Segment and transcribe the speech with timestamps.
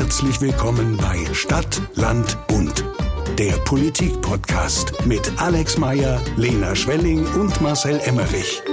[0.00, 2.82] Herzlich willkommen bei Stadt, Land, Bund.
[3.38, 8.62] Der Politik-Podcast mit Alex Meyer, Lena Schwelling und Marcel Emmerich.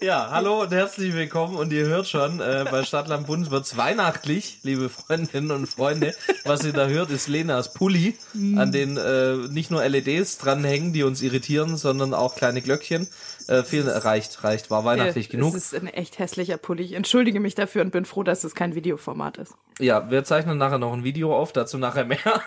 [0.00, 4.60] Ja, hallo und herzlich willkommen und ihr hört schon, äh, bei Stadtland Bund wird's weihnachtlich,
[4.62, 6.14] liebe Freundinnen und Freunde.
[6.44, 8.16] Was ihr da hört, ist Lenas Pulli,
[8.56, 13.06] an den äh, nicht nur LEDs dranhängen, die uns irritieren, sondern auch kleine Glöckchen.
[13.48, 15.54] Äh, viel reicht, reicht, war weihnachtlich Äh, genug.
[15.54, 16.82] Es ist ein echt hässlicher Pulli.
[16.82, 19.54] Ich entschuldige mich dafür und bin froh, dass es kein Videoformat ist.
[19.78, 22.18] Ja, wir zeichnen nachher noch ein Video auf, dazu nachher mehr.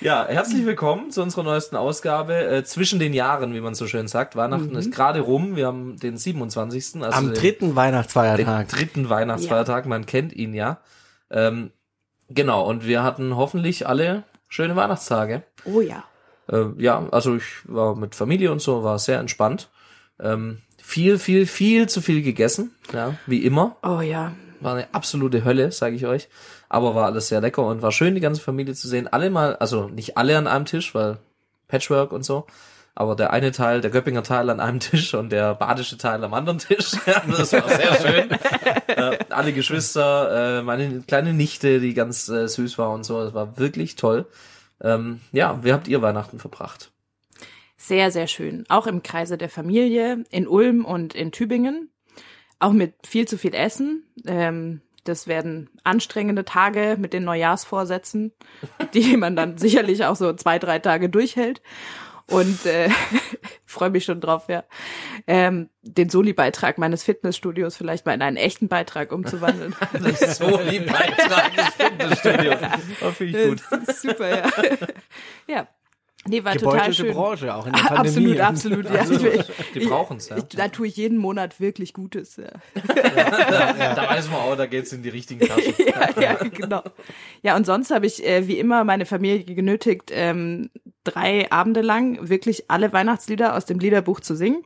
[0.00, 4.08] ja, herzlich willkommen zu unserer neuesten Ausgabe äh, zwischen den Jahren, wie man so schön
[4.08, 4.36] sagt.
[4.36, 5.56] Weihnachten ist gerade rum.
[5.56, 7.02] Wir haben den 27.
[7.02, 8.68] Also Am den, dritten den Weihnachtsfeiertag.
[8.68, 9.86] dritten Weihnachtsfeiertag.
[9.86, 10.80] Man kennt ihn ja.
[11.30, 11.72] Ähm,
[12.30, 15.42] genau, und wir hatten hoffentlich alle schöne Weihnachtstage.
[15.64, 16.04] Oh ja.
[16.48, 19.70] Äh, ja, also ich war mit Familie und so, war sehr entspannt.
[20.20, 23.76] Ähm, viel, viel, viel zu viel gegessen, ja, wie immer.
[23.82, 24.34] Oh ja.
[24.60, 26.28] War eine absolute Hölle, sage ich euch.
[26.68, 29.08] Aber war alles sehr lecker und war schön, die ganze Familie zu sehen.
[29.08, 31.18] Alle mal, also nicht alle an einem Tisch, weil
[31.68, 32.46] Patchwork und so.
[32.94, 36.34] Aber der eine Teil, der Göppinger Teil an einem Tisch und der badische Teil am
[36.34, 36.92] anderen Tisch.
[37.06, 38.30] Ja, das war sehr schön.
[38.86, 43.24] äh, alle Geschwister, äh, meine kleine Nichte, die ganz äh, süß war und so.
[43.24, 44.26] Das war wirklich toll.
[44.82, 46.90] Ähm, ja, wie habt ihr Weihnachten verbracht?
[47.76, 48.64] Sehr, sehr schön.
[48.68, 51.90] Auch im Kreise der Familie, in Ulm und in Tübingen.
[52.58, 54.04] Auch mit viel zu viel Essen.
[54.26, 58.32] Ähm, das werden anstrengende Tage mit den Neujahrsvorsätzen,
[58.94, 61.60] die man dann sicherlich auch so zwei, drei Tage durchhält.
[62.32, 62.88] Und äh,
[63.66, 64.64] freue mich schon drauf, ja.
[65.26, 69.74] Ähm, den Soli-Beitrag meines Fitnessstudios vielleicht mal in einen echten Beitrag umzuwandeln.
[70.32, 72.56] So wie Beitrag des Fitnessstudios.
[73.02, 73.62] Oh, Finde ich gut.
[73.86, 74.50] Das super, ja.
[75.46, 75.68] ja.
[76.24, 77.12] Nee, war total schön.
[77.12, 78.40] Branche, auch in der Ah, Pandemie.
[78.40, 79.24] Absolut, absolut.
[79.24, 79.40] Ja.
[79.40, 80.36] Ich, ich, Die brauchen's, ja.
[80.36, 82.36] Ich, da tue ich jeden Monat wirklich Gutes.
[82.36, 85.74] Ja, Da weiß man auch, da geht's in die richtigen Taschen.
[85.84, 86.82] ja, ja genau.
[87.42, 90.70] Ja, und sonst habe ich äh, wie immer meine Familie genötigt, ähm,
[91.04, 94.64] drei Abende lang wirklich alle Weihnachtslieder aus dem Liederbuch zu singen.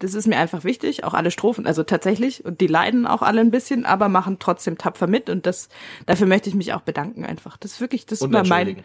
[0.00, 3.40] Das ist mir einfach wichtig, auch alle Strophen, also tatsächlich, und die leiden auch alle
[3.40, 5.68] ein bisschen, aber machen trotzdem tapfer mit und das,
[6.06, 7.56] dafür möchte ich mich auch bedanken einfach.
[7.56, 8.82] Das ist wirklich, das immer mein,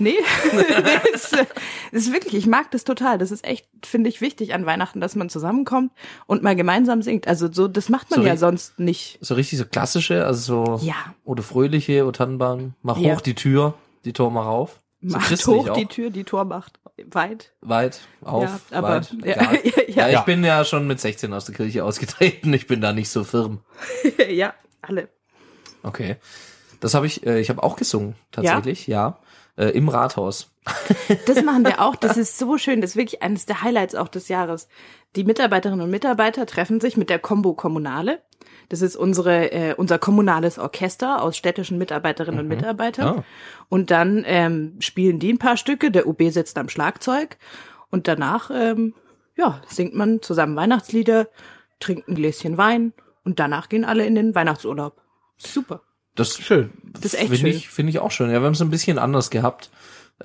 [0.00, 0.16] nee,
[1.12, 1.46] das, ist, das
[1.92, 3.18] ist wirklich, ich mag das total.
[3.18, 5.92] Das ist echt, finde ich, wichtig an Weihnachten, dass man zusammenkommt
[6.26, 7.28] und mal gemeinsam singt.
[7.28, 9.18] Also so, das macht man So ja sonst nicht.
[9.20, 10.94] So richtig so klassische, also so Ja.
[11.24, 13.14] oder fröhliche, O Tannenbaum, mach Ja.
[13.14, 13.74] hoch die Tür,
[14.04, 14.80] die Tor mal rauf.
[15.02, 15.76] So Macht christlich hoch auch.
[15.76, 16.80] die Tür, die Tor macht
[17.10, 17.52] weit.
[17.60, 19.12] Weit, auf, Ja, aber- weit.
[19.24, 19.52] ja,
[19.88, 20.18] ja, ja.
[20.20, 22.52] ich bin ja schon mit 16 aus der Kirche ausgetreten.
[22.54, 23.60] Ich bin da nicht so firm.
[24.30, 25.08] ja, alle.
[25.82, 26.16] Okay.
[26.80, 29.18] Das habe ich, äh, ich habe auch gesungen, tatsächlich, ja.
[29.56, 30.50] Äh, Im Rathaus.
[31.26, 31.96] Das machen wir auch.
[31.96, 32.80] Das ist so schön.
[32.80, 34.68] Das ist wirklich eines der Highlights auch des Jahres.
[35.14, 38.22] Die Mitarbeiterinnen und Mitarbeiter treffen sich mit der Combo Kommunale.
[38.68, 43.18] Das ist unsere, äh, unser kommunales Orchester aus städtischen Mitarbeiterinnen und Mitarbeitern.
[43.20, 43.24] Ah.
[43.68, 45.90] Und dann ähm, spielen die ein paar Stücke.
[45.90, 47.36] Der UB sitzt am Schlagzeug.
[47.90, 48.94] Und danach, ähm,
[49.36, 51.28] ja, singt man zusammen Weihnachtslieder,
[51.78, 52.92] trinkt ein Gläschen Wein
[53.24, 55.00] und danach gehen alle in den Weihnachtsurlaub.
[55.36, 55.82] Super.
[56.16, 56.70] Das Schön.
[56.82, 57.50] Das ist echt Finde schön.
[57.50, 58.30] ich, finde ich auch schön.
[58.30, 59.70] Ja, wir haben es ein bisschen anders gehabt.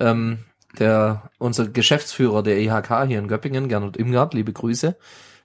[0.00, 0.38] Ähm,
[0.78, 4.96] der, unser Geschäftsführer der IHK hier in Göppingen, Gernot Imgard, liebe Grüße,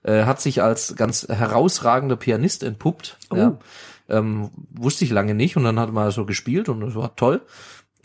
[0.03, 3.17] äh, hat sich als ganz herausragender Pianist entpuppt.
[3.29, 3.35] Oh.
[3.35, 3.57] Ja.
[4.09, 7.41] Ähm, wusste ich lange nicht und dann hat mal so gespielt und das war toll.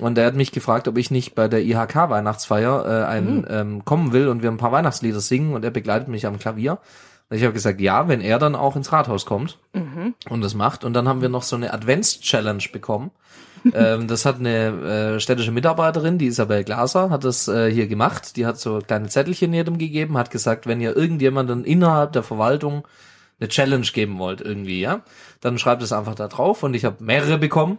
[0.00, 3.46] Und er hat mich gefragt, ob ich nicht bei der IHK Weihnachtsfeier äh, ein, Mhm.
[3.48, 6.78] ähm, kommen will und wir ein paar Weihnachtslieder singen und er begleitet mich am Klavier.
[7.30, 10.14] Und ich habe gesagt, ja, wenn er dann auch ins Rathaus kommt Mhm.
[10.28, 10.82] und das macht.
[10.82, 13.12] Und dann haben wir noch so eine Advents-Challenge bekommen.
[13.74, 18.36] Ähm, das hat eine äh, städtische Mitarbeiterin, die Isabel Glaser, hat das äh, hier gemacht.
[18.36, 22.86] Die hat so kleine Zettelchen jedem gegeben, hat gesagt, wenn ihr irgendjemanden innerhalb der Verwaltung
[23.40, 25.02] eine Challenge geben wollt irgendwie, ja,
[25.40, 27.78] dann schreibt es einfach da drauf und ich habe mehrere bekommen.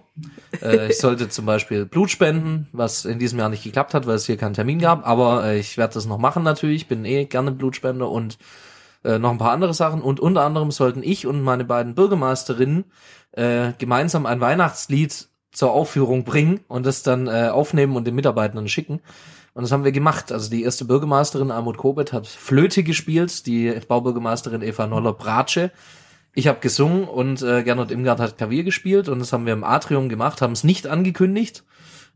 [0.61, 4.15] äh, ich sollte zum Beispiel Blut spenden, was in diesem Jahr nicht geklappt hat, weil
[4.15, 7.25] es hier keinen Termin gab, aber äh, ich werde das noch machen natürlich, bin eh
[7.25, 8.38] gerne Blutspender und
[9.05, 12.86] äh, noch ein paar andere Sachen und unter anderem sollten ich und meine beiden Bürgermeisterinnen
[13.31, 18.67] äh, gemeinsam ein Weihnachtslied zur Aufführung bringen und das dann äh, aufnehmen und den Mitarbeitern
[18.67, 19.00] schicken.
[19.53, 20.31] Und das haben wir gemacht.
[20.31, 25.71] Also die erste Bürgermeisterin Almut Kobet hat Flöte gespielt, die Baubürgermeisterin Eva Noller Bratsche.
[26.33, 29.63] Ich habe gesungen und äh, Gernot Imgard hat Klavier gespielt und das haben wir im
[29.63, 31.63] Atrium gemacht, haben es nicht angekündigt.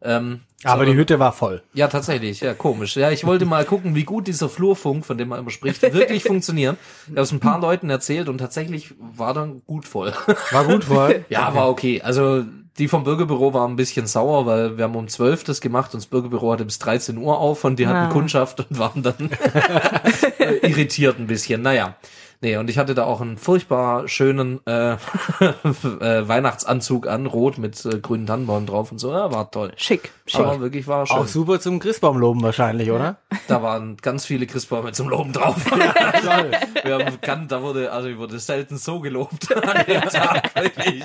[0.01, 1.63] Ähm, Aber die Hütte war voll.
[1.73, 2.41] ja, tatsächlich.
[2.41, 2.95] Ja, komisch.
[2.95, 6.23] Ja, ich wollte mal gucken, wie gut dieser Flurfunk, von dem man immer spricht, wirklich
[6.25, 6.77] funktioniert.
[7.07, 10.13] Ich habe es ein paar Leuten erzählt und tatsächlich war dann gut voll.
[10.51, 11.25] War gut voll.
[11.29, 12.01] Ja, war okay.
[12.01, 12.43] Also
[12.77, 16.03] die vom Bürgerbüro waren ein bisschen sauer, weil wir haben um 12 das gemacht und
[16.03, 18.13] das Bürgerbüro hatte bis 13 Uhr auf und die hatten Ah.
[18.13, 19.15] Kundschaft und waren dann
[20.61, 21.61] irritiert ein bisschen.
[21.63, 21.95] Naja.
[22.39, 24.93] Nee, und ich hatte da auch einen furchtbar schönen äh,
[25.41, 29.11] äh, Weihnachtsanzug an, rot mit äh, grünen Tannenbaum drauf und so.
[29.11, 29.71] Ja, war toll.
[29.75, 30.41] Schick, schick.
[30.41, 31.17] Aber wirklich war schön.
[31.17, 33.17] Auch super zum Christbaumloben wahrscheinlich, oder?
[33.47, 35.55] Da waren ganz viele Christbäume zum Loben drauf.
[35.65, 36.51] Toll.
[36.83, 41.03] Wir haben bekannt, da wurde, also ich wurde selten so gelobt an dem Tag, wirklich.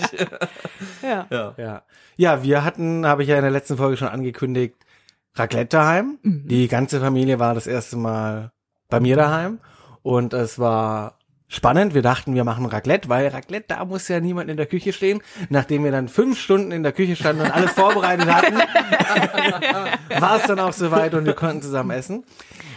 [1.02, 1.26] Ja.
[1.30, 1.54] Ja.
[1.56, 1.82] Ja.
[2.16, 4.76] Ja, wir hatten, habe ich ja in der letzten Folge schon angekündigt,
[5.34, 6.18] Raclette daheim.
[6.22, 8.52] Die ganze Familie war das erste Mal
[8.90, 9.60] bei mir daheim
[10.02, 11.16] und es war
[11.52, 11.94] spannend.
[11.94, 15.22] Wir dachten, wir machen Raclette, weil Raclette, da muss ja niemand in der Küche stehen.
[15.50, 18.56] Nachdem wir dann fünf Stunden in der Küche standen und alles vorbereitet hatten,
[20.20, 22.24] war es dann auch soweit und wir konnten zusammen essen.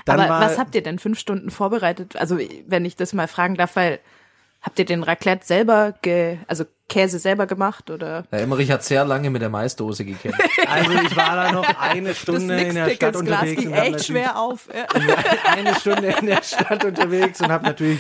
[0.06, 2.16] Dann Aber war, was habt ihr denn fünf Stunden vorbereitet?
[2.18, 2.38] Also
[2.68, 4.00] wenn ich das mal fragen darf, weil
[4.62, 8.24] habt ihr den Raclette selber, ge, also Käse selber gemacht oder?
[8.32, 10.42] Der Emmerich hat sehr lange mit der Maisdose gekämpft.
[10.68, 13.86] also ich war da noch eine Stunde in der Stadt Glas unterwegs ging und hab
[13.86, 14.68] echt schwer auf.
[14.74, 14.86] Ja.
[14.96, 18.00] Ich war eine Stunde in der Stadt unterwegs und habe natürlich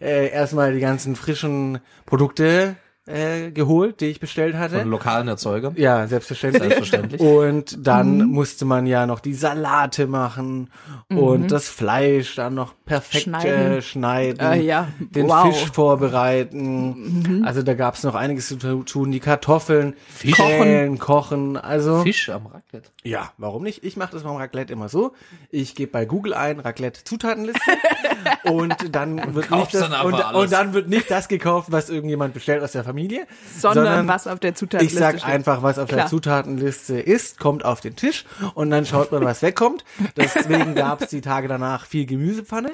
[0.00, 2.76] äh, erstmal die ganzen frischen Produkte
[3.08, 4.80] äh, geholt, die ich bestellt hatte.
[4.80, 5.74] Von lokalen Erzeugern.
[5.76, 6.62] Ja, selbstverständlich.
[6.62, 7.20] Selbstverständlich.
[7.20, 10.70] Und dann musste man ja noch die Salate machen
[11.08, 13.72] und das Fleisch dann noch perfekt Schneiden.
[13.78, 14.88] äh, schneiden, Äh, ja.
[14.98, 15.54] den Wow.
[15.56, 17.42] Fisch vorbereiten.
[17.46, 20.34] Also da gab's noch einiges zu tun, die Kartoffeln Fisch.
[20.36, 21.56] schälen, kochen.
[21.56, 22.90] Also Fisch am Raclette.
[23.04, 23.84] ja, warum nicht?
[23.84, 25.12] Ich mache das beim Raclette immer so.
[25.50, 27.60] Ich gebe bei Google ein Raclette Zutatenliste
[28.44, 31.90] und dann wird kaufst nicht das, dann und, und dann wird nicht das gekauft, was
[31.90, 33.26] irgendjemand bestellt aus der Familie,
[33.58, 35.24] Sondern, was auf der ich Zutatenliste sag steht.
[35.28, 36.08] einfach, was auf der Klar.
[36.08, 38.24] Zutatenliste ist, kommt auf den Tisch
[38.54, 39.84] und dann schaut man, was wegkommt.
[40.16, 42.72] Deswegen gab's die Tage danach viel Gemüsepfanne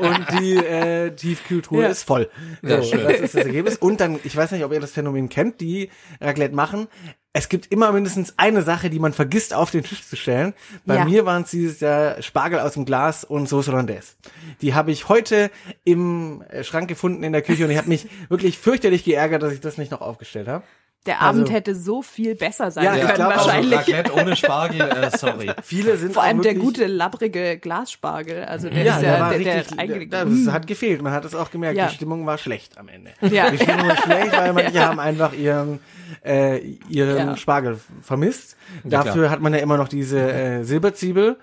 [0.00, 1.88] und die äh, Tiefkühltruhe Ja.
[1.88, 2.30] ist voll.
[2.62, 2.90] So, das
[3.20, 3.76] ist das Ergebnis.
[3.76, 5.90] Und dann, ich weiß nicht, ob ihr das Phänomen kennt, die
[6.20, 6.88] Raclette machen.
[7.32, 10.54] Es gibt immer mindestens eine Sache, die man vergisst auf den Tisch zu stellen.
[10.86, 11.04] Bei Ja.
[11.04, 14.14] mir waren es dieses Jahr Spargel aus dem Glas und Sauce Hollandaise.
[14.62, 15.50] Die habe ich heute
[15.84, 19.52] im äh, Schrank gefunden in der Küche und ich habe mich wirklich fürchterlich geärgert, dass
[19.52, 20.64] ich das nicht noch aufgestellt habe.
[21.06, 23.78] Der Abend Also- hätte so viel besser sein Ja, ich können, glaub auch, wahrscheinlich.
[23.78, 25.50] Also Raclette ohne Spargel, äh, sorry.
[25.62, 28.44] Viele sind Vor allem der gute, labbrige Glasspargel.
[28.44, 30.52] Also der Ja, ist der ja, war der, der, richtig, eigentlich, das Mm.
[30.52, 31.02] hat gefehlt.
[31.02, 31.86] Man hat es auch gemerkt, Ja.
[31.88, 33.12] die Stimmung war schlecht am Ende.
[33.20, 33.50] Ja.
[33.50, 35.78] Die Stimmung war schlecht, weil manche haben einfach ihren,
[36.24, 36.58] äh,
[36.88, 37.36] ihren Ja.
[37.36, 38.56] Spargel vermisst.
[38.84, 41.36] Dafür hat man ja immer noch diese äh, Silberzwiebel,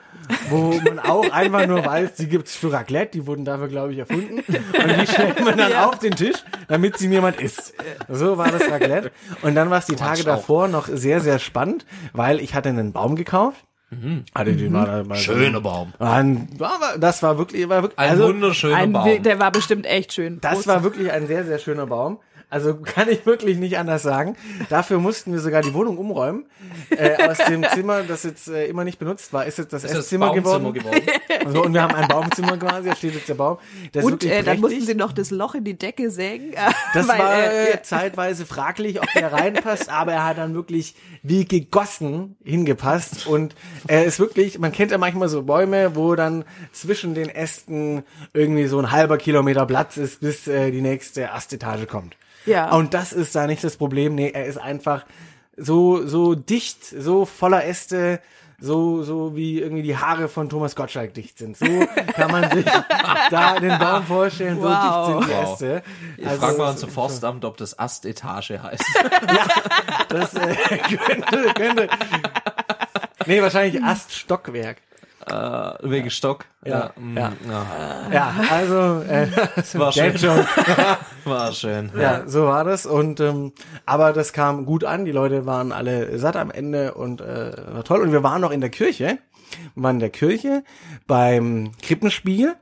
[0.50, 4.00] wo man auch einfach nur weiß, die gibt's für Raclette, die wurden dafür, glaube ich,
[4.00, 4.40] erfunden.
[4.40, 5.86] Und die stellt man dann Ja.
[5.88, 6.38] auf den Tisch,
[6.68, 7.74] damit sie niemand isst.
[8.10, 9.12] So war das Raclette.
[9.42, 12.92] Und dann war es die Tage davor noch sehr, sehr spannend, weil ich hatte einen
[12.94, 13.64] Baum gekauft.
[14.34, 15.22] Hatte den mal, mal Mhm.
[15.22, 15.94] Schöner Baum.
[16.00, 16.50] Ein,
[17.00, 19.22] das war wirklich, war wirklich, Ein also, wunderschöner Ein, Baum.
[19.22, 20.40] der war bestimmt echt schön.
[20.42, 20.68] das Groß.
[20.68, 22.18] war wirklich ein sehr, sehr schöner Baum.
[22.54, 24.36] Also kann ich wirklich nicht anders sagen.
[24.70, 26.46] Dafür mussten wir sogar die Wohnung umräumen.
[26.92, 29.92] Äh, aus dem Zimmer, das jetzt äh, immer nicht benutzt war, ist jetzt das, ist
[29.92, 30.72] Esszimmer geworden.
[30.72, 31.02] geworden.
[31.46, 33.58] Also, und wir haben ein Baumzimmer quasi, da steht jetzt der Baum.
[33.94, 36.54] Der Und äh, dann mussten sie noch das Loch in die Decke sägen.
[36.94, 40.96] Das weil, war äh, äh, zeitweise fraglich, ob der reinpasst, aber er hat dann wirklich
[41.22, 43.56] wie gegossen hingepasst und
[43.88, 48.04] er ist wirklich, man kennt ja manchmal so Bäume, wo dann zwischen den Ästen
[48.34, 52.16] irgendwie so ein halber Kilometer Platz ist, bis äh, die nächste Astetage kommt.
[52.46, 52.72] Ja.
[52.72, 55.06] Und das ist da nicht das Problem, nee, er ist einfach
[55.58, 58.20] so, so dicht, so voller Äste,
[58.60, 61.58] so, so wie irgendwie die Haare von Thomas Gottschalk dicht sind.
[61.58, 61.66] So
[62.14, 62.66] kann man sich
[63.30, 65.18] da den Baum vorstellen, so Wow.
[65.18, 65.52] dicht sind die Wow.
[65.54, 65.84] Äste.
[66.18, 68.84] Ich Also, frag mal das ans ist Forstamt, ob das Astetage heißt.
[70.10, 70.56] Das äh,
[70.98, 71.88] könnte, könnte.
[73.26, 74.78] Nee, wahrscheinlich Aststockwerk.
[75.28, 76.46] Äh, wegen Stock.
[76.66, 77.34] Ja, ja.
[77.48, 78.10] ja.
[78.12, 79.28] Ja, also äh,
[79.74, 80.14] War schön.
[81.26, 81.92] War schön.
[81.98, 82.86] Ja, so war das.
[82.86, 83.54] Und ähm,
[83.86, 85.06] aber das kam gut an.
[85.06, 88.02] Die Leute waren alle satt am Ende und äh, war toll.
[88.02, 89.20] Und wir waren noch in der Kirche.
[89.76, 90.64] Wir waren in der Kirche
[91.08, 92.56] beim Krippenspiel.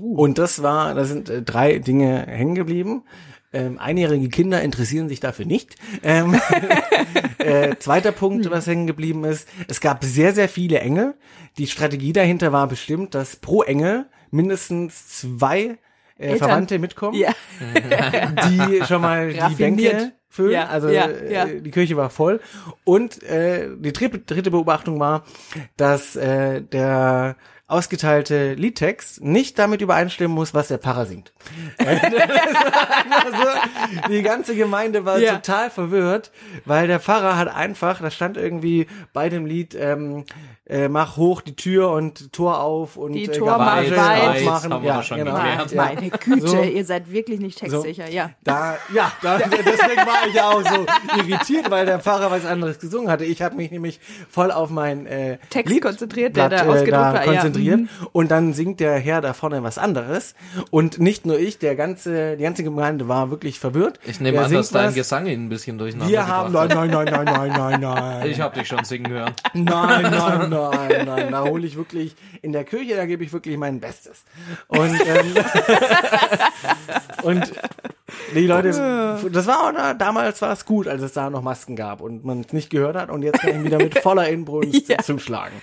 [0.00, 3.04] Und das war, da sind äh, drei Dinge hängen geblieben.
[3.52, 5.76] Ähm, einjährige Kinder interessieren sich dafür nicht.
[6.02, 6.40] Ähm,
[7.38, 11.14] äh, zweiter Punkt, was hängen geblieben ist, es gab sehr, sehr viele Engel.
[11.58, 15.78] Die Strategie dahinter war bestimmt, dass pro Engel mindestens zwei
[16.16, 16.36] äh.
[16.36, 17.32] Verwandte mitkommen, ja.
[18.48, 19.54] die schon mal die.
[19.54, 20.52] Bänke füllen.
[20.52, 22.40] Ja, also ja, äh, die Kirche war voll.
[22.84, 25.24] Und äh, die dritte, dritte Beobachtung war,
[25.76, 27.36] dass äh, der
[27.72, 31.32] ausgeteilte Liedtext nicht damit übereinstimmen muss, was der Pfarrer singt.
[31.78, 31.98] also,
[34.08, 35.34] die ganze Gemeinde war Ja.
[35.36, 36.30] total verwirrt,
[36.64, 40.24] weil der Pfarrer hat einfach, da stand irgendwie bei dem Lied, ähm,
[40.66, 44.22] äh, mach hoch die Tür und Tor auf und Die äh, Tor Garage weit.
[44.42, 44.72] aufmachen.
[44.72, 45.34] Haben wir doch schon genau.
[45.34, 45.74] geklärt.
[45.74, 46.62] Meine, Güte, So.
[46.62, 48.30] ihr seid wirklich nicht textsicher, ja.
[48.44, 50.86] Da, ja, da, deswegen war ich ja auch so
[51.18, 53.24] irritiert, weil der Pfarrer was anderes gesungen hatte.
[53.24, 53.98] Ich habe mich nämlich
[54.30, 57.32] voll auf mein äh, Text Lied- konzentriert, der da ausgedruckt da war, ja.
[57.32, 57.80] konzentriert.
[57.80, 57.88] Mhm.
[58.12, 60.34] Und dann singt der Herr da vorne was anderes.
[60.70, 63.98] Und nicht nur ich, der ganze, die ganze Gemeinde war wirklich verwirrt.
[64.06, 64.94] Ich nehme Der an, dass dein was.
[64.94, 68.28] Gesang ihn ein bisschen durcheinander Wir haben, nein, nein, nein, nein, nein, nein, nein.
[68.30, 69.32] Ich habe dich schon singen hören.
[69.54, 71.30] Nein, nein, nein, nein.
[71.32, 74.24] Da hole ich wirklich, in der Kirche, da gebe ich wirklich mein Bestes.
[74.68, 75.34] Und, ähm,
[77.22, 77.52] und
[78.34, 78.68] die Leute,
[79.32, 82.24] das war auch, da- damals war es gut, als es da noch Masken gab und
[82.24, 84.98] man es nicht gehört hat und jetzt kann ich wieder mit voller Inbrunst Ja.
[84.98, 85.54] zuschlagen.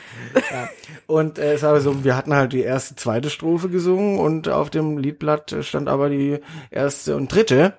[0.52, 0.70] Ja.
[1.08, 4.70] Und äh, es war so, wir hatten halt die erste, zweite Strophe gesungen und auf
[4.70, 6.40] dem Liedblatt stand aber die
[6.72, 7.74] erste und dritte.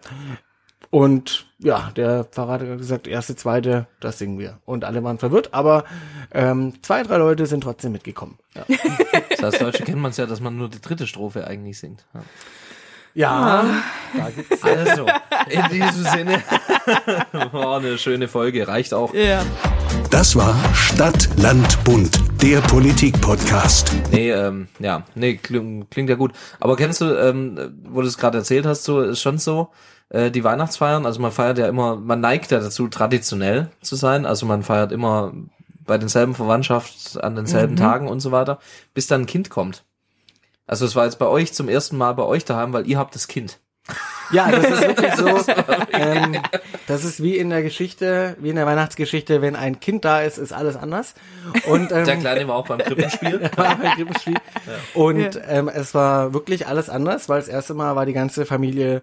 [0.91, 4.59] Und ja, der Pfarrer hat gesagt, erste, zweite, das singen wir.
[4.65, 5.85] Und alle waren verwirrt, aber
[6.33, 8.39] ähm, zwei, drei Leute sind trotzdem mitgekommen.
[8.55, 8.65] Ja,
[9.31, 12.05] Das heißt, Deutsche kennt man es ja, dass man nur die dritte Strophe eigentlich singt.
[12.13, 12.23] Ja.
[13.15, 13.83] ja
[14.17, 15.07] da gibt's Also,
[15.49, 16.43] in diesem Sinne,
[17.53, 19.15] war eine schöne Folge, reicht auch.
[19.15, 19.43] Ja.
[20.11, 23.95] Das war Stadt, Land, Bund, der Politik-Podcast.
[24.11, 26.33] Nee, ähm, ja, nee, klingt, klingt ja gut.
[26.59, 29.69] Aber kennst du, ähm, wo du es gerade erzählt hast, so ist schon so,
[30.09, 34.27] äh, die Weihnachtsfeiern, also man feiert ja immer, man neigt ja dazu, traditionell zu sein,
[34.27, 35.33] also man feiert immer
[35.87, 38.59] bei denselben Verwandtschaft an denselben Tagen und so weiter,
[38.93, 39.85] bis dann ein Kind kommt.
[40.67, 43.15] Also es war jetzt bei euch zum ersten Mal bei euch daheim, weil ihr habt
[43.15, 43.61] das Kind.
[44.33, 45.53] Ja, das ist wirklich so.
[45.93, 46.37] ähm,
[46.87, 50.39] das ist wie in der Geschichte, wie in der Weihnachtsgeschichte, wenn ein Kind da ist,
[50.39, 51.15] ist alles anders.
[51.67, 53.41] Und ähm, Der Kleine war auch beim Krippenspiel.
[53.57, 54.37] war beim Krippenspiel.
[54.95, 59.03] Und ähm, es war wirklich alles anders, weil das erste Mal war die ganze Familie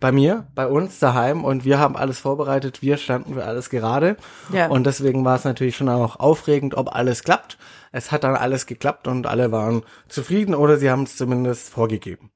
[0.00, 4.16] bei mir, bei uns daheim und wir haben alles vorbereitet, wir standen für alles gerade.
[4.52, 4.66] Ja.
[4.66, 7.56] Und deswegen war es natürlich schon auch aufregend, ob alles klappt.
[7.92, 12.30] Es hat dann alles geklappt und alle waren zufrieden oder sie haben es zumindest vorgegeben.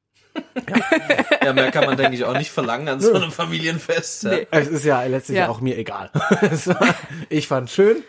[1.45, 4.25] Ja, mehr kann man, denke ich, auch nicht verlangen an so einem Familienfest.
[4.25, 4.31] Ja.
[4.31, 4.47] Nee.
[4.51, 5.49] Es ist ja letztlich Ja.
[5.49, 6.11] auch mir egal.
[6.51, 6.95] Es war-
[7.29, 8.03] ich fand schön,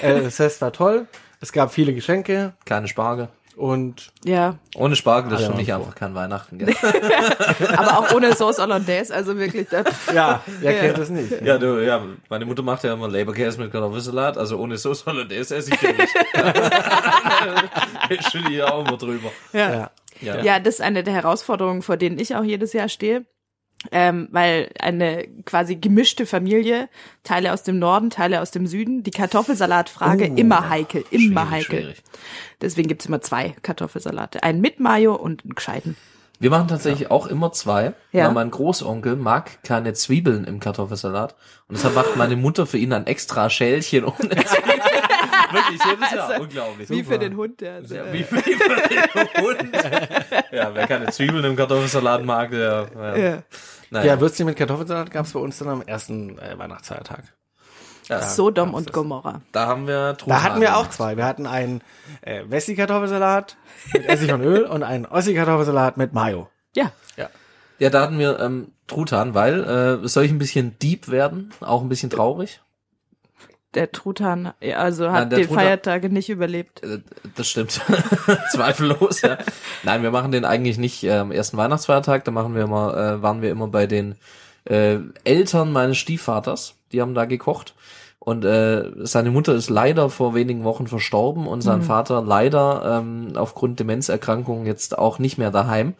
[0.00, 1.06] äh, das Fest war toll,
[1.40, 3.28] es gab viele Geschenke Keine Spargel.
[3.56, 6.58] und Ja, Ohne Spargel ist Alle für mich einfach kein Weihnachten.
[6.58, 6.74] Gell?
[7.76, 11.42] aber auch ohne Sauce Hollandaise, also wirklich, das, ja, wer kennt das nicht?
[11.42, 15.54] Ja, du, ja, meine Mutter macht ja immer Leberkäse mit Kartoffelsalat, also ohne Sauce Hollandaise
[15.56, 16.14] esse ich den nicht.
[18.10, 19.30] ich stehe hier auch immer drüber.
[19.52, 19.72] ja.
[19.72, 19.90] Ja.
[20.22, 20.42] Ja.
[20.42, 23.26] Ja, das ist eine der Herausforderungen, vor denen ich auch jedes Jahr stehe.
[23.90, 26.88] Ähm, weil eine quasi gemischte Familie,
[27.24, 31.50] Teile aus dem Norden, Teile aus dem Süden, die Kartoffelsalatfrage Oh, immer heikel, immer schwierig,
[31.50, 31.80] heikel.
[31.80, 32.02] schwierig.
[32.60, 34.44] Deswegen gibt's immer zwei Kartoffelsalate.
[34.44, 35.96] Einen mit Mayo und einen gescheiten.
[36.42, 38.26] Wir machen tatsächlich auch immer zwei, Ja.
[38.26, 41.36] weil mein Großonkel mag keine Zwiebeln im Kartoffelsalat.
[41.68, 44.80] Und deshalb macht meine Mutter für ihn ein extra Schälchen ohne Zwiebeln.
[45.52, 46.40] Wirklich, jedes Jahr.
[46.40, 46.90] Unglaublich.
[46.90, 49.72] Wie für den Hund, der also, Ja, wie, wie für den Hund.
[50.52, 53.16] Ja, wer keine Zwiebeln im Kartoffelsalat mag, der, ja.
[53.16, 53.42] ja.
[53.90, 54.06] Naja.
[54.14, 57.22] Ja, Würstchen mit Kartoffelsalat gab es bei uns dann am ersten äh, Weihnachtsfeiertag.
[58.08, 59.40] Ja, Sodom und Gomorra.
[59.52, 61.16] da haben wir Da hatten wir auch zwei.
[61.16, 61.82] Wir hatten einen
[62.22, 63.56] äh, Wessi-Kartoffelsalat
[63.92, 66.48] mit Essig und Öl und einen Ossi-Kartoffelsalat mit Mayo.
[66.74, 66.92] Ja.
[67.16, 67.28] Ja.
[67.78, 71.82] Ja, da hatten wir ähm, Truthahn, weil äh, soll ich ein bisschen deep werden, auch
[71.82, 72.60] ein bisschen traurig.
[73.74, 76.82] Der Truthahn, ja, also hat Nein, die Truthahn- Feiertage nicht überlebt.
[76.82, 76.98] Äh,
[77.36, 77.80] Das stimmt.
[78.52, 79.38] Zweifellos, ja.
[79.82, 83.22] Nein, wir machen den eigentlich nicht äh, am ersten Weihnachtsfeiertag, da machen wir immer, äh,
[83.22, 84.16] waren wir immer bei den
[84.64, 87.74] äh, Eltern meines Stiefvaters, die haben da gekocht.
[88.18, 93.32] Und äh, seine Mutter ist leider vor wenigen Wochen verstorben und sein Vater leider ähm,
[93.34, 95.94] aufgrund Demenzerkrankung jetzt auch nicht mehr daheim.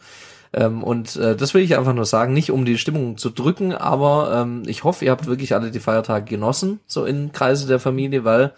[0.53, 3.73] Ähm, und äh, das will ich einfach nur sagen, nicht um die Stimmung zu drücken,
[3.73, 7.79] aber ähm, ich hoffe, ihr habt wirklich alle die Feiertage genossen, so in Kreise der
[7.79, 8.53] Familie, weil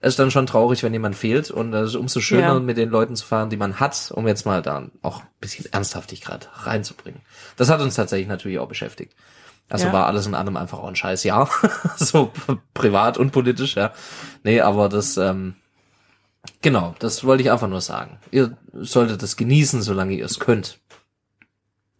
[0.00, 2.60] es ist dann schon traurig, wenn jemand fehlt und es ist umso schöner, Ja.
[2.60, 5.64] mit den Leuten zu fahren, die man hat, um jetzt mal da auch ein bisschen
[5.72, 7.22] Ernsthaftigkeit reinzubringen.
[7.56, 9.14] Das hat uns tatsächlich natürlich auch beschäftigt.
[9.70, 9.92] Also Ja.
[9.92, 11.50] war alles in allem einfach auch ein scheiß Jahr,
[11.96, 12.32] so
[12.74, 13.92] privat und politisch, ja.
[14.42, 15.56] Nee, aber das, ähm,
[16.62, 18.18] genau, das wollte ich einfach nur sagen.
[18.30, 20.78] Ihr solltet es genießen, solange ihr es könnt.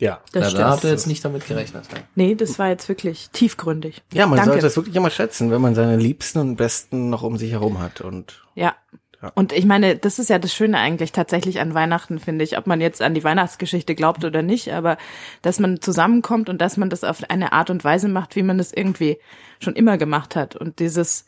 [0.00, 0.20] Ja.
[0.32, 0.62] Das ja, stimmt.
[0.62, 1.84] da habt ihr jetzt nicht damit gerechnet.
[1.92, 1.98] Ja.
[2.14, 4.02] Nee, das war jetzt wirklich tiefgründig.
[4.12, 4.52] Ja, man Danke.
[4.52, 7.80] sollte es wirklich immer schätzen, wenn man seine Liebsten und Besten noch um sich herum
[7.80, 8.00] hat.
[8.00, 8.76] Und Ja.
[9.20, 9.32] Ja.
[9.34, 12.68] Und ich meine, das ist ja das Schöne eigentlich tatsächlich an Weihnachten, finde ich, ob
[12.68, 14.96] man jetzt an die Weihnachtsgeschichte glaubt oder nicht, aber
[15.42, 18.58] dass man zusammenkommt und dass man das auf eine Art und Weise macht, wie man
[18.58, 19.18] das irgendwie
[19.60, 20.54] schon immer gemacht hat.
[20.54, 21.24] Und dieses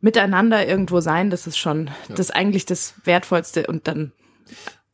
[0.00, 4.12] Miteinander irgendwo sein, das ist schon das eigentlich das Wertvollste und dann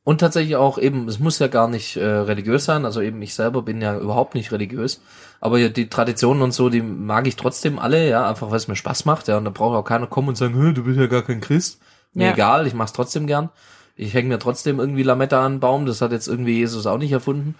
[0.04, 3.34] Und tatsächlich auch eben, es muss ja gar nicht äh, religiös sein, also eben ich
[3.34, 5.02] selber bin ja überhaupt nicht religiös,
[5.40, 8.68] aber ja, die Traditionen und so, die mag ich trotzdem alle, ja, einfach weil es
[8.68, 10.98] mir Spaß macht, ja, und da braucht auch keiner kommen und sagen, "Hä, du bist
[10.98, 11.80] ja gar kein Christ.
[12.12, 12.32] Mir Ja.
[12.32, 13.50] egal, ich mach's trotzdem gern.
[13.96, 16.96] Ich hänge mir trotzdem irgendwie Lametta an den Baum, das hat jetzt irgendwie Jesus auch
[16.96, 17.54] nicht erfunden.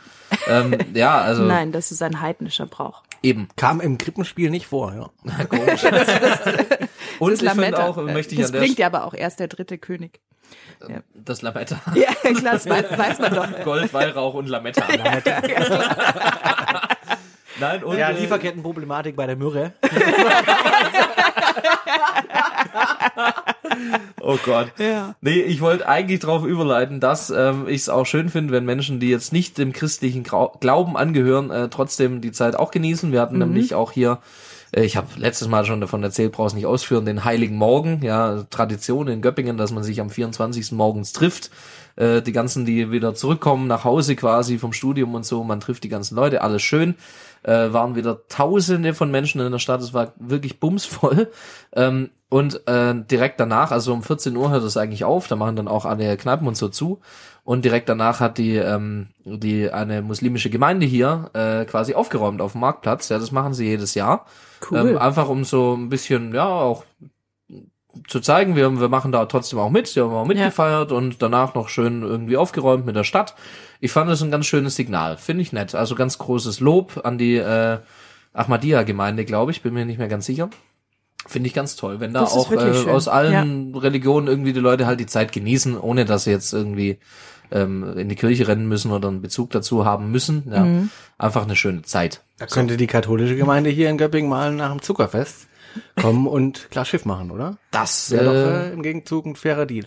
[0.49, 3.03] ähm, ja, also Nein, das ist ein heidnischer Brauch.
[3.23, 3.49] eben.
[3.57, 5.45] Kam im Krippenspiel nicht vor, ja.
[5.45, 5.85] Komisch.
[7.19, 7.87] und Das ich Lametta.
[7.87, 10.21] auch, möchte ich das bringt ja aber auch erst der dritte König.
[11.15, 11.79] das Lametta.
[11.95, 13.49] Ja, klar, das weiß, weiß man doch.
[13.65, 14.85] Gold, Weihrauch und Lametta.
[17.61, 19.73] Nein, und Ja, äh, Lieferkettenproblematik bei der Myrrhe.
[24.21, 24.73] Oh Gott.
[24.79, 25.15] Ja.
[25.21, 29.01] Nee, ich wollte eigentlich darauf überleiten, dass ähm, ich es auch schön finde, wenn Menschen,
[29.01, 33.13] die jetzt nicht dem christlichen Grau Glauben angehören, äh, trotzdem die Zeit auch genießen.
[33.13, 34.19] Wir hatten nämlich auch hier,
[34.73, 38.45] äh, ich habe letztes Mal schon davon erzählt, brauch's nicht ausführen, den Heiligen Morgen, ja,
[38.51, 40.73] Tradition in Göppingen, dass man sich am 24.
[40.73, 41.51] morgens trifft.
[41.97, 45.85] Äh, die ganzen, die wieder zurückkommen nach Hause quasi vom Studium und so, man trifft
[45.85, 46.95] die ganzen Leute, alles schön.
[47.43, 51.31] Äh, waren wieder Tausende von Menschen in der Stadt, es war wirklich bumsvoll.
[51.73, 55.57] Ähm, und äh, direkt danach, also um 14 Uhr hört es eigentlich auf, da machen
[55.57, 57.01] dann auch alle Kneipen und so zu.
[57.45, 62.53] Und direkt danach hat die, ähm, die eine muslimische Gemeinde hier äh, quasi aufgeräumt auf
[62.53, 63.09] dem Marktplatz.
[63.09, 64.27] Ja, das machen sie jedes Jahr.
[64.71, 64.79] Cool.
[64.79, 66.85] Ähm, einfach um so ein bisschen, ja, auch
[68.07, 71.55] zu zeigen, wir, wir machen da trotzdem auch mit, wir haben auch mitgefeiert und danach
[71.55, 73.35] noch schön irgendwie aufgeräumt mit der Stadt.
[73.81, 75.75] Ich fand das ein ganz schönes Signal, finde ich nett.
[75.75, 77.79] Also ganz großes Lob an die äh,
[78.35, 80.51] Ahmadiyya-Gemeinde, glaube ich, bin mir nicht mehr ganz sicher.
[81.27, 84.87] Finde ich ganz toll, wenn da Das auch äh, aus allen Religionen irgendwie die Leute
[84.87, 86.99] halt die Zeit genießen, ohne dass sie jetzt irgendwie
[87.51, 90.45] ähm, in die Kirche rennen müssen oder einen Bezug dazu haben müssen.
[90.51, 90.91] Ja, Mhm.
[91.19, 92.23] einfach eine schöne Zeit.
[92.39, 95.47] Da könnte die katholische Gemeinde hier in Göppingen mal nach dem Zuckerfest
[96.01, 97.59] kommen und klar Schiff machen, oder?
[97.71, 99.87] Das Wäre doch äh, äh, im Gegenzug ein fairer Deal.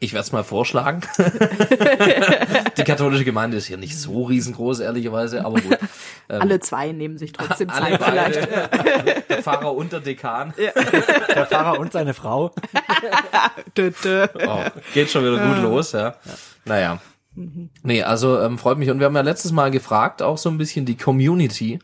[0.00, 1.00] Ich werde es mal vorschlagen.
[2.76, 5.78] die katholische Gemeinde ist hier nicht so riesengroß, ehrlicherweise, aber gut.
[6.28, 8.50] Ähm, Alle zwei nehmen sich trotzdem alle Zeit vielleicht.
[8.70, 10.52] beide, der Pfarrer und der Dekan.
[10.56, 12.54] Der Pfarrer und seine Frau.
[13.76, 14.26] Dö, dö.
[14.46, 14.64] Oh,
[14.94, 16.14] geht schon wieder gut los, ja.
[16.64, 17.00] Naja.
[17.82, 18.90] Nee, also ähm, freut mich.
[18.90, 21.78] Und wir haben ja letztes Mal gefragt, auch so ein bisschen die Community,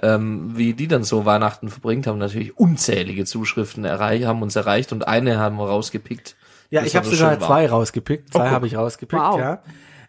[0.00, 4.92] ähm, wie die dann so Weihnachten verbringt, haben natürlich unzählige Zuschriften erreicht, haben uns erreicht
[4.92, 6.36] und eine haben wir rausgepickt.
[6.72, 7.46] Ja, ich habe sogar war.
[7.46, 8.32] zwei rausgepickt.
[8.32, 9.38] Zwei Oh, habe ich rausgepickt, Wow.
[9.38, 9.62] ja.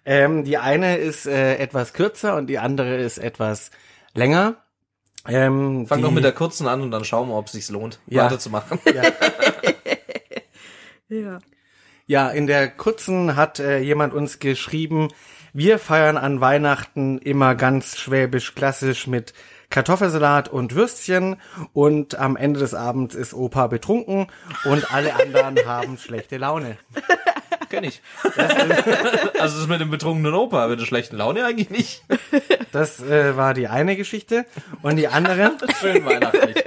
[0.05, 3.69] Ähm, die eine ist äh, etwas kürzer und die andere ist etwas
[4.13, 4.55] länger.
[5.27, 7.69] Ähm, Fang die, doch mit der kurzen an und dann schauen wir, ob es sich
[7.69, 8.25] lohnt, Ja.
[8.25, 8.79] weiterzumachen.
[11.09, 11.39] Ja.
[12.05, 15.09] Ja, in der kurzen hat äh, jemand uns geschrieben,
[15.53, 19.33] wir feiern an Weihnachten immer ganz schwäbisch klassisch mit
[19.73, 21.37] Kartoffelsalat und Würstchen
[21.73, 24.27] und am Ende des Abends ist Opa betrunken
[24.65, 26.77] und alle anderen haben schlechte Laune.
[27.71, 28.03] Kenn ich.
[29.39, 32.03] also das mit dem betrunkenen Opa, mit der schlechten Laune eigentlich nicht.
[32.71, 34.45] Das äh, war die eine Geschichte
[34.83, 36.63] und die andere, Schön weihnachtlich.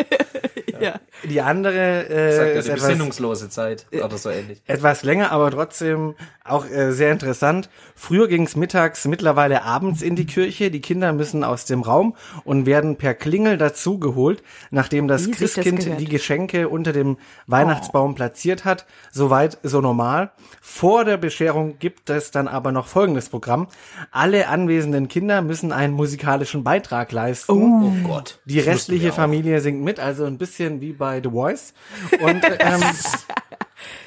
[0.81, 1.01] ja.
[1.25, 4.62] die andere äh, Sagt ist etwas, besinnungslose Zeit oder so ähnlich.
[4.67, 7.69] etwas länger, aber trotzdem auch äh, sehr interessant.
[7.95, 10.71] Früher ging es mittags, mittlerweile abends in die Kirche.
[10.71, 15.39] Die Kinder müssen aus dem Raum und werden per Klingel dazugeholt, nachdem das Wie das
[15.39, 16.01] Christkind gehört.
[16.01, 18.87] die Geschenke unter dem Weihnachtsbaum platziert hat.
[19.12, 20.31] Soweit so normal.
[20.61, 23.69] Vor der Bescherung gibt es dann aber noch folgendes Programm.
[24.11, 27.53] Alle anwesenden Kinder müssen einen musikalischen Beitrag leisten.
[27.53, 28.39] Oh Gott.
[28.45, 29.12] Die Das restliche.
[29.12, 31.74] Familie singt mit, also ein bisschen wie bei The Voice.
[32.20, 32.83] Und ähm,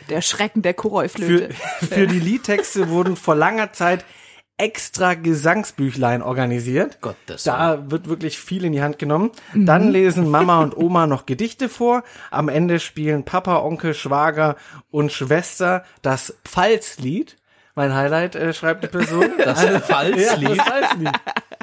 [0.10, 1.54] Der Schrecken der für, Kuroy-Flöte.
[1.54, 4.06] für die Liedtexte wurden vor langer Zeit
[4.60, 7.00] extra Gesangsbüchlein organisiert.
[7.02, 9.32] Gottes da wird wirklich viel in die Hand genommen.
[9.56, 12.04] Dann lesen Mama und Oma noch Gedichte vor.
[12.30, 14.58] Am Ende spielen Papa, Onkel, Schwager
[14.92, 17.38] und Schwester das Pfalzlied.
[17.80, 19.32] Mein Highlight, äh, schreibt die Person.
[19.38, 20.50] Das Ja, Pfalzlied.
[20.60, 21.12] das Pfalzlied.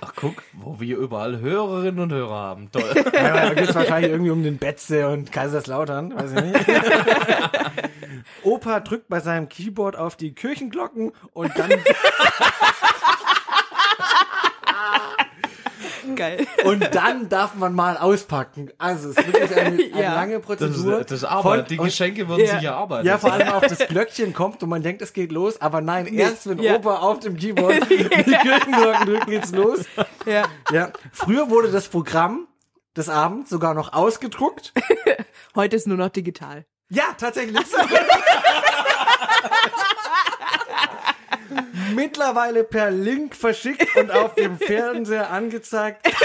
[0.00, 2.70] Ach guck, wo wir überall Hörerinnen und Hörer haben.
[2.72, 2.90] Toll.
[3.12, 6.66] Ja, da geht's wahrscheinlich irgendwie um den Betze und Kaiserslautern, weiß ich nicht.
[8.44, 11.68] Opa drückt bei seinem Keyboard auf die Kirchenglocken und dann
[16.14, 16.46] Geil.
[16.64, 18.70] und dann darf man mal auspacken.
[18.78, 20.14] Also es ist wirklich eine, eine Ja.
[20.14, 21.00] lange Das Prozedur.
[21.02, 21.60] das ist Arbeit.
[21.60, 22.54] Von- Die und- Geschenke würden Ja.
[22.54, 23.06] sich erarbeiten.
[23.06, 26.06] Ja, vor allem auch das Glöckchen kommt und man denkt, es geht los, aber nein,
[26.06, 26.76] erst wenn Ja.
[26.76, 29.80] Opa auf dem Keyboard die Kirchenglocken drückt, geht's los.
[30.26, 30.44] Ja.
[30.70, 32.46] Ja, früher wurde das Programm
[32.96, 34.72] des Abends sogar noch ausgedruckt.
[35.54, 36.64] Heute ist nur noch digital.
[36.88, 37.56] Ja, tatsächlich.
[41.94, 46.06] Mittlerweile per Link verschickt und auf dem Fernseher angezeigt.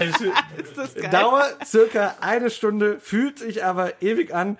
[0.76, 1.10] das geil.
[1.10, 4.56] Dauert circa eine Stunde, fühlt sich aber ewig an,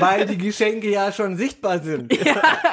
[0.00, 2.12] weil die Geschenke ja schon sichtbar sind.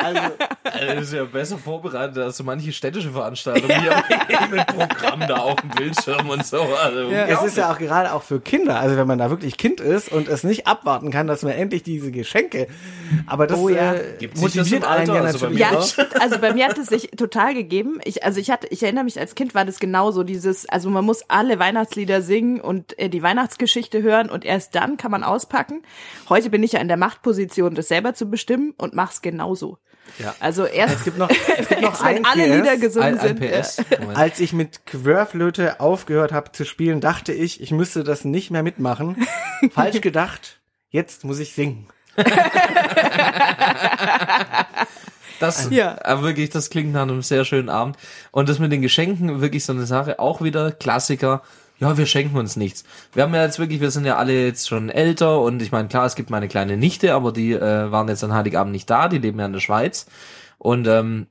[0.04, 0.20] Also,
[0.64, 3.82] Also, das ist ja besser vorbereitet als so manche städtische Veranstaltungen.
[3.82, 6.62] Hier haben wir ein Programm da auf dem Bildschirm und so.
[6.62, 9.80] Also, es ist ja auch gerade auch für Kinder, also wenn man da wirklich Kind
[9.80, 12.68] ist und es nicht abwarten kann, dass man endlich diese Geschenke,
[13.28, 13.94] aber das Oh ja.
[13.94, 15.60] äh, Gibt sich das motiviert einen ja Also bei natürlich.
[15.60, 16.22] Ja, auch.
[16.22, 18.00] also bei mir hat es sich total gegeben.
[18.04, 21.06] Ich, also ich hatte, ich erinnere mich, als Kind war das genauso dieses, also man
[21.06, 25.84] muss alle Weihnachtslieder singen und äh, die Weihnachtsgeschichte hören und erst dann kann man auspacken.
[26.28, 29.78] Heute bin ich ja in der Machtposition, das selber zu bestimmen und mach's genauso.
[30.20, 30.36] Ja.
[30.42, 32.56] Also erst, Es gibt noch, es gibt noch wenn ein alle PS.
[32.58, 33.42] Lieder gesungen ein, ein sind.
[33.44, 33.78] äh, PS.
[34.00, 34.18] Moment.
[34.18, 38.64] Als ich mit Querflöte aufgehört habe zu spielen, dachte ich, ich müsste das nicht mehr
[38.64, 39.26] mitmachen.
[39.72, 40.60] Falsch gedacht.
[40.90, 41.88] Jetzt muss ich singen.
[45.40, 45.98] Das, Ja.
[46.04, 47.98] aber wirklich, das klingt nach einem sehr schönen Abend.
[48.32, 51.42] Und das mit den Geschenken, wirklich so eine Sache, auch wieder Klassiker.
[51.82, 52.84] Ja, wir schenken uns nichts.
[53.12, 55.88] Wir haben ja jetzt wirklich, wir sind ja alle jetzt schon älter und ich meine,
[55.88, 59.10] klar, es gibt meine kleine Nichte, aber die äh, waren jetzt an Heiligabend nicht da,
[59.10, 60.06] die leben ja in der Schweiz.
[60.60, 61.26] Und ähm,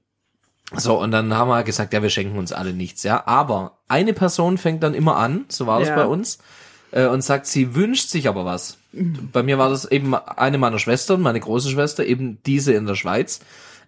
[0.75, 3.27] so, und dann haben wir gesagt, ja, wir schenken uns alle nichts, ja.
[3.27, 5.95] Aber eine Person fängt dann immer an, so war das Ja.
[5.97, 6.39] bei uns,
[6.91, 8.77] äh, und sagt, sie wünscht sich aber was.
[8.93, 12.97] Bei mir war das eben eine meiner Schwestern, meine große Schwester, eben diese in der
[12.97, 13.39] Schweiz.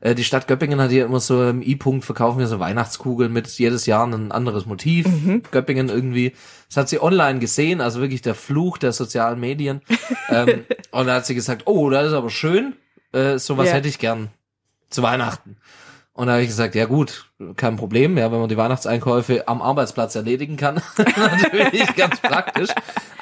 [0.03, 3.49] Äh, Die Stadt Göppingen hat hier immer so im I-Punkt verkaufen wir so Weihnachtskugeln mit
[3.59, 5.07] jedes Jahr ein anderes Motiv.
[5.51, 6.33] Göppingen irgendwie.
[6.69, 9.81] Das hat sie online gesehen, also wirklich der Fluch der sozialen Medien.
[10.29, 12.75] ähm, und da hat sie gesagt, oh, das ist aber schön.
[13.13, 13.75] Äh, sowas Ja.
[13.75, 14.29] hätte ich gern
[14.91, 15.57] zu Weihnachten.
[16.15, 19.63] Und da habe ich gesagt, ja gut, kein Problem, ja, wenn man die Weihnachtseinkäufe am
[19.63, 20.83] Arbeitsplatz erledigen kann,
[21.17, 22.69] natürlich ganz praktisch.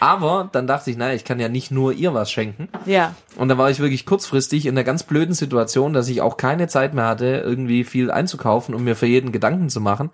[0.00, 2.68] Aber dann dachte ich, naja, ich kann ja nicht nur ihr was schenken.
[2.86, 3.14] ja.
[3.36, 6.66] Und da war ich wirklich kurzfristig in der ganz blöden Situation, dass ich auch keine
[6.66, 10.10] Zeit mehr hatte, irgendwie viel einzukaufen, um mir für jeden Gedanken zu machen.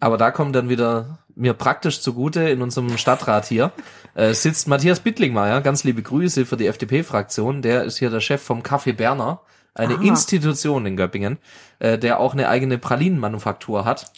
[0.00, 3.70] Aber da kommt dann wieder mir praktisch zugute in unserem Stadtrat hier,
[4.14, 8.42] äh, sitzt Matthias Bittlingmeier, ganz liebe Grüße für die FDP-Fraktion, der ist hier der Chef
[8.42, 9.40] vom Café Berner,
[9.78, 10.02] eine Ah.
[10.02, 11.38] Institution in Göppingen,
[11.78, 14.12] äh, der auch eine eigene Pralinenmanufaktur hat.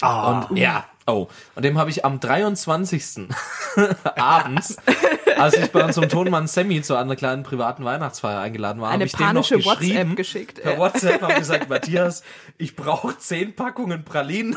[0.00, 1.28] Ah, Und ja, oh.
[1.54, 3.28] Und dem habe ich am 23.
[4.16, 4.76] abends,
[5.40, 9.12] als ich bei unserem Tonmann Sammy zu einer kleinen privaten Weihnachtsfeier eingeladen war, habe ich
[9.12, 10.62] dem noch geschrieben, WhatsApp geschickt.
[10.62, 10.78] Per.
[10.78, 12.22] WhatsApp habe ich gesagt, Matthias,
[12.58, 14.56] ich brauche zehn Packungen Pralinen.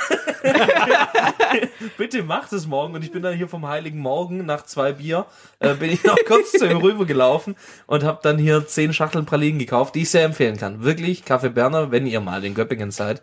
[1.98, 2.96] Bitte mach das morgen.
[2.96, 5.26] Und ich bin dann hier vom Heiligen Morgen nach zwei Bier,
[5.60, 7.56] äh, bin ich noch kurz zu ihm rübergelaufen
[7.88, 10.84] und habe dann hier zehn Schachteln Pralinen gekauft, die ich sehr empfehlen kann.
[10.84, 13.22] Wirklich, Kaffee Berner, wenn ihr mal in Göppingen seid.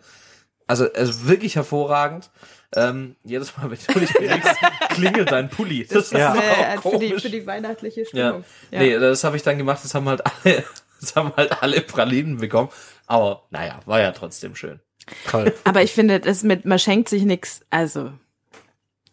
[0.67, 2.29] Also, also wirklich hervorragend.
[2.75, 4.55] Ähm, jedes Mal, wenn du dich bewegst,
[4.89, 5.85] klingelt dein Pulli.
[5.85, 6.31] Das ist Ja.
[6.33, 8.05] auch Äh, für, die, für die weihnachtliche Ja.
[8.07, 8.43] Stimmung.
[8.71, 10.63] Nee, das habe ich dann gemacht, das haben halt alle,
[11.01, 12.69] das haben halt alle Pralinen bekommen.
[13.07, 14.79] Aber naja, war ja trotzdem schön.
[15.27, 15.53] toll.
[15.65, 18.11] Aber ich finde, das mit, man schenkt sich nix, also,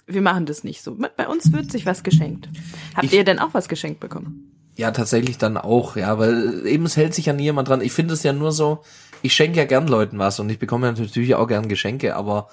[0.06, 0.96] wir machen das nicht so.
[1.16, 2.48] Bei uns wird sich was geschenkt.
[2.94, 4.44] Habt Ich- ihr denn auch was geschenkt bekommen?
[4.76, 7.80] Ja, tatsächlich dann auch, ja, weil eben es hält sich ja nie jemand dran.
[7.80, 8.84] Ich finde es ja nur so,
[9.22, 12.48] ich schenke ja gern Leuten was und ich bekomme ja natürlich auch gern Geschenke, aber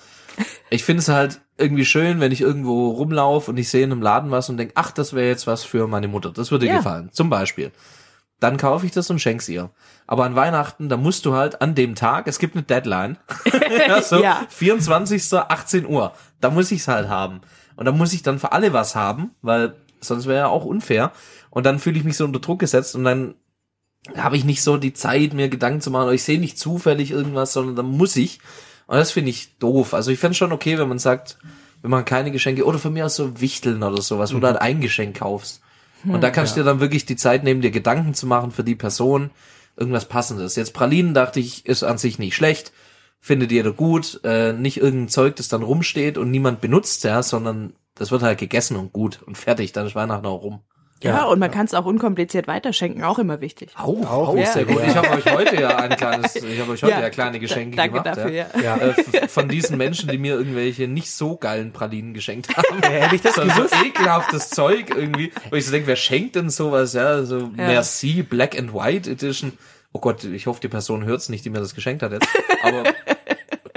[0.70, 4.02] ich finde es halt irgendwie schön, wenn ich irgendwo rumlaufe und ich sehe in einem
[4.02, 6.78] Laden was und denke, ach, das wäre jetzt was für meine Mutter, das würde Ja.
[6.78, 7.72] gefallen, zum Beispiel.
[8.42, 9.70] Dann kaufe ich das und schenk's ihr.
[10.08, 13.18] Aber an Weihnachten, da musst du halt an dem Tag, es gibt eine Deadline,
[13.90, 14.46] also Ja.
[14.50, 15.34] 24.
[15.34, 17.42] 18 Uhr, da muss ich's halt haben.
[17.78, 21.12] Und da muss ich dann für alle was haben, weil sonst wäre ja auch unfair.
[21.50, 23.36] Und dann fühle ich mich so unter Druck gesetzt und dann
[24.18, 27.54] habe ich nicht so die Zeit, mir Gedanken zu machen, ich sehe nicht zufällig irgendwas,
[27.54, 28.40] sondern dann muss ich.
[28.88, 29.94] Und das finde ich doof.
[29.94, 31.38] Also ich fände schon okay, wenn man sagt,
[31.82, 34.62] wenn man keine Geschenke, oder von mir aus so Wichteln oder sowas, wo du halt
[34.62, 35.62] ein Geschenk kaufst.
[36.08, 38.64] Und da kannst du dir dann wirklich die Zeit nehmen, dir Gedanken zu machen für
[38.64, 39.32] die Person,
[39.76, 40.56] irgendwas Passendes.
[40.56, 42.72] Jetzt Pralinen, dachte ich, ist an sich nicht schlecht,
[43.20, 47.74] findet jeder gut, äh, nicht irgendein Zeug, das dann rumsteht und niemand benutzt, ja, sondern
[47.96, 50.62] das wird halt gegessen und gut und fertig, dann ist Weihnachten auch rum.
[51.04, 53.70] Ja, und man kann es auch unkompliziert weiterschenken, auch immer wichtig.
[53.78, 54.46] Auch, Auch auch ja.
[54.46, 54.80] sehr gut.
[54.82, 54.88] Ja.
[54.88, 57.02] Ich habe euch heute ja ein kleines, ich habe euch heute Ja.
[57.02, 58.18] ja, kleine Geschenke Danke gemacht.
[58.18, 58.48] dafür, ja.
[58.64, 58.78] ja.
[58.78, 58.94] Äh,
[59.28, 62.82] von diesen Menschen, die mir irgendwelche nicht so geilen Pralinen geschenkt haben.
[62.82, 66.50] hätte ich das so, so ekelhaftes Zeug irgendwie, wo ich so denke, wer schenkt denn
[66.50, 69.54] sowas, ja, so Merci Black and White Edition.
[69.92, 72.28] Oh Gott, ich hoffe, die Person hört's nicht, die mir das geschenkt hat jetzt.
[72.64, 72.84] Aber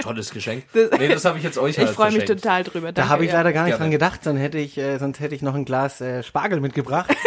[0.09, 0.63] tolles Geschenk.
[0.73, 2.87] Nee, das habe ich jetzt euch Ich halt freue mich total drüber.
[2.87, 3.37] Da Danke, habe ich ja.
[3.37, 3.83] leider gar nicht Gerne.
[3.83, 7.15] dran gedacht, sonst hätte ich, äh, sonst hätte ich noch ein Glas äh, Spargel mitgebracht.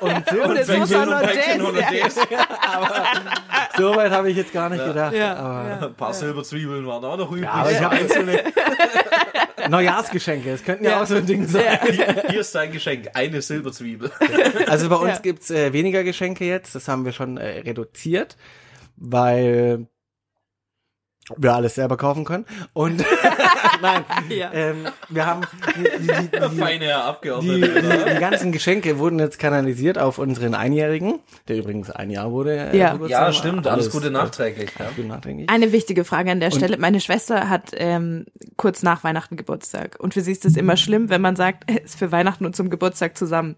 [0.00, 1.56] Und, Und es und muss auch noch das, ja.
[3.78, 5.14] so weit habe ich jetzt gar nicht gedacht.
[5.14, 7.48] Ja, aber, Ein paar Silberzwiebeln waren auch noch übrig.
[7.48, 8.44] aber ich habe einzelne
[9.70, 10.50] Neujahrsgeschenke.
[10.50, 11.02] Es könnten ja, Ja.
[11.02, 11.78] auch so ein Ding sein.
[11.90, 14.10] hier, hier ist dein Geschenk, eine Silberzwiebel.
[14.66, 15.18] Also bei uns Ja.
[15.20, 16.74] gibt's äh, weniger Geschenke jetzt.
[16.74, 18.36] Das haben wir schon äh, reduziert,
[18.96, 19.86] weil
[21.36, 22.46] wir alles selber kaufen können.
[22.72, 23.04] Und
[23.82, 24.52] nein, Ja.
[24.52, 25.42] ähm, wir haben
[25.76, 27.82] die, die, die, die, Feine die, Abgeordnete.
[27.82, 32.70] die, die ganzen Geschenke wurden jetzt kanalisiert auf unseren Einjährigen, der übrigens ein Jahr wurde.
[32.72, 32.92] äh, Ja.
[32.92, 33.66] Geburtstag Ja, stimmt.
[33.66, 34.70] Alles Gute nachträglich.
[34.78, 34.84] Ja.
[34.84, 35.50] Alles Gute nachträglich.
[35.50, 36.78] Eine wichtige Frage an der Stelle.
[36.78, 39.96] Meine Schwester hat ähm, kurz nach Weihnachten Geburtstag.
[39.98, 42.54] Und für sie ist es immer schlimm, wenn man sagt, es ist für Weihnachten und
[42.54, 43.56] zum Geburtstag zusammen.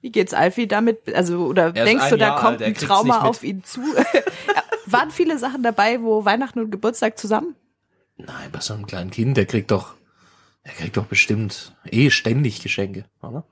[0.00, 1.14] Wie geht's Alfie damit?
[1.14, 3.80] Also, oder Er denkst du, da Jahr kommt alt, ein Trauma auf ihn zu?
[4.92, 7.54] Waren viele Sachen dabei, wo Weihnachten und Geburtstag zusammen?
[8.16, 9.94] Nein, bei so einem kleinen Kind, der kriegt doch,
[10.66, 13.44] der kriegt doch bestimmt eh ständig Geschenke, oder?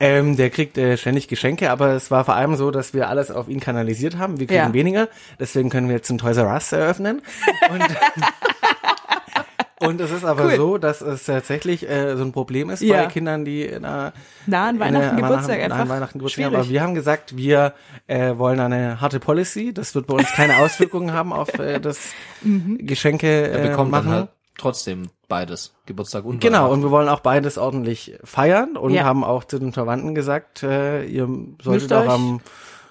[0.00, 3.30] Ähm, der kriegt äh, ständig Geschenke, aber es war vor allem so, dass wir alles
[3.30, 4.40] auf ihn kanalisiert haben.
[4.40, 4.72] Wir kriegen Ja.
[4.72, 7.22] weniger, deswegen können wir jetzt einen Toys R Us eröffnen.
[7.70, 7.80] Und,
[9.80, 10.56] und es ist aber Cool.
[10.56, 13.02] so, dass es tatsächlich äh, so ein Problem ist Ja.
[13.02, 14.12] bei Kindern, die in einer
[14.46, 15.78] Nah an in Weihnachten, Geburtstag einfach.
[15.78, 16.44] nein, Weihnachten, Geburtstag.
[16.46, 17.74] Aber wir haben gesagt, wir
[18.06, 19.72] äh, wollen eine harte Policy.
[19.74, 21.98] Das wird bei uns keine Auswirkungen haben auf äh, das
[22.42, 22.78] Mhm.
[22.86, 24.06] Geschenke Er äh, bekommt machen.
[24.10, 28.92] dann halt trotzdem beides, Geburtstag und Genau, und wir wollen auch beides ordentlich feiern und
[28.92, 29.02] Ja.
[29.04, 31.26] haben auch zu den Verwandten gesagt, äh, ihr
[31.62, 32.40] solltet Müsst auch euch- am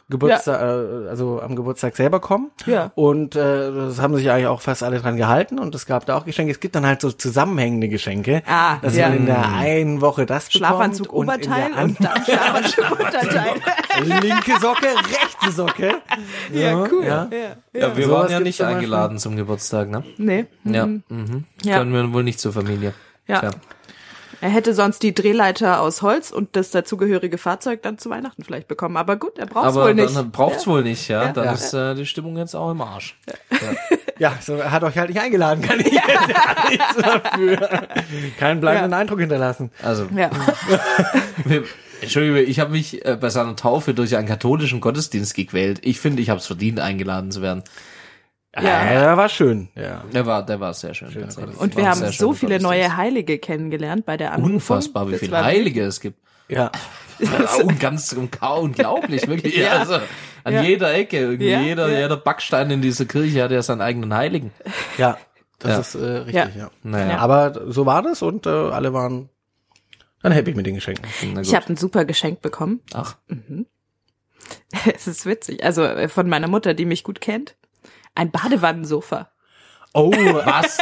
[0.10, 2.52] Geburtstag, äh, also am Geburtstag selber kommen.
[2.66, 2.92] Ja.
[2.96, 6.18] Und äh, das haben sich eigentlich auch fast alle dran gehalten und es gab da
[6.18, 6.52] auch Geschenke.
[6.52, 9.10] Es gibt dann halt so zusammenhängende Geschenke, Ah, dass ja.
[9.10, 12.92] man in der einen Woche das Schlafanzug, bekommt und in Oberteil der und dann Schlafanzug,
[12.92, 13.54] Unterteil.
[14.22, 15.94] linke Socke, rechte Socke.
[16.52, 17.06] Ja, cool.
[17.06, 17.28] Ja.
[17.32, 17.80] Ja.
[17.80, 20.04] Ja, wir Sowas waren ja nicht eingeladen zum Geburtstag, ne?
[20.18, 20.46] Nee.
[20.63, 20.86] Ja.
[20.86, 21.04] Mhm.
[21.10, 21.44] Mhm.
[21.63, 21.78] Ja.
[21.80, 22.94] Können wir wohl nicht zur Familie.
[23.28, 23.52] Ja.
[24.43, 28.67] Er hätte sonst die Drehleiter aus Holz und das dazugehörige Fahrzeug dann zu Weihnachten vielleicht
[28.67, 28.97] bekommen.
[28.97, 30.13] Aber gut, er braucht es Aber wohl nicht.
[30.13, 31.23] dann braucht's wohl nicht, ja.
[31.27, 31.32] Ja.
[31.32, 31.51] Dann Ja.
[31.53, 33.17] ist äh, die Stimmung jetzt auch im Arsch.
[34.19, 37.88] Ja, so, er hat euch halt nicht eingeladen, kann ich jetzt ja nichts dafür.
[38.38, 39.71] Keinen bleibenden Eindruck hinterlassen.
[39.82, 40.29] Also, Ja.
[42.01, 45.79] Entschuldigung, ich habe mich äh, bei seiner Taufe durch einen katholischen Gottesdienst gequält.
[45.84, 47.63] Ich finde, ich habe es verdient, eingeladen zu werden.
[48.56, 48.94] Ja.
[48.94, 49.70] Ja, war schön.
[49.76, 50.04] Ja.
[50.13, 51.12] Der war, der war sehr schön.
[51.12, 51.58] tatsächlich.
[51.58, 52.96] Und War wir haben so viele neue.
[52.96, 54.54] Heilige kennengelernt bei der Anrufung.
[54.56, 56.20] Unfassbar, wie viele Heilige es gibt.
[56.50, 56.72] Ja.
[57.63, 59.58] und ganz unglaublich, wirklich.
[59.58, 59.80] Ja.
[59.80, 59.96] Also,
[60.44, 60.62] an Ja.
[60.62, 62.02] jeder Ecke, irgendwie Ja, jeder, ja.
[62.02, 64.52] jeder Backstein in dieser Kirche hat ja seinen eigenen Heiligen.
[64.98, 65.18] Ja,
[65.60, 65.80] das Ja.
[65.80, 66.70] ist äh, richtig, ja.
[66.84, 69.30] Naja, Aber so war das und äh, alle waren
[70.22, 71.06] dann happy mit den Geschenken.
[71.42, 72.82] Ich habe ein super Geschenk bekommen.
[72.94, 73.16] Ach,
[74.94, 75.63] Es ist witzig.
[75.63, 77.56] Also äh, von meiner Mutter, die mich gut kennt.
[78.15, 79.30] Ein Badewannensofa.
[79.93, 80.12] Oh,
[80.45, 80.80] was?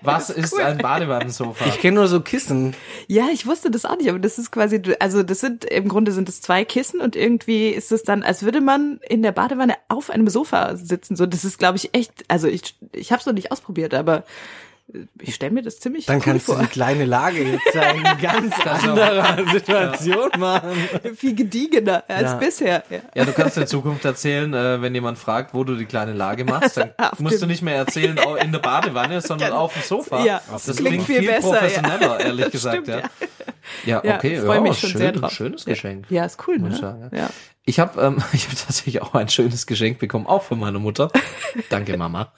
[0.00, 1.64] Was ist ein Badewannensofa?
[1.66, 2.74] ich kenne nur so Kissen.
[3.06, 6.12] Ja, ich wusste das auch nicht, aber das ist quasi, also das sind, im Grunde
[6.12, 9.74] sind es zwei Kissen und irgendwie ist es dann, als würde man in der Badewanne
[9.88, 11.14] auf einem Sofa sitzen.
[11.14, 14.24] So, das ist, glaube ich, echt, also ich, ich habe es noch nicht ausprobiert, aber
[15.20, 16.56] ich stelle mir das ziemlich Dann cool kannst vor.
[16.56, 20.70] du die kleine Lage jetzt ja in ganz anderer Situation machen.
[21.16, 22.34] Viel gediegener als Ja.
[22.36, 22.84] bisher.
[22.90, 22.98] Ja.
[23.14, 26.44] Ja, du kannst in Zukunft erzählen, äh, wenn jemand fragt, wo du die kleine Lage
[26.44, 30.24] machst, dann musst du nicht mehr erzählen oh, in der Badewanne, sondern auf dem Sofa.
[30.24, 32.26] Ja, das das klingt klingt viel, viel besser, professioneller, ja.
[32.26, 32.76] ehrlich Das gesagt.
[32.82, 33.02] stimmt, ja.
[33.84, 34.02] ja.
[34.04, 35.32] ja, okay, ich freu ja, mich schon schön, sehr drauf.
[35.32, 36.06] schönes Geschenk.
[36.10, 36.74] Ja, ist cool, ne?
[36.76, 37.30] sagen, Ja.
[37.64, 41.10] Ich habe ähm, ich hab tatsächlich auch ein schönes Geschenk bekommen, auch von meiner Mutter.
[41.70, 42.32] Danke, Mama.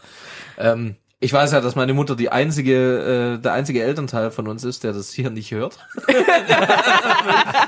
[0.59, 4.63] Ähm, ich weiß ja, dass meine Mutter die einzige, äh, der einzige Elternteil von uns
[4.65, 5.79] ist, der das hier nicht hört.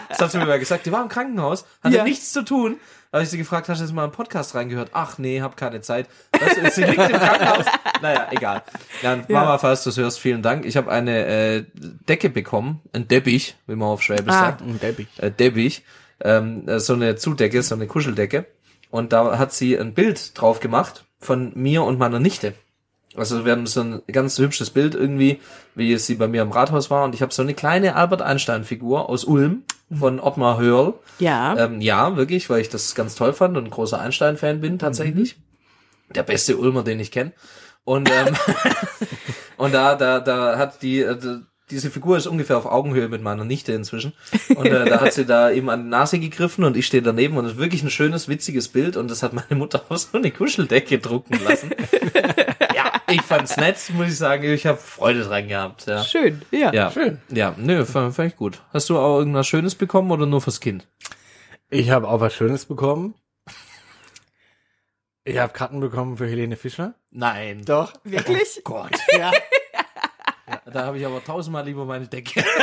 [0.09, 0.87] das hat sie mir mal gesagt.
[0.87, 2.05] Die war im Krankenhaus, hatte Ja.
[2.05, 2.77] nichts zu tun.
[3.11, 4.91] Da habe ich sie gefragt, hast du jetzt mal einen Podcast reingehört?
[4.93, 6.07] Ach nee, hab keine Zeit.
[6.33, 7.65] Du, sie liegt im Krankenhaus.
[8.03, 8.63] Naja, egal.
[9.03, 10.67] Ja, Mama, falls du es hörst, vielen Dank.
[10.67, 14.41] Ich habe eine äh, Decke bekommen, ein Deppich, wie man auf Schwäbisch Ah.
[14.47, 15.09] sagt Ein Deppich.
[15.19, 15.83] äh, Debbich,
[16.21, 18.47] ähm, äh, so eine Zudecke, so eine Kuscheldecke.
[18.91, 22.55] Und da hat sie ein Bild drauf gemacht von mir und meiner Nichte.
[23.17, 25.41] Also wir haben so ein ganz hübsches Bild irgendwie,
[25.75, 27.05] wie es sie bei mir im Rathaus war.
[27.05, 29.63] Und ich habe so eine kleine Albert Einstein-Figur aus Ulm
[29.97, 30.95] von Ottmar Hörl.
[31.19, 31.57] Ja.
[31.57, 35.37] Ähm, ja, wirklich, weil ich das ganz toll fand und ein großer Einstein-Fan bin tatsächlich.
[36.15, 37.33] Der beste Ulmer, den ich kenne.
[37.85, 38.37] Und, ähm,
[39.57, 41.17] und da, da, da hat die, äh,
[41.71, 44.13] diese Figur ist ungefähr auf Augenhöhe mit meiner Nichte inzwischen.
[44.55, 47.37] Und äh, da hat sie da eben an die Nase gegriffen und ich stehe daneben
[47.37, 50.17] und es ist wirklich ein schönes, witziges Bild und das hat meine Mutter auf so
[50.17, 51.71] eine Kuscheldecke drucken lassen.
[53.17, 54.45] ja, ich fand's nett, muss ich sagen.
[54.45, 55.87] Ich habe Freude dran gehabt.
[55.87, 56.03] Ja.
[56.05, 56.73] Schön, ja.
[56.73, 57.21] Ja, schön.
[57.31, 58.63] Ja, nö, fand, fand ich gut.
[58.73, 60.87] Hast du auch irgendwas Schönes bekommen oder nur fürs Kind?
[61.71, 63.15] Ich habe auch was Schönes bekommen.
[65.25, 66.95] Ich habe Karten bekommen für Helene Fischer.
[67.11, 67.65] Nein.
[67.65, 67.93] Doch.
[68.05, 68.61] Wirklich?
[68.63, 68.93] Gott.
[69.19, 69.33] Ja.
[70.73, 72.45] Da habe ich aber tausendmal lieber meine Decke.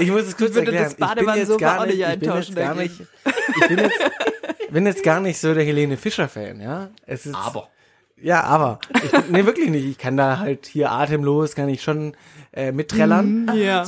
[0.00, 0.84] Ich muss es kurz erklären.
[0.84, 3.00] das ich bin jetzt Badewannensofa gar auch nicht, ich bin eintauschen jetzt gar nicht,
[3.60, 4.00] ich bin jetzt,
[4.70, 6.90] bin jetzt gar nicht so der Helene Fischer Fan, ja.
[7.04, 7.68] Es ist, Aber.
[8.22, 8.78] Ja, aber.
[9.04, 9.84] Ich, nee, wirklich nicht.
[9.84, 12.16] Ich kann da halt hier atemlos, kann ich schon
[12.52, 13.50] äh, mitträllern.
[13.54, 13.84] Ja.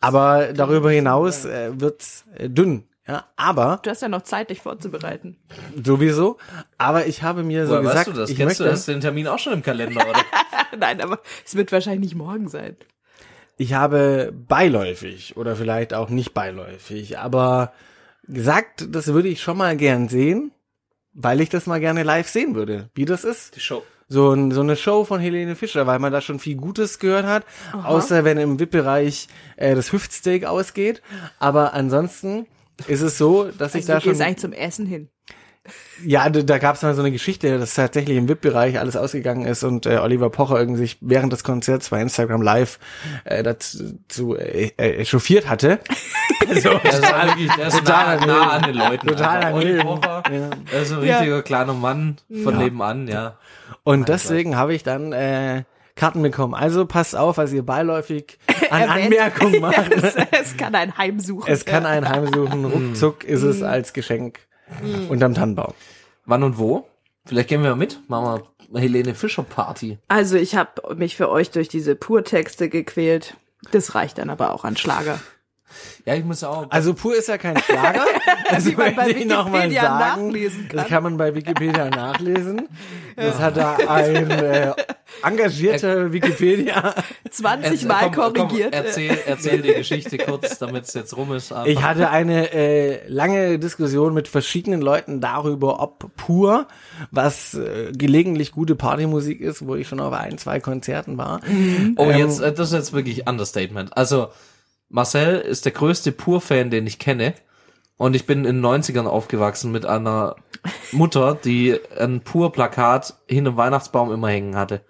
[0.00, 4.60] Aber darüber hinaus äh, wird's äh, dünn Ja, aber Du hast ja noch Zeit, dich
[4.60, 5.36] vorzubereiten.
[5.82, 6.38] sowieso.
[6.78, 8.30] Aber ich habe mir so Woher gesagt, weißt du das?
[8.30, 10.20] ich Kennst du möchte, hast den Termin auch schon im Kalender, oder?
[10.78, 12.76] Nein, aber es wird wahrscheinlich nicht morgen sein.
[13.56, 17.72] ich habe beiläufig oder vielleicht auch nicht beiläufig, aber
[18.28, 20.52] gesagt, das würde ich schon mal gern sehen,
[21.14, 23.56] weil ich das mal gerne live sehen würde, wie das ist.
[23.56, 23.82] Die Show.
[24.08, 27.24] So, ein, so eine Show von Helene Fischer, weil man da schon viel Gutes gehört
[27.24, 31.00] hat, außer wenn im VIP-Bereich äh, das Hüftsteak ausgeht.
[31.38, 32.46] Aber ansonsten
[32.88, 34.12] ist es so, dass ich Also da du schon...
[34.12, 35.08] gehst eigentlich zum Essen hin.
[36.04, 39.46] Ja, da, da gab es mal so eine Geschichte, dass tatsächlich im VIP-Bereich alles ausgegangen
[39.46, 42.80] ist und äh, Oliver Pocher irgendwie sich während des Konzerts bei Instagram Live
[43.24, 45.78] äh, dazu äh, äh, echauffiert hatte.
[46.48, 49.06] Also, Der ist wirklich, der ist Total nah, nah an den Leuten.
[49.06, 50.50] Total Olli den- Pocher, Ja.
[50.72, 53.36] Er ist ein richtiger kleiner Mann von nebenan, ja.
[53.84, 55.64] Und deswegen habe ich dann äh,
[55.96, 56.54] Karten bekommen.
[56.54, 58.38] Also passt auf, was ihr beiläufig
[58.70, 58.88] an.
[58.88, 59.90] Anmerkungen macht.
[59.92, 61.50] es, es kann ein Heimsuchen.
[61.52, 64.40] Es kann ein heimsuchen, ruckzuck ist es als Geschenk
[65.08, 65.74] unterm Tannenbaum.
[66.24, 66.88] Wann und wo?
[67.26, 68.00] Vielleicht gehen wir mit.
[68.08, 69.98] Machen wir Helene Fischer Party.
[70.08, 73.36] Also ich habe mich für euch durch diese Purtexte gequält.
[73.70, 75.20] Das reicht dann aber auch an Schlager.
[76.04, 76.66] Ja, ich muss auch.
[76.70, 78.04] Also pur ist ja kein Schlager.
[78.50, 80.76] Also Wie man bei Wikipedia nachlesen kann.
[80.76, 82.68] Das kann man bei Wikipedia nachlesen.
[83.16, 84.72] Das hat da ein äh,
[85.22, 86.94] engagierter Wikipedia.
[87.30, 88.74] 20 Erz- Mal komm, komm, korrigiert.
[88.74, 91.50] erzähl, erzähl die Geschichte kurz, damit es jetzt rum ist.
[91.52, 96.66] Aber Ich hatte eine äh, lange Diskussion mit verschiedenen Leuten darüber, ob pur,
[97.10, 101.40] was äh, gelegentlich gute Partymusik ist, wo ich schon auf ein, zwei Konzerten war.
[101.96, 103.96] oh, ähm, jetzt, äh, das ist jetzt wirklich Understatement.
[103.96, 104.28] Also,
[104.92, 107.34] Marcel ist der größte Pur-Fan, den ich kenne.
[107.96, 110.36] Und ich bin in den 90ern aufgewachsen mit einer
[110.92, 114.82] Mutter, die ein Pur-Plakat hinterm Weihnachtsbaum immer hängen hatte.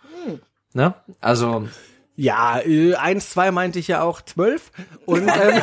[0.74, 0.94] Ne?
[1.20, 1.68] Also,
[2.16, 4.70] Ja, äh, eins, zwei meinte ich ja auch zwölf.
[5.06, 5.28] Und ähm,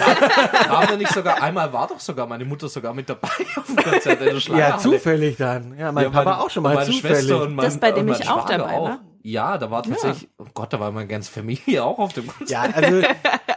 [0.69, 3.75] haben wir nicht sogar, einmal war doch sogar meine Mutter sogar mit dabei auf dem
[3.78, 5.78] Konzert in der ja, zufällig dann.
[5.78, 7.17] Ja, mein Ja, Papa meine- auch schon mal meine zufällig.
[7.19, 8.99] Schwester und mein, Das, bei dem ich auch Schwager dabei war?
[9.21, 12.49] Ja, da war tatsächlich, oh Gott, da war meine ganze Familie auch auf dem Konzert.
[12.49, 13.02] Ja, also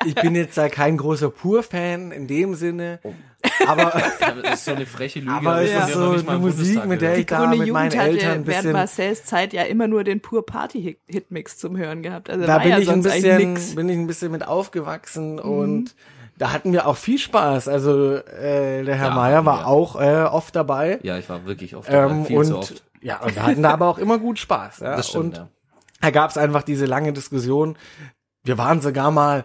[0.06, 3.00] ich bin jetzt da kein großer Pur-Fan in dem Sinne,
[3.66, 3.92] aber,
[4.42, 5.32] Das ist so eine freche Lüge.
[5.32, 8.46] aber es haben ist so eine Musik, mit der ich da mit meinen Eltern ein
[8.46, 12.30] während bisschen, Marcells Zeit ja immer nur den Pur Party Hitmix zum Hören gehabt.
[12.30, 13.54] Also da bin ja ich ein bisschen.
[13.54, 13.74] Mhm.
[13.74, 15.94] bin ich ein bisschen mit aufgewachsen und
[16.38, 17.68] da hatten wir auch viel Spaß.
[17.68, 19.66] Also äh, der Herr Ja, Meier war ja.
[19.66, 20.98] auch äh, oft dabei.
[21.02, 22.82] Ja, ich war wirklich oft dabei, Ähm, viel und zu oft.
[23.00, 24.80] ja, und wir hatten da aber auch immer gut Spaß.
[24.80, 24.96] Ja.
[24.96, 25.48] Das stimmt, und ja.
[26.00, 27.76] da gab es einfach diese lange Diskussion.
[28.44, 29.44] Wir waren sogar mal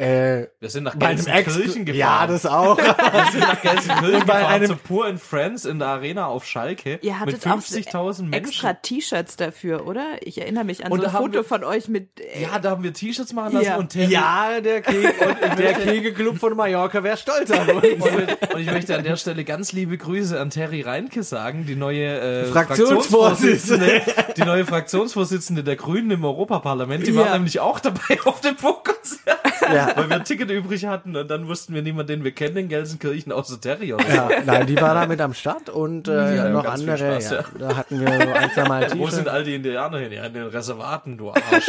[0.00, 1.98] äh, Wir sind nach Gelsenkirchen gefahren.
[1.98, 2.78] Ja, das auch.
[2.78, 6.46] wir sind nach Gelsenkirchen bei gefahren, einem- zu Pur and Friends in der Arena auf
[6.46, 6.98] Schalke.
[7.02, 8.34] Ihr mit hattet auch 50.000 Menschen.
[8.34, 10.04] extra T-Shirts dafür, oder?
[10.20, 12.70] Ich erinnere mich an Und so ein Foto wir- von euch mit äh, Ja, da
[12.70, 13.76] haben wir T-Shirts machen lassen Ja.
[13.76, 14.78] und Terry, ja, der,
[15.50, 17.84] und der Kegelclub von Mallorca wäre stolz auf uns.
[18.04, 21.76] Und, und ich möchte an der Stelle ganz liebe Grüße an Terry Reinke sagen, die
[21.76, 23.86] neue äh, Fraktionsvorsitzende.
[23.86, 27.06] Fraktionsvorsitzende, die neue Fraktionsvorsitzende der Grünen im Europaparlament.
[27.06, 27.20] Die Ja.
[27.26, 29.38] war nämlich auch dabei auf dem Funkkonzert,
[29.74, 29.92] Ja.
[29.96, 32.68] weil wir ein Ticket übrig hatten und dann wussten wir niemanden, den wir kennen in
[32.68, 33.88] Gelsenkirchen außer Terry.
[33.88, 37.20] Ja, nein, die war da mit am Start und äh, noch andere.
[37.20, 37.44] Spaß, ja.
[37.58, 40.12] Da hatten wir so ein, zwei Mal Wo sind all die Indianer hin?
[40.12, 41.68] Ja, in den Reservaten, du Arsch.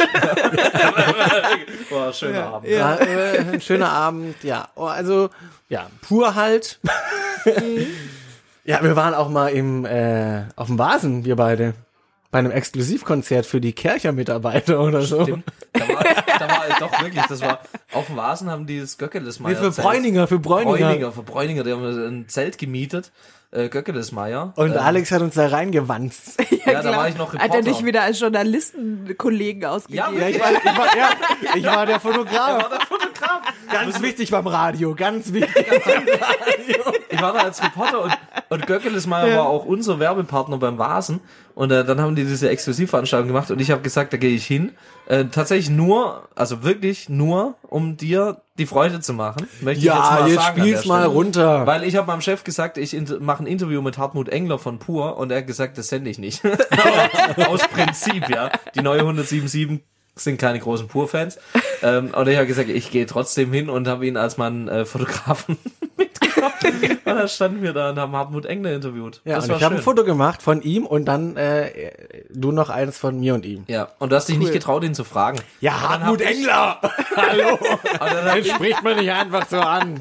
[1.90, 2.68] Ein schöner Abend.
[2.68, 4.68] Ja, äh, ein schöner Abend, ja.
[4.74, 5.30] Oh, Also,
[5.68, 6.80] ja, pur halt.
[8.64, 11.74] ja, wir waren auch mal im, äh, auf dem Vasen, wir beide.
[12.30, 15.22] Bei einem Exklusivkonzert für die Kercher-Mitarbeiter oder so.
[15.24, 15.44] Stimmt.
[15.72, 16.04] Da war,
[16.38, 17.58] da war doch wirklich, das war,
[17.92, 20.78] auf dem Vasen haben die das Göckelesmeier Nee, für Bräuninger, für Bräuninger.
[20.86, 23.10] Bräuninger, für Bräuninger, die haben ein Zelt gemietet,
[23.50, 24.52] äh, Göckelesmeier.
[24.54, 26.40] Und ähm, Alex hat uns da reingewanzt.
[26.66, 27.62] ja, da war ich noch Hat er Reporter.
[27.62, 30.14] dich wieder als Journalistenkollegen ausgegeben?
[30.14, 31.10] Ja, Ja, ich war, ich war, ja,
[31.56, 32.62] ich war der Fotograf.
[32.62, 33.40] war der Fotograf.
[33.72, 35.66] Ganz wichtig beim Radio, ganz wichtig.
[37.10, 38.16] Ich war da als Reporter und,
[38.50, 41.20] und Göckelesmeier war auch unser Werbepartner beim Vasen.
[41.60, 44.46] Und äh, dann haben die diese Exklusivveranstaltung gemacht und ich habe gesagt, da gehe ich
[44.46, 44.72] hin.
[45.08, 49.46] Äh, tatsächlich nur, also wirklich nur, um dir die Freude zu machen.
[49.60, 51.66] Möchte ich Ja, jetzt, mal jetzt sagen spiel's mal runter.
[51.66, 55.18] Weil ich habe meinem Chef gesagt, ich mache ein Interview mit Hartmut Engler von Pur
[55.18, 56.40] und er hat gesagt, das sende ich nicht.
[57.46, 58.50] Aus Prinzip, ja.
[58.74, 59.80] Die neue 177
[60.16, 61.38] sind keine großen Pur-Fans.
[61.82, 64.86] Ähm, und ich habe gesagt, ich gehe trotzdem hin und habe ihn als meinen äh,
[64.86, 65.58] Fotografen
[65.98, 66.09] mitgenommen.
[67.04, 69.20] und dann standen wir da und haben Hartmut Engler interviewt.
[69.24, 71.92] Ja, das und ich habe ein Foto gemacht von ihm und dann äh,
[72.30, 73.64] du noch eins von mir und ihm.
[73.68, 75.38] Ja, und du hast dich nicht getraut, ihn zu fragen.
[75.60, 76.80] Ja, Hartmut Engler!
[77.16, 77.58] Hallo!
[78.34, 79.98] Den ich, spricht man nicht einfach so an.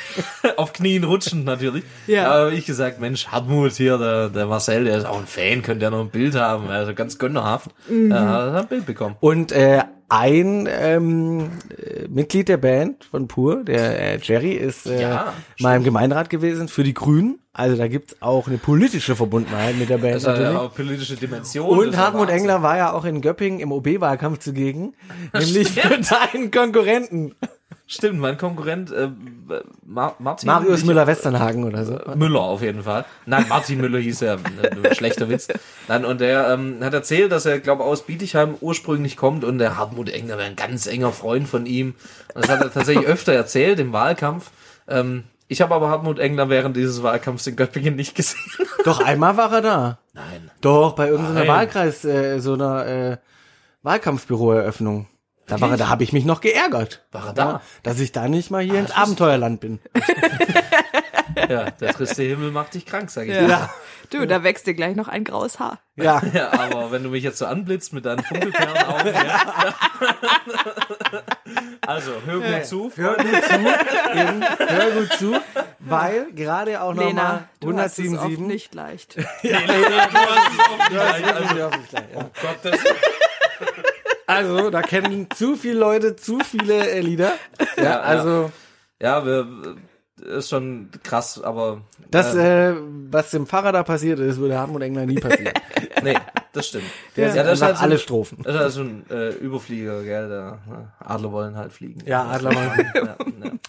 [0.56, 1.84] auf Knien rutschend natürlich.
[2.06, 2.30] Ja.
[2.30, 5.84] Aber ich gesagt, Mensch, Hartmut hier, der, der Marcel, der ist auch ein Fan, könnte
[5.84, 7.70] ja noch ein Bild haben, also ganz gönnerhaft.
[7.88, 8.10] Mhm.
[8.10, 9.16] Ja, hat ein Bild bekommen.
[9.20, 15.00] Und äh, ein ähm, äh, Mitglied der Band von Pur, der äh, Jerry, ist äh,
[15.00, 17.38] Ja, mal im Gemeinderat gewesen für die Grünen.
[17.52, 20.56] Also da gibt's auch eine politische Verbundenheit mit der Band Das natürlich.
[20.56, 21.78] auch politische Dimension.
[21.78, 22.28] Und Hartmut.
[22.28, 24.94] Engler war ja auch in Göppingen im OB-Wahlkampf zugegen,
[25.32, 27.34] nämlich für deinen Konkurrenten,
[27.92, 29.08] Stimmt, mein Konkurrent äh,
[29.84, 31.98] Mar Martin Marius Müller-Westernhagen oder so.
[32.14, 33.04] Müller auf jeden Fall.
[33.26, 34.34] Nein, Martin Müller hieß er.
[34.34, 35.48] Ein schlechter Witz.
[35.88, 39.76] Nein, und der ähm, hat erzählt, dass er, glaube aus Bietigheim ursprünglich kommt und der
[39.76, 41.96] Hartmut Engler wäre ein ganz enger Freund von ihm.
[42.32, 44.52] Und das hat er tatsächlich öfter erzählt im Wahlkampf.
[44.86, 48.38] Ähm, ich habe aber Hartmut Engler während dieses Wahlkampfs in Göppingen nicht gesehen.
[48.84, 49.98] Doch einmal war er da.
[50.12, 50.48] Nein.
[50.60, 51.48] Doch, bei irgendeiner.
[51.48, 53.16] Wahlkreis, äh, so einer äh,
[53.82, 55.08] Wahlkampfbüroeröffnung.
[55.50, 57.04] Da war er, da habe ich mich noch geärgert.
[57.12, 57.60] War er da?
[57.82, 59.80] Dass ich da nicht mal hier ins Abenteuerland bin.
[61.48, 63.46] Ja, der triste Himmel macht dich krank, sag ich Ja.
[63.46, 63.70] dir.
[64.10, 65.78] Du, da wächst dir gleich noch ein graues Haar.
[65.96, 66.20] Ja.
[66.32, 69.74] Ja, aber wenn du mich jetzt so anblitzt mit deinen funkelklaren Augen, ja.
[71.86, 72.92] Also, hör gut zu.
[72.94, 73.54] Hör gut zu,
[74.14, 75.34] eben, hör gut zu,
[75.80, 78.46] weil gerade auch nochmal Lena, du hast es oft 177.
[78.46, 79.16] nicht leicht.
[82.42, 82.78] Gott, das
[84.30, 87.32] Also, da kennen zu viele Leute zu viele äh, Lieder.
[87.76, 88.52] Ja, also
[89.00, 89.46] Ja, wir,
[90.20, 92.74] ist schon krass, aber das, äh,
[93.10, 95.54] was dem Pfarrer da passiert ist, würde Hartmut Engler nie passieren.
[96.02, 96.16] nee,
[96.52, 96.84] das stimmt.
[97.16, 98.38] Der ja, ja, das ist halt alle Strophen.
[98.42, 100.28] Das ist halt so ein äh, Überflieger, gell?
[100.28, 100.92] Der, ne?
[100.98, 102.00] Adler wollen halt fliegen.
[102.06, 102.70] Ja, Adlermann.
[102.94, 103.16] Ja, ja.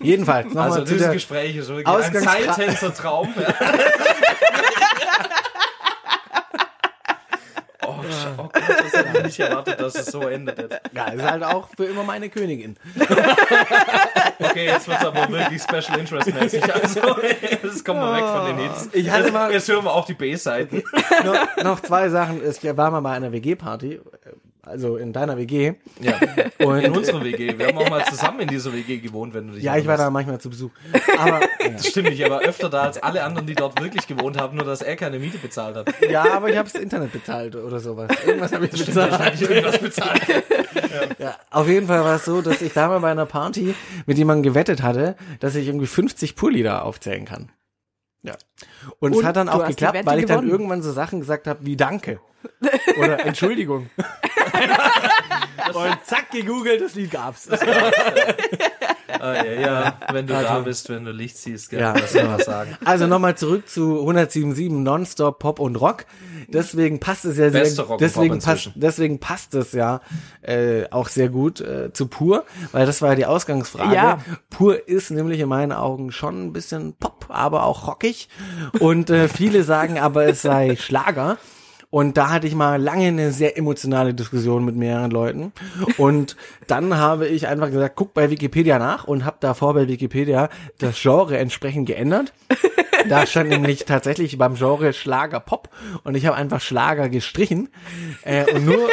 [0.01, 3.33] Jedenfalls, nochmal Also dieses Gespräch ist wirklich ein Seiltänzer-Traum.
[8.11, 8.33] Ja.
[8.37, 10.57] oh, oh Gott, das hätte ich nicht erwartet, dass es so endet.
[10.59, 10.79] Jetzt.
[10.93, 12.77] ja, ist halt auch für immer meine Königin.
[14.43, 16.63] Okay, jetzt wird's aber wirklich Special Interest mäßig.
[16.73, 18.89] Also, jetzt kommen wir weg von den Hits.
[18.91, 20.81] Ich hatte jetzt, mal- jetzt hören wir auch die B-Seiten.
[21.23, 22.41] noch, noch zwei Sachen.
[22.49, 23.99] Ich war mal bei einer WG-Party, äh,
[24.63, 25.73] also in deiner WG.
[25.99, 26.13] Ja.
[26.65, 27.57] Und, In unserer WG.
[27.57, 29.97] Wir haben auch mal zusammen in dieser WG gewohnt, wenn du dich ja, ich war
[29.97, 30.71] da manchmal zu Besuch.
[31.17, 31.39] Aber
[31.71, 34.57] Das stimmt nicht, er war öfter da als alle anderen, die dort wirklich gewohnt haben,
[34.57, 35.87] nur dass er keine Miete bezahlt hat.
[36.09, 38.11] ja, aber ich habe das Internet bezahlt oder sowas.
[38.25, 39.33] Irgendwas habe ich bezahlt.
[39.35, 40.21] Ich irgendwas bezahlt.
[41.17, 43.73] Ja, auf jeden Fall war es so, dass ich da mal bei einer Party
[44.05, 47.51] mit jemandem gewettet hatte, dass ich irgendwie 50 Pullieder aufzählen kann.
[48.23, 48.35] Ja.
[48.99, 50.51] Und, es Und hat dann auch geklappt, weil ich dann gewonnen.
[50.51, 52.19] irgendwann so Sachen gesagt habe wie Danke
[52.99, 53.89] oder Entschuldigung.
[55.73, 57.47] Und zack, gegoogelt, das Lied gab's.
[59.19, 61.93] Ah, ja, ja, wenn du da bist, wenn du Licht siehst, gell, Ja.
[61.93, 62.75] was soll man sagen.
[62.83, 66.05] Also nochmal zurück zu 177 Nonstop Pop und Rock.
[66.47, 70.01] Deswegen passt es ja sehr, Beste Rock und deswegen Pop passt, deswegen passt es ja
[70.41, 73.93] äh, auch sehr gut äh, zu Pur, weil das war ja die Ausgangsfrage.
[73.93, 74.19] Ja.
[74.49, 78.27] Pur ist nämlich in meinen Augen schon ein bisschen Pop, aber auch rockig.
[78.79, 81.37] Und äh, viele sagen aber, es sei Schlager.
[81.91, 85.51] Und da hatte ich mal lange eine sehr emotionale Diskussion mit mehreren Leuten.
[85.97, 90.49] Und dann habe ich einfach gesagt, guck bei Wikipedia nach und habe davor bei Wikipedia
[90.79, 92.33] das Genre entsprechend geändert.
[93.09, 95.69] Da stand nämlich tatsächlich beim Genre Schlager Pop
[96.03, 97.69] und ich habe einfach Schlager gestrichen
[98.23, 98.89] äh, und nur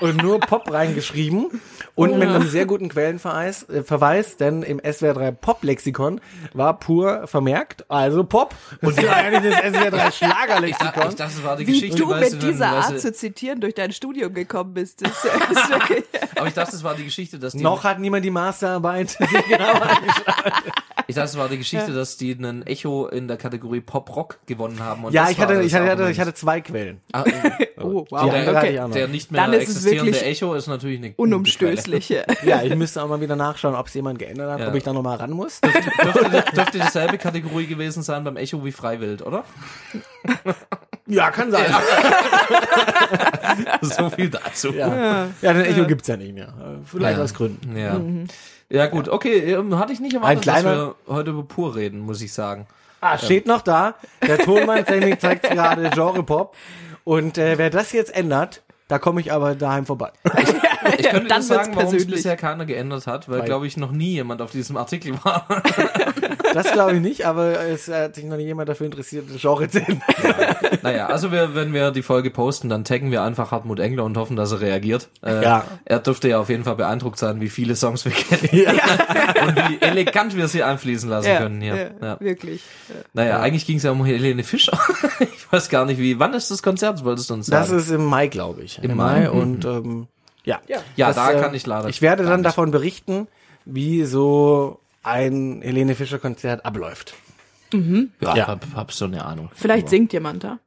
[0.00, 1.60] und nur Pop reingeschrieben
[1.94, 6.20] und mit einem sehr guten Quellenverweis, äh, Verweis, denn im SWR3 Pop Lexikon
[6.52, 11.08] war pur vermerkt, also Pop und das war eigentlich das SWR3 Schlagerlexikon.
[11.08, 13.92] Ich dachte, das war die Wie Geschichte, du mit dieser Art zu zitieren durch dein
[13.92, 16.04] Studium gekommen bist, ist, ist wirklich,
[16.36, 19.16] aber ich dachte, das war die Geschichte, dass die, Noch hat niemand die Masterarbeit
[19.48, 20.52] genau angeschaut.
[21.08, 24.78] Ich dachte, das war die Geschichte, dass die einen Echo in der Kategorie Pop-Rock gewonnen
[24.80, 25.04] haben.
[25.04, 26.10] Und Ja, ich hatte, ich hatte, ich hatte, Argument.
[26.12, 27.00] ich hatte zwei Quellen.
[27.12, 27.24] Ah,
[27.80, 28.78] oh, wow, der, okay.
[28.92, 32.26] der nicht mehr Dann ist es existierende Echo ist natürlich eine unumstößliche.
[32.44, 34.68] Ja, ich müsste auch mal wieder nachschauen, ob es jemand geändert hat, Ja.
[34.68, 35.62] ob ich da nochmal ran muss.
[35.62, 36.28] Quelle.
[36.30, 39.44] Dürfte, dürfte dieselbe Kategorie gewesen sein beim Echo wie Freiwild, oder?
[41.06, 41.64] Ja, kann sein.
[43.80, 44.74] so viel dazu.
[44.74, 46.52] Ja, ja den Echo gibt's ja nicht mehr.
[46.84, 47.24] Vielleicht Ja.
[47.24, 47.74] aus Gründen.
[47.76, 47.98] Ja.
[48.70, 51.74] Ja gut, okay, ähm, hatte ich nicht erwartet, Ein kleiner- dass wir heute über Pur
[51.74, 52.66] reden, muss ich sagen.
[53.00, 53.94] Ah, steht noch da.
[54.26, 54.84] Der Tonmann
[55.20, 56.56] zeigt gerade Genre Pop.
[57.04, 60.10] Und äh, wer das jetzt ändert, da komme ich aber daheim vorbei.
[60.98, 63.66] Ich könnte Dann dir sagen, wird's warum es bisher keiner geändert hat, weil, Weil- glaube
[63.66, 65.46] ich, noch nie jemand auf diesem Artikel war.
[66.54, 69.68] Das glaube ich nicht, aber es hat sich noch nie jemand dafür interessiert, das Genre
[69.68, 70.00] zu ändern.
[70.82, 74.16] naja, also wir, wenn wir die Folge posten, dann taggen wir einfach Hartmut Engler und
[74.16, 75.08] hoffen, dass er reagiert.
[75.22, 75.64] Äh, Ja.
[75.84, 78.66] Er dürfte ja auf jeden Fall beeindruckt sein, wie viele Songs wir kennen
[79.46, 81.90] und wie elegant wir sie einfließen lassen können hier.
[82.00, 82.18] Ja.
[82.18, 82.62] wirklich.
[83.12, 84.78] Naja, eigentlich ging es ja um Helene Fischer.
[85.20, 86.18] ich weiß gar nicht wie.
[86.18, 87.04] Wann ist das Konzert?
[87.04, 87.70] Wolltest du uns sagen?
[87.70, 88.77] Das ist im Mai, glaube ich.
[88.82, 89.30] Im, Mai?
[89.30, 90.06] Und ähm,
[90.44, 90.60] ja.
[90.66, 91.88] Ja, Das, da äh, kann ich leider.
[91.88, 92.46] Ich werde dann nicht.
[92.46, 93.28] davon berichten,
[93.64, 97.14] wie so ein Helene Fischer Konzert abläuft.
[97.72, 98.46] Ja, Ja.
[98.46, 99.50] Hab, hab so eine Ahnung.
[99.54, 100.58] Vielleicht singt jemand da.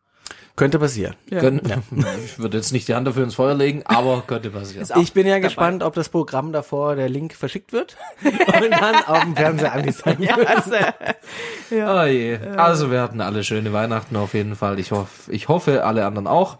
[0.55, 1.15] Könnte passieren.
[1.29, 1.61] Können,
[2.25, 4.85] Ich würde jetzt nicht die Hand dafür ins Feuer legen, aber könnte passieren.
[5.01, 5.47] Ich bin ja dabei.
[5.47, 10.19] gespannt, ob das Programm davor der Link verschickt wird und dann auf dem Fernseher angezeigt
[10.19, 10.95] wird.
[11.71, 12.37] Oh je.
[12.57, 14.77] Also wir hatten alle schöne Weihnachten auf jeden Fall.
[14.77, 16.57] Ich hoffe, ich hoffe alle anderen auch.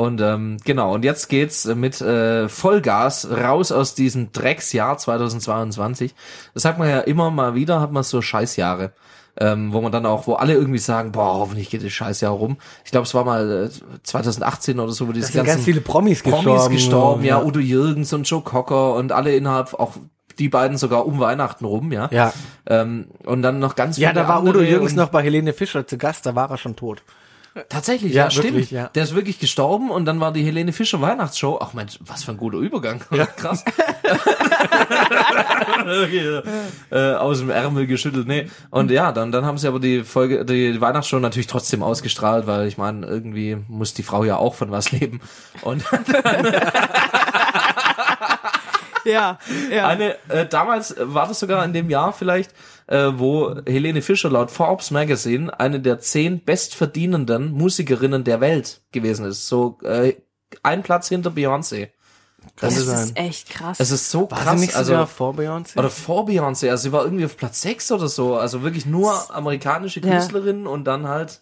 [0.00, 6.14] Und ähm, genau, und jetzt geht's mit äh, Vollgas raus aus diesem Drecksjahr 2022.
[6.54, 8.92] Das sagt man ja immer mal wieder, hat man so Scheißjahre.
[9.38, 12.56] Ähm, wo man dann auch, wo alle irgendwie sagen, boah, hoffentlich geht das Scheißjahr rum.
[12.82, 15.64] Ich glaube, es war mal äh, 2018 oder so, wo diese Es sind ganzen ganz
[15.66, 16.46] viele Promis gestorben.
[16.46, 17.44] Promis gestorben, ja, ja.
[17.44, 19.92] Udo Jürgens und Joe Cocker und alle innerhalb, auch
[20.38, 22.08] die beiden sogar um Weihnachten rum, ja.
[22.10, 22.32] Ja.
[22.66, 25.86] Ähm, und dann noch ganz Ja, viele da war Udo Jürgens noch bei Helene Fischer
[25.86, 27.02] zu Gast, da war er schon tot.
[27.68, 28.46] Tatsächlich, Ja, ja, stimmt.
[28.46, 28.88] wirklich, ja.
[28.94, 31.58] Der ist wirklich gestorben und dann war die Helene Fischer Weihnachtsshow.
[31.60, 33.00] Ach Mensch, was für ein guter Übergang.
[33.12, 33.26] Ja.
[33.26, 33.64] Krass.
[36.90, 38.26] äh, aus dem Ärmel geschüttelt.
[38.26, 38.48] Nee.
[38.70, 42.66] Und ja, dann, dann haben sie aber die Folge, die Weihnachtsshow natürlich trotzdem ausgestrahlt, weil
[42.66, 45.20] ich meine, irgendwie muss die Frau ja auch von was leben.
[45.62, 45.84] Und
[49.10, 49.38] Ja,
[49.70, 49.86] ja.
[49.88, 52.52] eine, äh, damals war das sogar in dem Jahr vielleicht,
[52.86, 59.26] äh, wo Helene Fischer laut Forbes Magazine eine der zehn bestverdienenden Musikerinnen der Welt gewesen
[59.26, 59.46] ist.
[59.48, 60.14] So äh,
[60.62, 61.90] ein Platz hinter Beyoncé.
[62.56, 63.16] das Könnte ist sein.
[63.16, 63.78] echt krass.
[63.80, 64.60] Es ist so War sie krass.
[64.60, 65.78] nicht also, vor Beyoncé?
[65.78, 69.12] oder vor Beyoncé, also sie war irgendwie auf Platz 6 oder so, also wirklich nur
[69.34, 70.10] amerikanische Ja.
[70.12, 71.40] Künstlerinnen und dann halt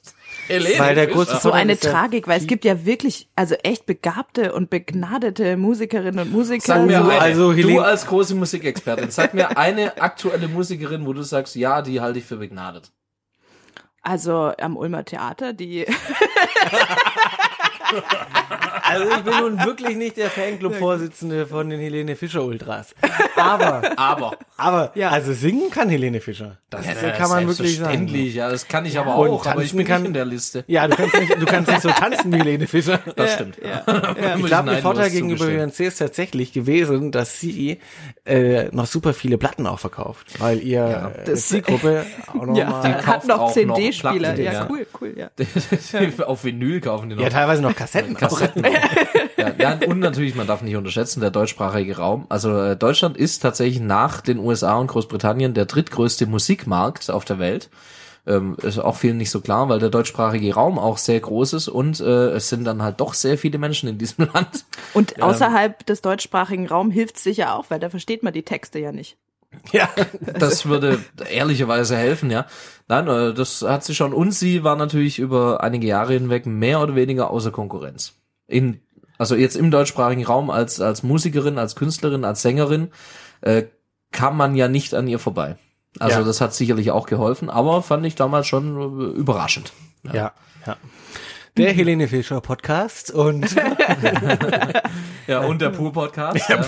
[0.49, 3.55] Helene Weil der große so eine ist ja Tragik, weil es gibt ja wirklich, also
[3.57, 6.62] echt begabte und begnadete Musikerinnen und Musiker.
[6.64, 11.07] Sag mir so, eine, also du Helene- als große Musikexpertin, sag mir eine aktuelle Musikerin,
[11.07, 12.90] wo du sagst, ja, die halte ich für begnadet.
[14.03, 15.84] also am Ulmer Theater, die
[18.91, 22.95] Also ich bin nun wirklich nicht der Fanclub-Vorsitzende von den Helene Fischer Ultras.
[23.37, 25.11] Aber, Aber aber, Ja.
[25.11, 26.57] also singen kann Helene Fischer.
[26.70, 28.09] Das Ja, äh, kann man wirklich sagen.
[28.09, 30.64] Ja, das kann ich aber Und auch, aber ich bin kann- nicht in der Liste.
[30.68, 32.99] Ja, du kannst nicht, du kannst nicht so tanzen wie Helene Fischer.
[33.16, 33.59] Das stimmt.
[33.62, 33.83] ja,
[34.39, 37.79] Ich glaube, der Vorteil gegenüber Beyoncé ist tatsächlich gewesen, dass sie
[38.24, 42.70] äh, noch super viele Platten auch verkauft, weil ihr äh, das- Zielgruppe auch noch ja.
[42.70, 44.35] mal, Die hat noch CD-Spieler.
[44.39, 44.68] Ja, ja.
[44.70, 45.29] cool, cool, ja.
[46.26, 47.22] Auf Vinyl kaufen die noch.
[47.22, 48.14] ja teilweise noch Kassetten.
[48.14, 48.64] Kassetten.
[49.36, 52.26] ja, ja, und natürlich, man darf nicht unterschätzen, der deutschsprachige Raum.
[52.28, 57.38] Also äh, Deutschland ist tatsächlich nach den USA und Großbritannien der drittgrößte Musikmarkt auf der
[57.38, 57.70] Welt.
[58.26, 61.68] Ähm, ist auch vielen nicht so klar, weil der deutschsprachige Raum auch sehr groß ist
[61.68, 64.66] und äh, es sind dann halt doch sehr viele Menschen in diesem Land.
[64.92, 68.92] Und außerhalb des deutschsprachigen Raums hilft sicher auch, weil da versteht man die Texte ja
[68.92, 69.16] nicht.
[69.72, 69.88] Ja,
[70.38, 70.99] Das würde
[71.30, 72.46] ehrlicherweise helfen, ja.
[72.86, 74.12] Nein, äh, das hat sie schon.
[74.12, 78.14] Und sie war natürlich über einige Jahre hinweg mehr oder weniger außer Konkurrenz.
[78.46, 78.80] In,
[79.18, 82.88] also jetzt im deutschsprachigen Raum als, als Musikerin, als Künstlerin, als Sängerin,
[83.40, 83.64] äh,
[84.11, 85.57] kam man ja nicht an ihr vorbei.
[85.99, 86.24] Also Ja.
[86.24, 89.72] das hat sicherlich auch geholfen, aber fand ich damals schon äh, überraschend.
[90.12, 90.32] ja,
[90.66, 90.76] ja.
[91.59, 93.54] Der Helene Fischer Podcast und
[95.26, 96.48] Ja, und der Pur-Podcast.
[96.48, 96.64] Ja.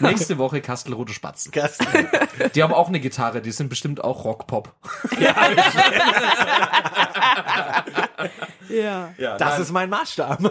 [0.00, 1.52] Nächste Woche Kastelrote Spatzen.
[1.52, 1.80] Gast.
[2.54, 4.74] Die haben auch eine Gitarre, die sind bestimmt auch Rock-Pop.
[5.20, 5.34] Ja.
[8.68, 10.38] Ja, Das ist mein Maßstab.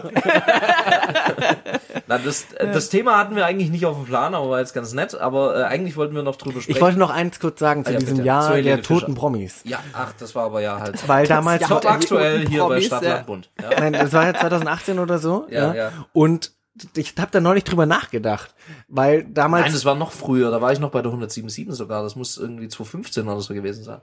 [2.06, 4.74] Na, das, äh, das Thema hatten wir eigentlich nicht auf dem Plan, aber war jetzt
[4.74, 5.14] ganz nett.
[5.14, 6.76] Aber äh, eigentlich wollten wir noch drüber sprechen.
[6.76, 8.26] Ich wollte noch eins kurz sagen zu Ah, ja, diesem bitte.
[8.26, 9.14] Jahr Zu der toten.
[9.14, 9.60] Promis.
[9.64, 12.86] ja, ach, das war aber ja halt Weil damals Jahr top aktuell hier bei Promis,
[12.86, 13.22] Stadtland ja.
[13.22, 13.50] Bund.
[13.62, 13.80] Ja.
[13.80, 15.46] Nein, das war ja 2018 oder so.
[15.48, 15.92] Ja, ja.
[16.12, 16.52] Und
[16.96, 18.54] ich habe da neulich drüber nachgedacht,
[18.88, 20.50] weil damals Nein, das war noch früher.
[20.50, 22.02] Da war ich noch bei der 177 sogar.
[22.02, 24.00] Das muss irgendwie 2015 oder so gewesen sein.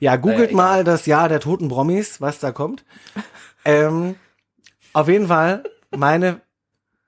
[0.00, 2.84] Ja, googelt Äh, mal das Jahr der toten Promis, was da kommt.
[3.64, 4.16] ähm,
[4.92, 5.62] auf jeden Fall,
[5.94, 6.40] meine,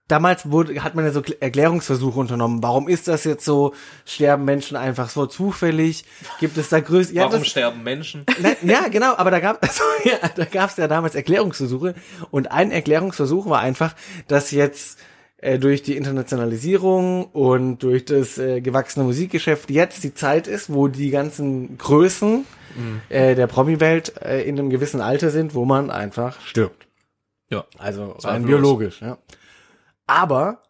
[0.09, 2.63] damals wurde, hat man ja so Kl- Erklärungsversuche unternommen.
[2.63, 3.75] Warum ist das jetzt so?
[4.05, 6.05] Sterben Menschen einfach so zufällig?
[6.39, 8.27] Gibt es da größere, ja, Warum das, sterben Menschen?
[8.41, 11.95] Nein, ja, genau, aber da gab also, ja, da gab's ja damals Erklärungsversuche
[12.31, 13.95] und ein Erklärungsversuch war einfach,
[14.29, 14.99] dass jetzt
[15.39, 20.89] äh, durch die Internationalisierung und durch das äh, gewachsene Musikgeschäft jetzt die Zeit ist, wo
[20.89, 22.45] die ganzen Größen
[23.09, 26.87] äh, der Promi-Welt äh, in einem gewissen Alter sind, wo man einfach stirbt.
[27.51, 27.65] Ja.
[27.79, 29.19] Also rein biologisch, ja.
[30.07, 30.63] Aber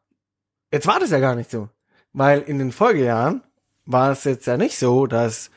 [0.73, 1.69] jetzt war das ja gar nicht so,
[2.13, 3.43] weil in den Folgejahren
[3.85, 5.51] war es jetzt ja nicht so, dass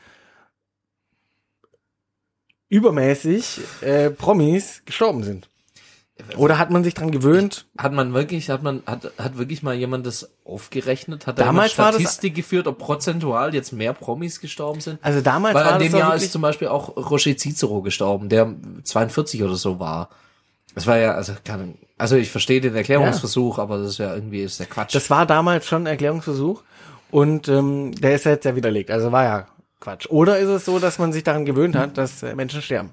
[2.68, 5.48] übermäßig äh, Promis gestorben sind.
[6.36, 7.66] Oder hat man sich dran gewöhnt?
[7.76, 11.26] Hat man wirklich, hat man, hat, hat wirklich mal jemand das aufgerechnet?
[11.26, 14.98] Hat da Damals das- Statistik geführt, ob prozentual jetzt mehr Promis gestorben sind?
[15.02, 17.82] Also damals Weil war an das dem doch Jahr ist zum Beispiel auch Roger Cicero
[17.82, 20.08] gestorben, der 42 oder so war.
[20.74, 24.42] Das war ja, also, keine, also ich verstehe den Erklärungsversuch, aber das ist ja irgendwie
[24.42, 24.94] ist der Quatsch.
[24.94, 26.62] das war damals schon ein Erklärungsversuch
[27.10, 28.90] und ähm, der ist jetzt ja widerlegt.
[28.90, 29.46] Also war ja
[29.80, 30.06] Quatsch.
[30.08, 32.90] Oder ist es so, dass man sich daran gewöhnt hat, dass äh, Menschen sterben?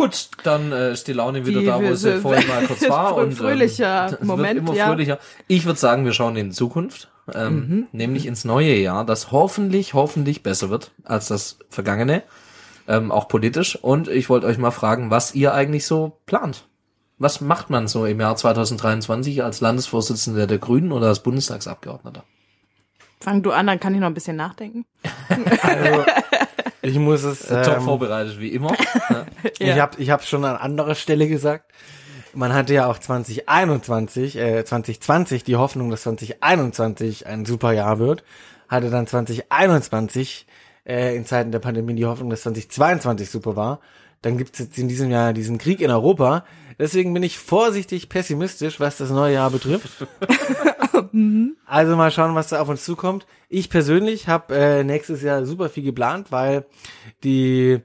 [0.00, 2.88] Gut, dann äh, ist die Laune wieder Die- da, wo wir- sie vorhin mal kurz
[2.88, 3.16] war.
[3.16, 4.86] und, ähm, fröhlicher Moment, wird immer ja.
[4.86, 5.18] fröhlicher.
[5.46, 7.86] Ich würde sagen, wir schauen in die Zukunft, ähm, Mhm.
[7.92, 12.22] nämlich ins neue Jahr, das hoffentlich, hoffentlich besser wird als das vergangene,
[12.88, 13.76] ähm, auch politisch.
[13.76, 16.66] Und ich wollte euch mal fragen, was ihr eigentlich so plant.
[17.18, 22.24] Was macht man so im Jahr 2023 als Landesvorsitzender der Grünen oder als Bundestagsabgeordneter?
[23.20, 24.86] Fang du an, dann kann ich noch ein bisschen nachdenken.
[25.62, 26.04] Also,
[26.82, 27.46] ich muss es.
[27.46, 28.74] Top Ähm, vorbereitet wie immer.
[29.58, 29.74] Ja.
[29.74, 31.72] Ich habe ich hab schon an anderer Stelle gesagt.
[32.32, 38.22] Man hatte ja auch 2021, äh, 2020 die Hoffnung, dass 2021 ein super Jahr wird.
[38.68, 40.46] Hatte dann 2021
[40.86, 43.80] äh, in Zeiten der Pandemie die Hoffnung, dass 2022 super war.
[44.22, 46.44] Dann gibt's jetzt in diesem Jahr diesen Krieg in Europa.
[46.80, 49.90] Deswegen bin ich vorsichtig pessimistisch, was das neue Jahr betrifft.
[51.66, 53.26] Also mal schauen, was da auf uns zukommt.
[53.48, 56.66] Ich persönlich habe äh, nächstes Jahr super viel geplant, weil
[57.24, 57.80] die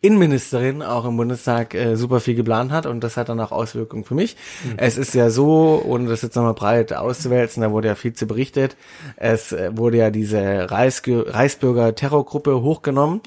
[0.00, 4.04] Innenministerin auch im Bundestag äh, super viel geplant hat und das hat dann auch Auswirkungen
[4.04, 4.36] für mich.
[4.76, 8.26] Es ist ja so, ohne das jetzt nochmal breit auszuwälzen, da wurde ja viel zu
[8.26, 8.76] berichtet,
[9.16, 13.22] es äh, wurde ja diese Reichsge Reichsbürger Terrorgruppe hochgenommen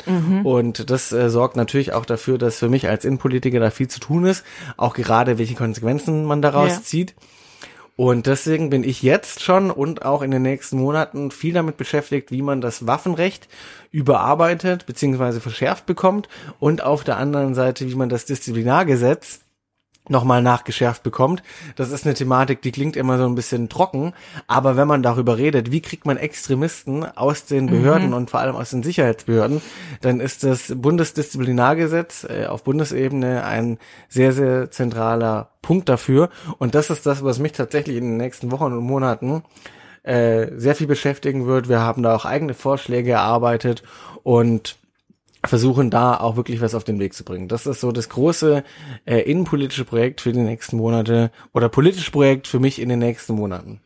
[0.46, 4.00] und das äh, sorgt natürlich auch dafür, dass für mich als Innenpolitiker da viel zu
[4.00, 4.46] tun ist,
[4.78, 6.82] auch gerade welche Konsequenzen man daraus Ja.
[6.84, 7.16] zieht.
[7.96, 12.32] Und deswegen bin ich jetzt schon und auch in den nächsten Monaten viel damit beschäftigt,
[12.32, 13.48] wie man das Waffenrecht
[13.92, 15.40] überarbeitet bzw.
[15.40, 16.30] verschärft bekommt
[16.60, 19.42] und auf der anderen Seite, wie man das Disziplinargesetz
[20.10, 21.44] nochmal nachgeschärft bekommt.
[21.76, 24.14] Das ist eine Thematik, die klingt immer so ein bisschen trocken,
[24.48, 28.56] aber wenn man darüber redet, wie kriegt man Extremisten aus den Behörden und vor allem
[28.56, 29.62] aus den Sicherheitsbehörden,
[30.02, 33.78] dann ist das Bundesdisziplinargesetz äh, auf Bundesebene ein
[34.10, 36.30] sehr, sehr zentraler Punkt dafür.
[36.58, 39.44] Und das ist das, was mich tatsächlich in den nächsten Wochen und Monaten
[40.04, 41.70] äh, sehr viel beschäftigen wird.
[41.70, 43.84] Wir haben da auch eigene Vorschläge erarbeitet
[44.24, 44.78] und
[45.44, 47.48] versuchen da auch wirklich was auf den Weg zu bringen.
[47.48, 48.64] Das ist so das große
[49.06, 53.34] äh, innenpolitische Projekt für die nächsten Monate oder politische Projekt für mich in den nächsten
[53.34, 53.82] Monaten.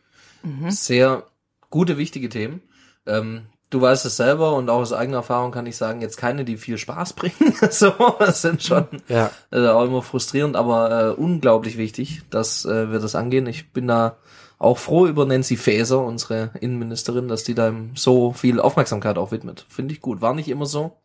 [0.70, 1.24] Sehr
[1.70, 2.62] gute, wichtige Themen.
[3.08, 6.46] Ähm, du weißt es selber und auch aus eigener Erfahrung kann ich sagen, jetzt keine,
[6.46, 7.54] die viel Spaß bringen.
[7.72, 9.32] so, das sind schon Ja.
[9.52, 13.48] äh, auch immer frustrierend, aber äh, unglaublich wichtig, dass äh, wir das angehen.
[13.48, 14.18] Ich bin da
[14.60, 19.66] auch froh über Nancy Faeser, unsere Innenministerin, dass die da so viel Aufmerksamkeit auch widmet.
[19.68, 20.22] Finde ich gut.
[20.22, 20.98] War nicht immer so.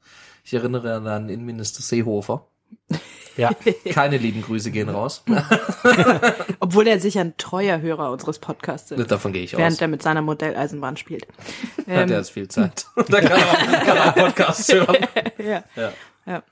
[0.45, 2.47] Ich erinnere an den Innenminister Seehofer.
[3.37, 3.51] Ja.
[3.91, 5.23] Keine lieben Grüße gehen raus.
[6.61, 9.81] Obwohl er sicher ein treuer Hörer unseres Podcasts ist, Davon gehe ich während aus.
[9.81, 11.27] er mit seiner Modelleisenbahn spielt.
[11.79, 12.87] Hat Ähm, er jetzt viel Zeit.
[12.97, 14.97] da kann er, kann er Podcasts hören.
[15.39, 15.63] ja.
[15.77, 15.93] Ja.
[16.27, 16.43] Ja.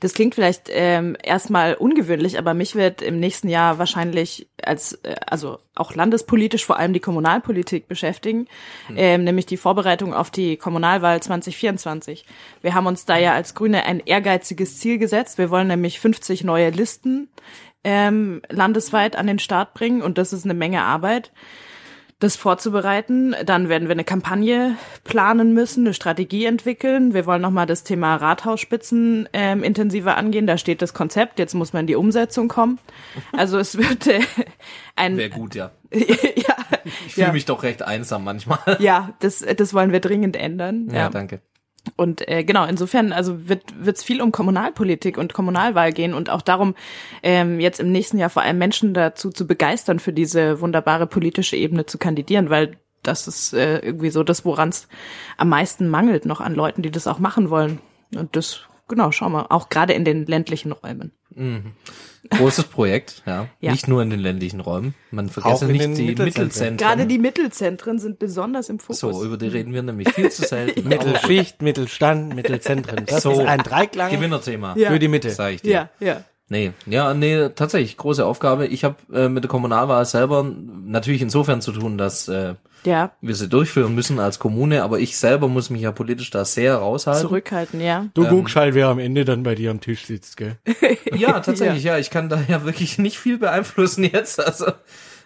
[0.00, 5.16] Das klingt vielleicht ähm, erstmal ungewöhnlich, aber mich wird im nächsten Jahr wahrscheinlich als, äh,
[5.26, 8.46] also auch landespolitisch vor allem die Kommunalpolitik beschäftigen,
[8.94, 12.24] ähm, nämlich die Vorbereitung auf die Kommunalwahl 2024.
[12.62, 15.38] Wir haben uns da ja als Grüne ein ehrgeiziges Ziel gesetzt.
[15.38, 17.28] Wir wollen nämlich 50 neue Listen
[17.84, 21.32] ähm, landesweit an den Start bringen und das ist eine Menge Arbeit
[22.18, 23.34] das vorzubereiten.
[23.44, 27.12] Dann werden wir eine Kampagne planen müssen, eine Strategie entwickeln.
[27.12, 30.46] Wir wollen nochmal das Thema Rathausspitzen ähm, intensiver angehen.
[30.46, 31.38] Da steht das Konzept.
[31.38, 32.78] Jetzt muss man in die Umsetzung kommen.
[33.32, 34.20] Also es wird äh,
[34.96, 35.72] ein Wäre gut, ja.
[35.92, 38.58] ja, Ich fühle ja, mich doch recht einsam manchmal.
[38.78, 40.88] ja, das das wollen wir dringend ändern.
[40.90, 41.40] Ja, danke.
[41.94, 46.42] Und äh, genau, insofern also wird wird's viel um Kommunalpolitik und Kommunalwahl gehen und auch
[46.42, 46.74] darum,
[47.22, 51.56] ähm, jetzt im nächsten Jahr vor allem Menschen dazu zu begeistern, für diese wunderbare politische
[51.56, 54.88] Ebene zu kandidieren, weil das ist äh, irgendwie so das, woran es
[55.36, 57.80] am meisten mangelt noch an Leuten, die das auch machen wollen.
[58.14, 61.12] Und das, genau, schauen wir, auch gerade in den ländlichen Räumen.
[62.30, 63.48] Großes Projekt, ja.
[63.60, 63.72] Ja.
[63.72, 64.94] Nicht nur in den ländlichen Räumen.
[65.10, 66.24] Man in nicht den die Mittelzentren.
[66.26, 66.76] Mittelzentren.
[66.76, 69.00] Gerade die Mittelzentren sind besonders im Fokus.
[69.00, 70.88] so, über die reden wir nämlich viel zu selten.
[70.88, 73.06] Mittelschicht, Mittelstand, Mittelzentren.
[73.06, 73.32] Das So.
[73.32, 74.74] ist ein Dreiklang Gewinnerthema.
[74.76, 74.90] Ja.
[74.90, 75.30] für die Mitte.
[75.30, 75.70] Sag ich dir.
[75.70, 76.24] ja, ja.
[76.48, 78.66] Nee, ja, nee, tatsächlich, große Aufgabe.
[78.68, 80.44] Ich habe äh, mit der Kommunalwahl selber
[80.84, 82.54] natürlich insofern zu tun, dass äh,
[82.86, 86.44] Ja, wir sie durchführen müssen als Kommune, aber ich selber muss mich ja politisch da
[86.44, 87.22] sehr raushalten.
[87.22, 88.06] zurückhalten, ja.
[88.14, 90.56] Du guckst halt, wer am Ende dann bei dir am Tisch sitzt, gell?
[91.14, 91.98] Ja, tatsächlich, ja.
[91.98, 94.44] Ich kann da ja wirklich nicht viel beeinflussen jetzt.
[94.44, 94.66] Also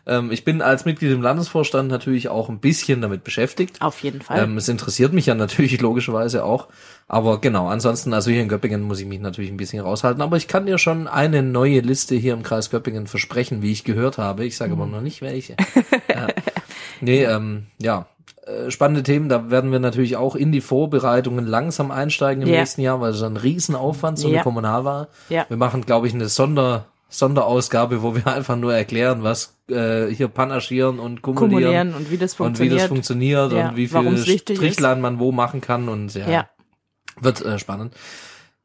[0.06, 3.80] ähm, ich bin als Mitglied im Landesvorstand natürlich auch ein bisschen damit beschäftigt.
[3.80, 4.42] Auf jeden Fall.
[4.42, 6.68] Ähm, es interessiert mich ja natürlich logischerweise auch.
[7.06, 10.22] Aber genau, ansonsten, also hier in Göppingen muss ich mich natürlich ein bisschen raushalten.
[10.22, 13.84] Aber ich kann dir schon eine neue Liste hier im Kreis Göppingen versprechen, wie ich
[13.84, 14.44] gehört habe.
[14.44, 15.56] Ich sage aber noch nicht welche.
[16.08, 16.28] ja.
[17.00, 18.06] Nee, ähm, ja.
[18.46, 22.60] Äh, Spannende Themen, da werden wir natürlich auch in die Vorbereitungen langsam einsteigen im Ja.
[22.60, 24.42] nächsten Jahr, weil es ein Riesenaufwand, so eine Ja.
[24.42, 25.08] Kommunalwahl.
[25.28, 25.46] Ja.
[25.48, 30.28] Wir machen, glaube ich, eine Sonder, Sonderausgabe, wo wir einfach nur erklären, was äh, hier
[30.28, 32.80] panaschieren und kumulieren, Kumulieren und wie das und wie funktioniert.
[32.80, 34.28] das funktioniert Ja, und wie ist.
[34.42, 36.50] Strichlein man wo machen kann und ja, ja.
[37.20, 37.94] wird äh, spannend.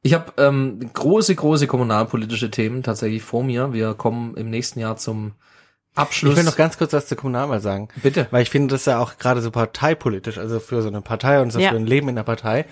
[0.04, 3.74] Ich habe ähm, große, große kommunalpolitische Themen tatsächlich vor mir.
[3.74, 5.32] Wir kommen im nächsten Jahr zum
[5.96, 6.32] Abschluss.
[6.34, 7.88] Ich will noch ganz kurz was zur Kommunalwahl sagen.
[8.04, 8.28] Bitte.
[8.32, 11.52] Weil ich finde das ja auch gerade so parteipolitisch, also für so eine Partei und
[11.52, 11.70] so Ja.
[11.72, 12.66] für ein Leben in der Partei,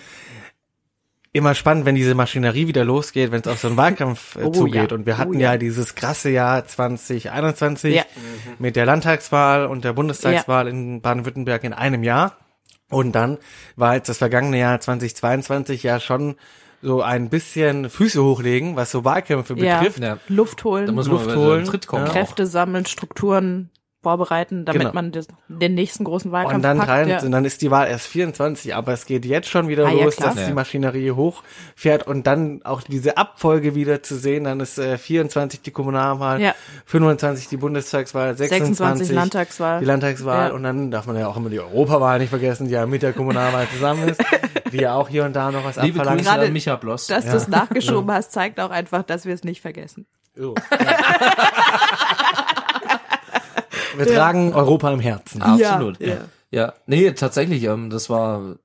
[1.31, 4.51] immer spannend, wenn diese Maschinerie wieder losgeht, wenn es auf so einen Wahlkampf äh, Oh,
[4.51, 4.91] zugeht.
[4.91, 4.95] ja.
[4.97, 5.53] Und wir hatten Oh, ja.
[5.53, 5.57] ja.
[5.57, 8.03] dieses krasse Jahr 2021 Ja.
[8.59, 12.37] mit der Landtagswahl und der Bundestagswahl in Baden-Württemberg in einem Jahr.
[12.89, 13.39] Und dann
[13.75, 16.35] war jetzt das vergangene Jahr 2022 ja schon
[16.83, 19.79] so ein bisschen Füße hochlegen, was so Wahlkämpfe Ja.
[19.79, 19.99] betrifft.
[19.99, 20.17] Ja.
[20.27, 22.05] Luft holen, Da muss Luft man wieder holen, Tritt kommen.
[22.05, 23.69] Kräfte sammeln, Strukturen
[24.03, 24.93] vorbereiten, damit Genau.
[24.93, 26.89] man das, den nächsten großen Wahlkampf Und dann, packt.
[26.89, 27.21] rein, ja.
[27.21, 30.03] und dann ist die Wahl erst 24, aber es geht jetzt schon wieder Ah, ja,
[30.03, 30.29] los, klar.
[30.31, 30.47] dass Ja.
[30.47, 34.43] die Maschinerie hochfährt und dann auch diese Abfolge wieder zu sehen.
[34.43, 36.53] Dann ist äh, 24 die Kommunalwahl, Ja.
[36.85, 39.79] 25 die Bundestagswahl, 26, 26 Landtagswahl.
[39.79, 40.53] die Landtagswahl Ja.
[40.53, 43.13] und dann darf man ja auch immer die Europawahl nicht vergessen, die ja mit der
[43.13, 44.21] Kommunalwahl zusammen ist,
[44.73, 46.19] die ja auch hier und da noch was Liebe abverlangt.
[46.21, 47.07] Grüße Gerade- an Micha Bloss.
[47.07, 50.05] Dass du es nachgeschoben hast, zeigt auch einfach, dass wir es nicht vergessen.
[50.35, 50.55] So.
[53.97, 55.41] Wir tragen Europa im Herzen.
[55.41, 55.99] Absolut.
[55.99, 56.21] Ja, Ja, ja.
[56.51, 56.73] ja.
[56.87, 58.55] nee, tatsächlich, ähm, das war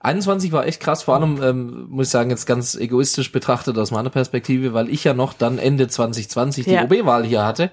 [0.00, 3.90] 21 war echt krass, vor allem ähm, muss ich sagen, jetzt ganz egoistisch betrachtet aus
[3.90, 6.84] meiner Perspektive, weil ich ja noch dann Ende 2020 die Ja.
[6.84, 7.70] OB-Wahl hier hatte.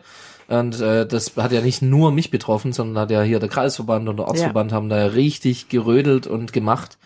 [0.48, 4.10] Und äh, das hat ja nicht nur mich betroffen, sondern hat ja hier der Kreisverband
[4.10, 6.98] und der Ortsverband haben da ja richtig gerödelt und gemacht.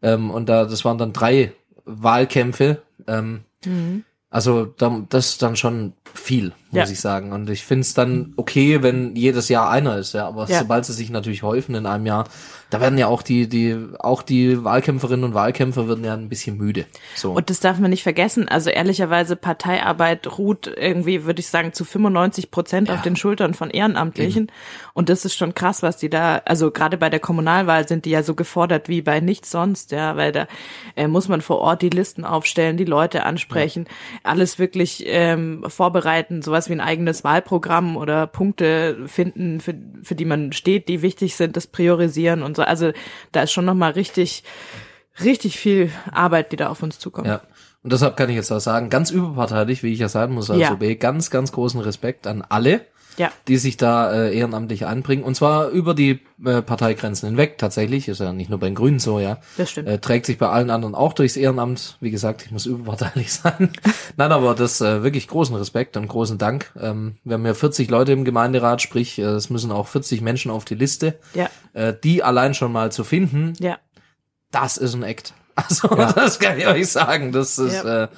[0.00, 1.52] Ähm, und da, das waren dann drei
[1.84, 2.82] Wahlkämpfe.
[3.06, 3.40] Ähm,
[4.30, 6.92] Also da, das ist dann schon viel, muss Ja.
[6.92, 7.32] ich sagen.
[7.32, 10.26] Und ich finde es dann okay, wenn jedes Jahr einer ist, ja.
[10.28, 10.58] Aber Ja.
[10.60, 12.24] sobald sie sich natürlich häufen in einem Jahr,
[12.70, 16.58] da werden ja auch die, die, auch die Wahlkämpferinnen und Wahlkämpfer werden ja ein bisschen
[16.58, 16.84] müde.
[17.14, 17.32] So.
[17.32, 18.46] Und das darf man nicht vergessen.
[18.48, 23.70] Also ehrlicherweise Parteiarbeit ruht irgendwie, würde ich sagen, zu 95 Prozent auf den Schultern von
[23.70, 24.52] Ehrenamtlichen.
[24.92, 28.10] Und das ist schon krass, was die da, also gerade bei der Kommunalwahl sind die
[28.10, 30.46] ja so gefordert wie bei nichts sonst, ja, weil da
[30.96, 33.86] äh, muss man vor Ort die Listen aufstellen, die Leute ansprechen,
[34.22, 36.07] alles wirklich ähm, vorbereiten,
[36.40, 41.36] sowas wie ein eigenes Wahlprogramm oder Punkte finden, für, für die man steht, die wichtig
[41.36, 42.62] sind, das priorisieren und so.
[42.62, 42.92] Also
[43.32, 44.44] da ist schon nochmal richtig,
[45.22, 47.28] richtig viel Arbeit, die da auf uns zukommt.
[47.28, 47.42] Ja.
[47.82, 50.60] Und deshalb kann ich jetzt auch sagen, ganz überparteilich, wie ich ja sein muss als
[50.60, 50.72] Ja.
[50.72, 52.82] OB, ganz, ganz großen Respekt an alle,
[53.18, 53.30] Ja.
[53.48, 55.24] die sich da äh, ehrenamtlich einbringen.
[55.24, 58.08] Und zwar über die äh, Parteigrenzen hinweg tatsächlich.
[58.08, 59.38] Ist ja nicht nur bei den Grünen so, ja.
[59.56, 59.88] Das stimmt.
[59.88, 61.96] Äh, trägt sich bei allen anderen auch durchs Ehrenamt.
[62.00, 63.70] Wie gesagt, ich muss überparteilich sein.
[64.16, 66.72] Nein, aber das äh, wirklich großen Respekt und großen Dank.
[66.80, 70.50] Ähm, wir haben ja 40 Leute im Gemeinderat, sprich, äh, es müssen auch 40 Menschen
[70.50, 71.18] auf die Liste.
[71.34, 71.48] Ja.
[71.74, 73.78] Äh, die allein schon mal zu finden, Ja.
[74.52, 75.34] das ist ein Act.
[75.58, 77.32] Also das kann ich euch sagen.
[77.32, 78.04] Das ist Ja.
[78.04, 78.08] äh,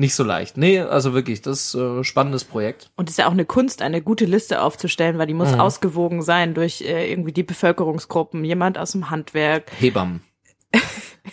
[0.00, 0.56] nicht so leicht.
[0.56, 2.90] Nee, also wirklich, das ist äh, spannendes Projekt.
[2.96, 5.60] Und es ist ja auch eine Kunst, eine gute Liste aufzustellen, weil die muss Mhm.
[5.60, 9.70] ausgewogen sein durch äh, irgendwie die Bevölkerungsgruppen, jemand aus dem Handwerk.
[9.78, 10.22] Hebammen.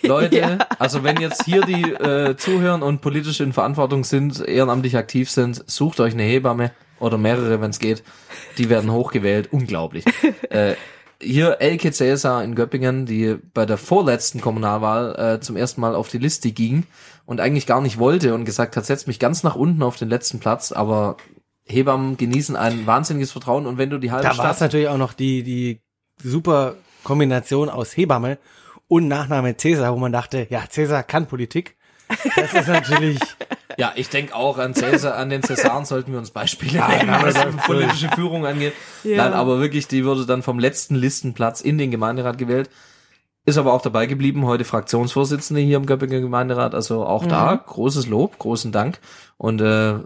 [0.04, 0.58] Leute, Ja.
[0.80, 5.64] also wenn jetzt hier die äh, zuhören und politisch in Verantwortung sind, ehrenamtlich aktiv sind,
[5.70, 8.04] sucht euch eine Hebamme oder mehrere, wenn es geht.
[8.58, 9.48] Die werden hochgewählt.
[9.52, 10.04] Unglaublich.
[10.50, 10.74] äh,
[11.22, 16.10] hier Elke Cäsar in Göppingen, die bei der vorletzten Kommunalwahl äh, zum ersten Mal auf
[16.10, 16.84] die Liste ging
[17.28, 20.10] und eigentlich gar nicht wollte und gesagt hat, setz mich ganz nach unten auf den
[20.10, 21.18] letzten Platz, aber
[21.66, 24.98] Hebammen genießen ein wahnsinniges Vertrauen und wenn du die halbe Da war es natürlich auch
[24.98, 25.82] noch die, die
[26.24, 28.40] super Kombination aus Hebamme
[28.88, 31.76] und Nachname Cäsar, wo man dachte, ja, Cäsar kann Politik.
[32.38, 33.20] Das ist natürlich,
[33.78, 37.10] Ja, ich denke auch an Cäsar, an den Cäsaren sollten wir uns Beispiele Ja, nehmen,
[37.10, 38.74] ja, was politische Führung angeht.
[39.04, 39.18] Ja.
[39.18, 42.72] Nein, aber wirklich, die wurde dann vom letzten Listenplatz in den Gemeinderat gewählt.
[43.48, 46.76] Ist aber auch dabei geblieben, heute Fraktionsvorsitzende hier im Göppinger Gemeinderat.
[46.76, 49.00] Also auch da großes Lob, großen Dank.
[49.38, 50.00] Und äh,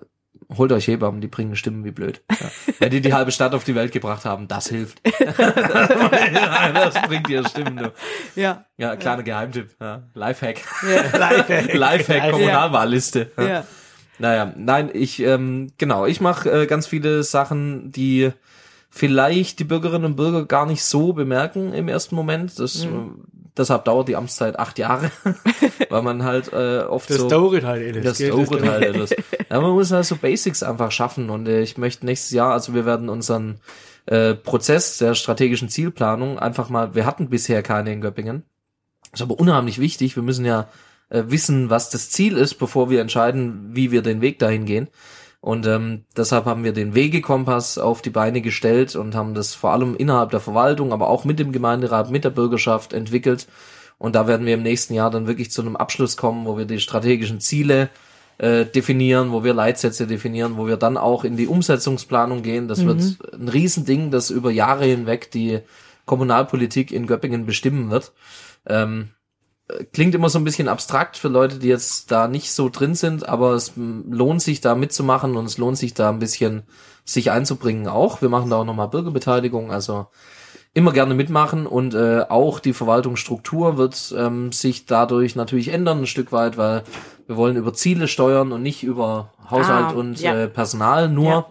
[0.55, 2.21] holt euch Hebammen, die bringen Stimmen wie blöd.
[2.29, 2.51] Ja.
[2.77, 5.01] Wenn die die halbe Stadt auf die Welt gebracht haben, das hilft.
[5.27, 7.77] das bringt dir Stimmen.
[7.77, 7.91] Du.
[8.35, 8.65] Ja.
[8.77, 9.71] Ja, kleiner Geheimtipp.
[9.81, 10.03] Ja.
[10.13, 10.61] Lifehack.
[10.87, 11.17] Ja.
[11.17, 11.73] Lifehack.
[11.73, 13.31] Lifehack, Kommunalwahlliste.
[13.37, 13.47] Ja.
[13.47, 13.63] ja.
[14.19, 18.33] Naja, nein, ich, ähm, genau, ich mache äh, ganz viele Sachen, die
[18.91, 22.59] vielleicht die Bürgerinnen und Bürger gar nicht so bemerken im ersten Moment.
[22.59, 23.23] Das, Mhm.
[23.57, 25.11] deshalb dauert die Amtszeit acht Jahre,
[25.89, 27.29] weil man halt äh, oft Das so...
[27.29, 28.65] dauert halt, ey, das geht, dauert geht.
[28.65, 28.99] halt.
[28.99, 29.15] Das.
[29.49, 32.73] Ja, man muss halt so Basics einfach schaffen und äh, ich möchte nächstes Jahr, also
[32.73, 33.59] wir werden unseren
[34.05, 38.43] äh, Prozess der strategischen Zielplanung einfach mal, wir hatten bisher keine in Göppingen.
[39.13, 40.15] ist aber unheimlich wichtig.
[40.15, 40.67] Wir müssen ja
[41.09, 44.87] äh, wissen, was das Ziel ist, bevor wir entscheiden, wie wir den Weg dahin gehen.
[45.41, 49.71] Und ähm, deshalb haben wir den Wegekompass auf die Beine gestellt und haben das vor
[49.71, 53.47] allem innerhalb der Verwaltung, aber auch mit dem Gemeinderat, mit der Bürgerschaft entwickelt.
[53.97, 56.65] Und da werden wir im nächsten Jahr dann wirklich zu einem Abschluss kommen, wo wir
[56.65, 57.89] die strategischen Ziele
[58.37, 62.67] äh, definieren, wo wir Leitsätze definieren, wo wir dann auch in die Umsetzungsplanung gehen.
[62.67, 63.01] Das wird
[63.33, 65.59] ein Riesending, das über Jahre hinweg die
[66.05, 68.11] Kommunalpolitik in Göppingen bestimmen wird.
[68.67, 69.20] Ähm, äh,
[69.93, 73.27] klingt immer so ein bisschen abstrakt für Leute, die jetzt da nicht so drin sind,
[73.27, 76.63] aber es lohnt sich da mitzumachen und es lohnt sich da ein bisschen
[77.05, 78.21] sich einzubringen auch.
[78.21, 80.07] Wir machen da auch nochmal Bürgerbeteiligung, also
[80.73, 86.07] immer gerne mitmachen und äh, auch die Verwaltungsstruktur wird ähm, sich dadurch natürlich ändern ein
[86.07, 86.83] Stück weit, weil
[87.27, 90.33] wir wollen über Ziele steuern und nicht über Haushalt Ah, und ja.
[90.33, 91.45] äh, Personal nur, Ja.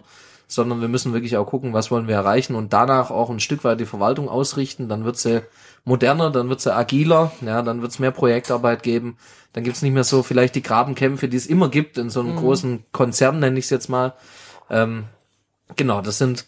[0.47, 3.63] sondern wir müssen wirklich auch gucken, was wollen wir erreichen und danach auch ein Stück
[3.63, 4.89] weit die Verwaltung ausrichten.
[4.89, 5.43] Dann wird sie
[5.85, 9.17] moderner, dann wird sie agiler, ja, dann wird es mehr Projektarbeit geben.
[9.53, 12.37] Dann gibt's nicht mehr so vielleicht die Grabenkämpfe, die es immer gibt in so einem
[12.37, 14.15] großen Konzern, nenne ich es jetzt mal.
[14.71, 15.05] Ähm,
[15.77, 16.47] genau, das sind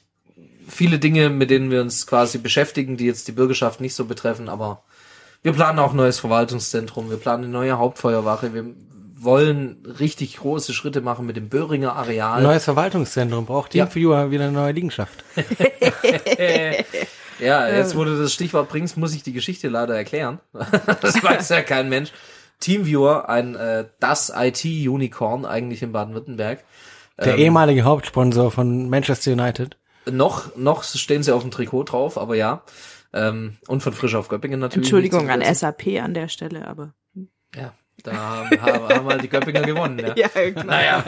[0.69, 4.49] viele Dinge, mit denen wir uns quasi beschäftigen, die jetzt die Bürgerschaft nicht so betreffen,
[4.49, 4.83] aber
[5.43, 8.67] wir planen auch ein neues Verwaltungszentrum, wir planen eine neue Hauptfeuerwache, wir
[9.17, 12.43] wollen richtig große Schritte machen mit dem Böhringer Areal.
[12.43, 14.31] Neues Verwaltungszentrum braucht Team Ja.
[14.31, 15.25] Wieder eine neue Liegenschaft.
[17.43, 20.41] Ja, jetzt wo du das Stichwort bringst, muss ich die Geschichte leider erklären.
[21.01, 22.13] das weiß ja kein Mensch.
[22.61, 26.65] Teamviewer, ein äh, das IT-Unicorn eigentlich in Baden-Württemberg.
[27.19, 29.77] Der ehemalige Hauptsponsor von Manchester United.
[30.11, 32.63] Noch, noch stehen sie auf dem Trikot drauf, aber ja.
[33.13, 34.87] Ähm, und von Frisch auf Göppingen natürlich.
[34.87, 35.43] Entschuldigung an.
[35.55, 36.95] SAP an der Stelle, aber.
[37.55, 40.01] Ja, da haben, haben, halt die Göppinger gewonnen.
[40.17, 40.29] Ja.
[40.29, 40.65] klar.
[40.65, 41.05] Naja,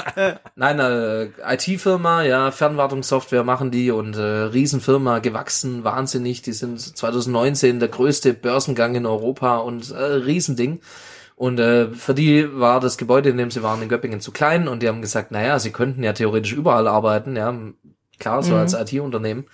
[0.57, 6.43] nein, äh, IT-Firma, ja, Fernwartungssoftware machen die und äh, Riesenfirma, gewachsen, wahnsinnig.
[6.43, 10.81] Die sind 2019 der größte Börsengang in Europa und äh, Riesending.
[11.37, 14.69] Und äh, für die war das Gebäude, in dem sie waren, in Göppingen zu klein
[14.69, 17.53] und die haben gesagt, naja, sie könnten ja theoretisch überall arbeiten, ja,
[18.19, 19.47] klar, so als IT-Unternehmen.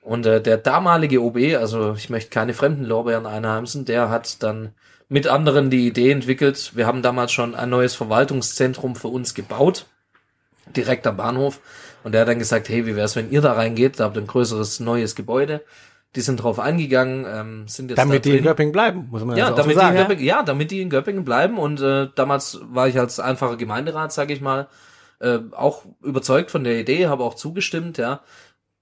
[0.00, 4.70] Und äh, der damalige OB, also ich möchte keine fremden Lorbeeren einheimsen, der hat dann
[5.08, 6.72] mit anderen die Idee entwickelt.
[6.74, 9.86] Wir haben damals schon ein neues Verwaltungszentrum für uns gebaut,
[10.74, 11.60] direkt am Bahnhof.
[12.02, 13.98] Und der hat dann gesagt, hey, wie wär's, wenn ihr da reingeht?
[13.98, 15.64] Da habt ihr ein größeres neues Gebäude.
[16.14, 18.44] Die sind drauf eingegangen, ähm, sind jetzt Damit da die in.
[18.44, 19.96] Göppingen bleiben, muss man Ja, auch so damit die in sagen.
[19.96, 21.58] Göppingen, ja, damit die in Göppingen bleiben.
[21.58, 24.68] Und äh, damals war ich als einfacher Gemeinderat, sage ich mal,
[25.20, 28.20] äh, auch überzeugt von der Idee, habe auch zugestimmt, ja.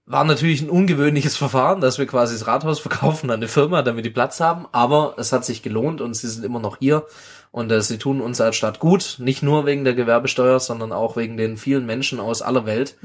[0.06, 4.04] War natürlich ein ungewöhnliches Verfahren, dass wir quasi das Rathaus verkaufen an eine Firma, damit
[4.04, 7.04] die Platz haben, aber es hat sich gelohnt und sie sind immer noch hier.
[7.52, 11.16] Und äh, sie tun uns als Stadt gut, nicht nur wegen der Gewerbesteuer, sondern auch
[11.16, 12.96] wegen den vielen Menschen aus aller Welt,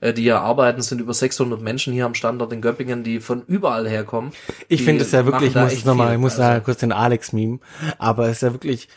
[0.00, 0.78] äh, die hier arbeiten.
[0.80, 4.32] Es sind über 600 Menschen hier am Standort in Göppingen, die von überall herkommen.
[4.68, 7.32] Ich finde es ja wirklich, ich muss nochmal, ich muss Also- da kurz den Alex
[7.32, 7.60] meme,
[7.98, 8.88] aber es ist ja wirklich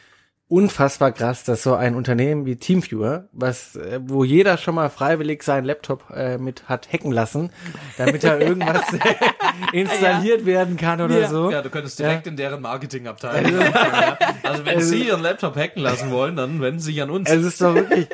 [0.50, 5.44] unfassbar krass, dass so ein Unternehmen wie Teamviewer, was, äh, wo jeder schon mal freiwillig
[5.44, 7.52] seinen Laptop äh, mit hat hacken lassen,
[7.98, 8.82] damit da irgendwas
[9.74, 11.28] installiert werden kann oder Ja.
[11.28, 11.52] so.
[11.52, 13.60] Ja, du könntest direkt in deren Marketingabteilung.
[13.74, 14.18] ja.
[14.44, 17.30] Also wenn Sie Ihren Laptop hacken lassen wollen, dann wenden Sie sich an uns.
[17.30, 18.08] Es ist doch wirklich.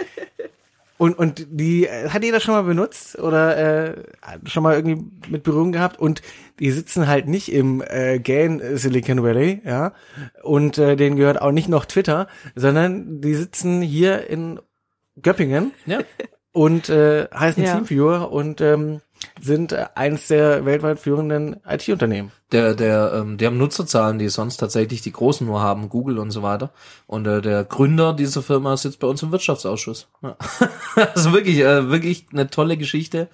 [1.03, 3.57] Und, und die äh, hat jeder schon mal benutzt oder
[3.89, 4.03] äh,
[4.45, 6.21] schon mal irgendwie mit Berührung gehabt und
[6.59, 9.91] die sitzen halt nicht im äh, Gain Silicon Valley, ja,
[10.43, 14.61] und äh, denen gehört auch nicht noch Twitter, sondern die sitzen hier in
[15.21, 15.99] Göppingen ja.
[16.53, 17.73] und äh, heißen Ja.
[17.73, 19.01] Teamviewer und ähm,
[19.41, 22.31] sind äh, eins der weltweit führenden IT-Unternehmen.
[22.51, 26.31] Der, der, ähm, die haben Nutzerzahlen, die sonst tatsächlich die Großen nur haben, Google und
[26.31, 26.71] so weiter.
[27.07, 30.07] Und äh, der Gründer dieser Firma sitzt bei uns im Wirtschaftsausschuss.
[30.21, 30.37] Ja.
[31.15, 33.29] also wirklich, äh, wirklich eine tolle Geschichte.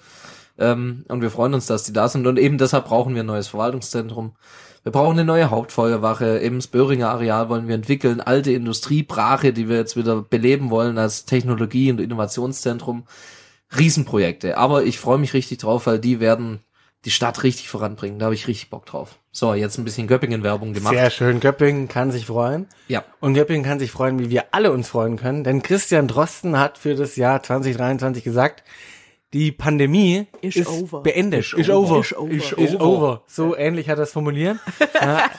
[0.58, 2.26] Ähm, und wir freuen uns, dass die da sind.
[2.26, 4.32] Und eben deshalb brauchen wir ein neues Verwaltungszentrum.
[4.82, 6.40] Wir brauchen eine neue Hauptfeuerwache.
[6.40, 8.20] Eben das Böhringer Areal wollen wir entwickeln.
[8.20, 13.04] Alte Industriebrache, die wir jetzt wieder beleben wollen als Technologie- und Innovationszentrum.
[13.76, 14.56] Riesenprojekte.
[14.56, 16.60] Aber ich freue mich richtig drauf, weil die werden
[17.04, 18.18] die Stadt richtig voranbringen.
[18.18, 19.18] Da habe ich richtig Bock drauf.
[19.32, 20.92] So, jetzt ein bisschen Göppingen-Werbung gemacht.
[20.94, 21.40] Sehr schön.
[21.40, 22.66] Göppingen kann sich freuen.
[22.88, 23.04] Ja.
[23.20, 25.44] Und Göppingen kann sich freuen, wie wir alle uns freuen können.
[25.44, 28.64] Denn Christian Drosten hat für das Jahr 2023 gesagt,
[29.32, 31.02] die Pandemie Is ist over.
[31.02, 31.52] beendet.
[31.54, 32.00] Is over.
[32.00, 32.32] Is over.
[32.32, 32.84] Is Is over.
[32.84, 33.22] over.
[33.28, 34.58] So ähnlich hat er es formuliert.
[35.00, 35.30] Ja.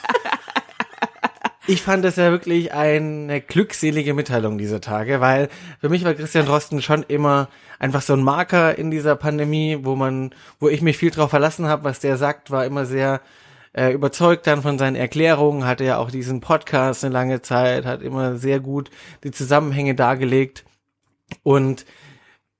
[1.66, 5.48] Ich fand das ja wirklich eine glückselige Mitteilung dieser Tage, weil
[5.80, 7.48] für mich war Christian Drosten schon immer
[7.78, 11.66] einfach so ein Marker in dieser Pandemie, wo man, wo ich mich viel drauf verlassen
[11.66, 13.20] habe, was der sagt, war immer sehr
[13.74, 18.02] äh, überzeugt dann von seinen Erklärungen, hatte ja auch diesen Podcast eine lange Zeit, hat
[18.02, 18.90] immer sehr gut
[19.24, 20.64] die Zusammenhänge dargelegt.
[21.42, 21.86] Und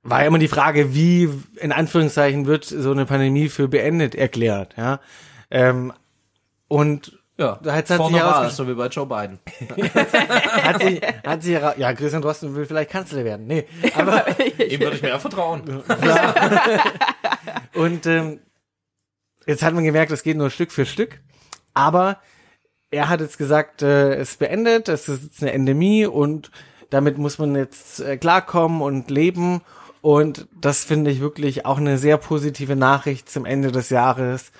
[0.02, 1.28] war immer die Frage, wie
[1.60, 5.00] in Anführungszeichen wird so eine Pandemie für beendet erklärt, ja.
[5.50, 5.92] Ähm,
[6.66, 7.21] und
[7.64, 9.38] Ja, Jetzt hat vor sich einer Wahl, herausgestellt- so wie bei Joe Biden.
[10.62, 13.46] hat sich, hat sich ja, Christian Drosten will vielleicht Kanzler werden.
[13.46, 13.66] Nee,
[13.96, 14.24] aber
[14.58, 15.62] Ihm würde ich mir vertrauen.
[17.74, 18.40] und ähm,
[19.46, 21.20] jetzt hat man gemerkt, es geht nur Stück für Stück.
[21.74, 22.18] Aber
[22.90, 26.50] er hat jetzt gesagt, äh, es beendet, es ist jetzt eine Endemie und
[26.90, 29.62] damit muss man jetzt äh, klarkommen und leben.
[30.02, 34.52] Und das finde ich wirklich auch eine sehr positive Nachricht zum Ende des Jahres,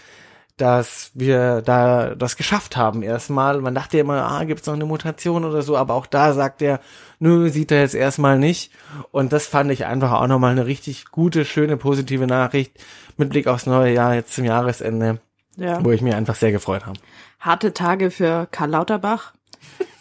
[0.57, 3.61] dass wir da das geschafft haben erstmal.
[3.61, 6.81] Man dachte immer, ah, gibt's noch eine Mutation oder so, aber auch da sagt er,
[7.19, 8.71] nö, sieht er jetzt erstmal nicht.
[9.11, 12.79] Und das fand ich einfach auch nochmal eine richtig gute, schöne, positive Nachricht
[13.17, 15.21] mit Blick aufs neue Jahr jetzt zum Jahresende,
[15.57, 15.83] Ja.
[15.85, 16.99] wo ich mich einfach sehr gefreut habe.
[17.41, 19.33] Harte Tage für Karl Lauterbach.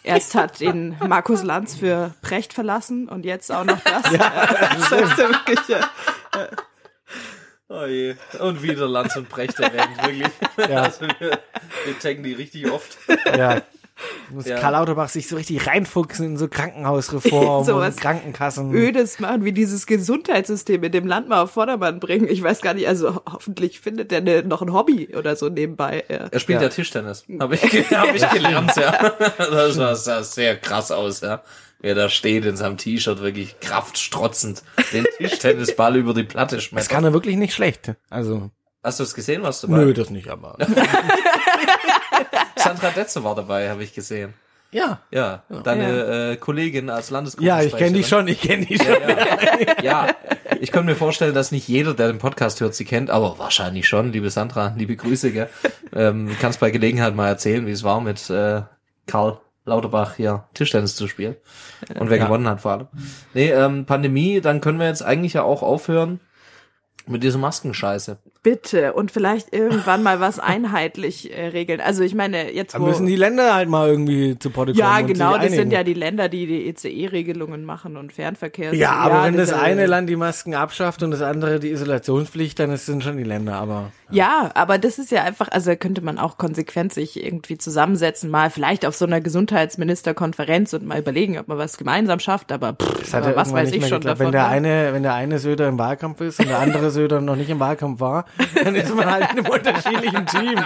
[0.04, 4.02] Erst hat ihn Markus Lanz für Precht verlassen und jetzt auch noch das.
[4.90, 5.80] das ist ja wirklich, ja.
[7.72, 8.14] Oh je.
[8.38, 10.28] Und wieder Lanz und Brecht erwähnt, wirklich.
[10.68, 10.82] Ja.
[10.82, 11.38] Also wir,
[11.86, 12.98] wir taggen die richtig oft.
[13.26, 13.62] Ja.
[14.30, 14.58] Muss Ja.
[14.58, 18.72] Karl Lauterbach sich so richtig reinfuchsen in so Krankenhausreform So was und Krankenkassen.
[18.74, 22.26] Ödes machen, wie dieses Gesundheitssystem in dem Land mal auf Vordermann bringen.
[22.28, 25.48] Ich weiß gar nicht, also ho- hoffentlich findet der ne, noch ein Hobby oder so
[25.48, 26.04] nebenbei.
[26.08, 26.28] Ja.
[26.30, 27.24] Er spielt ja, Tischtennis.
[27.38, 29.12] Habe ich, hab ich gelernt, ja.
[29.38, 31.42] Das sah, sehr krass aus, ja.
[31.80, 34.62] Wie er da steht in seinem T-Shirt, wirklich kraftstrotzend,
[34.92, 36.88] den Tischtennisball über die Platte Das schmettert.
[36.90, 37.92] kann er wirklich nicht schlecht.
[38.08, 38.50] Also,
[38.84, 39.78] Hast du es gesehen, was dabei?
[39.78, 40.56] nö, das nicht, aber.
[42.62, 44.34] Sandra Detze war dabei, habe ich gesehen.
[44.70, 45.00] Ja.
[45.10, 47.68] Ja, deine Äh, Kollegin als Ja, Landesgruppensprecherin.
[47.68, 49.84] ich kenne die schon, ich kenne die schon.
[49.84, 50.06] Ja,
[50.60, 53.86] ich kann mir vorstellen, dass nicht jeder, der den Podcast hört, sie kennt, aber wahrscheinlich
[53.86, 54.12] schon.
[54.12, 55.48] Liebe Sandra, liebe Grüße, gell?
[55.94, 58.62] Ähm, kannst bei Gelegenheit mal erzählen, wie es war mit äh,
[59.06, 61.36] Karl Lauterbach hier Tischtennis zu spielen.
[61.98, 62.24] Und wer Ja.
[62.24, 62.88] gewonnen hat vor allem.
[63.34, 66.18] Nee, ähm, Pandemie, dann können wir jetzt eigentlich ja auch aufhören
[67.06, 68.16] mit dieser Maskenscheiße.
[68.42, 71.80] Bitte und vielleicht irgendwann mal was einheitlich äh, regeln.
[71.80, 74.74] Also ich meine, jetzt Da wo müssen die Länder halt mal irgendwie zu kommen.
[74.74, 78.74] ja, genau, das sind ja die Länder, die die ECE-Regelungen machen und Fernverkehr.
[78.74, 82.58] Ja, aber wenn das ja- eine Land die Masken abschafft und das andere die Isolationspflicht,
[82.58, 83.92] dann sind schon die Länder, aber.
[84.10, 88.50] Ja, aber das ist ja einfach, also könnte man auch konsequent sich irgendwie zusammensetzen, mal
[88.50, 93.00] vielleicht auf so einer Gesundheitsministerkonferenz und mal überlegen, ob man was gemeinsam schafft, aber, pff,
[93.00, 94.20] Das hat aber ja was weiß ich schon geklappt.
[94.20, 94.26] davon.
[94.26, 94.48] Wenn der ne?
[94.48, 97.60] eine, wenn der eine Söder im Wahlkampf ist und der andere Söder noch nicht im
[97.60, 98.24] Wahlkampf war,
[98.64, 100.54] dann ist man halt in einem unterschiedlichen Team.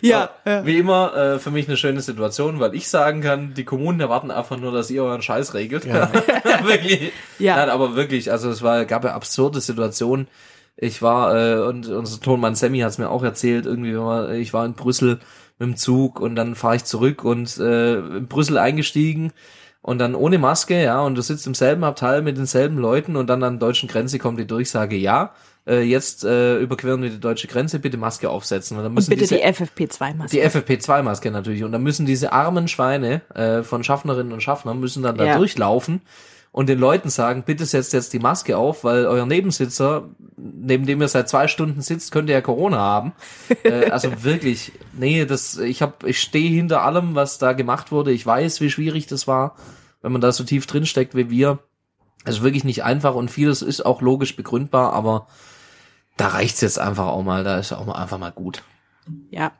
[0.00, 0.30] ja,
[0.64, 4.30] Wie immer, äh, für mich eine schöne Situation, weil ich sagen kann, die Kommunen erwarten
[4.30, 5.86] einfach nur, dass ihr euren Scheiß regelt.
[6.64, 7.12] wirklich.
[7.38, 7.56] Ja.
[7.56, 10.28] Nein, aber wirklich, also es war, gab ja absurde Situationen.
[10.76, 13.96] Ich war, äh, und unser Tonmann Sammy hat es mir auch erzählt, irgendwie,
[14.40, 15.20] ich war in Brüssel
[15.58, 19.32] mit dem Zug und dann fahre ich zurück und äh, in Brüssel eingestiegen
[19.82, 23.26] und dann ohne Maske, ja, und du sitzt im selben Abteil mit denselben Leuten und
[23.28, 25.32] dann an der deutschen Grenze kommt die Durchsage, ja,
[25.66, 28.76] äh, jetzt äh, überqueren wir die deutsche Grenze, bitte Maske aufsetzen.
[28.76, 30.30] Und dann müssen bitte diese, die FFP2-Maske.
[30.30, 31.62] die FFP2-Maske natürlich.
[31.62, 35.36] Und dann müssen diese armen Schweine äh, von Schaffnerinnen und Schaffnern müssen dann da Ja.
[35.38, 36.00] durchlaufen
[36.52, 41.00] und den Leuten sagen, bitte setzt jetzt die Maske auf, weil euer Nebensitzer, neben dem
[41.00, 43.12] ihr seit zwei Stunden sitzt, könnte ja Corona haben.
[43.64, 48.12] äh, also wirklich, nee, das, ich hab, ich stehe hinter allem, was da gemacht wurde.
[48.12, 49.56] Ich weiß, wie schwierig das war,
[50.02, 51.60] wenn man da so tief drin steckt wie wir.
[52.24, 55.26] Also wirklich nicht einfach und vieles ist auch logisch begründbar, aber
[56.18, 58.62] da reicht's jetzt einfach auch mal, da ist auch mal einfach mal gut.
[59.30, 59.52] Ja.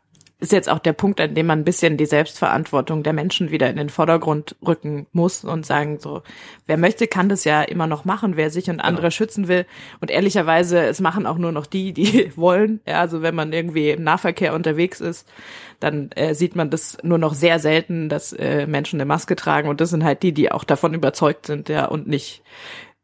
[0.43, 3.70] Ist jetzt auch der Punkt, an dem man ein bisschen die Selbstverantwortung der Menschen wieder
[3.70, 6.22] in den Vordergrund rücken muss und sagen so,
[6.66, 9.66] wer möchte, kann das ja immer noch machen, wer sich und andere schützen will.
[10.01, 12.80] Und ehrlicherweise, es machen auch nur noch die, die wollen.
[12.88, 15.28] Ja, also wenn man irgendwie im Nahverkehr unterwegs ist,
[15.78, 19.68] dann äh, sieht man das nur noch sehr selten, dass äh, Menschen eine Maske tragen.
[19.68, 22.43] Und das sind halt die, die auch davon überzeugt sind, ja, und nicht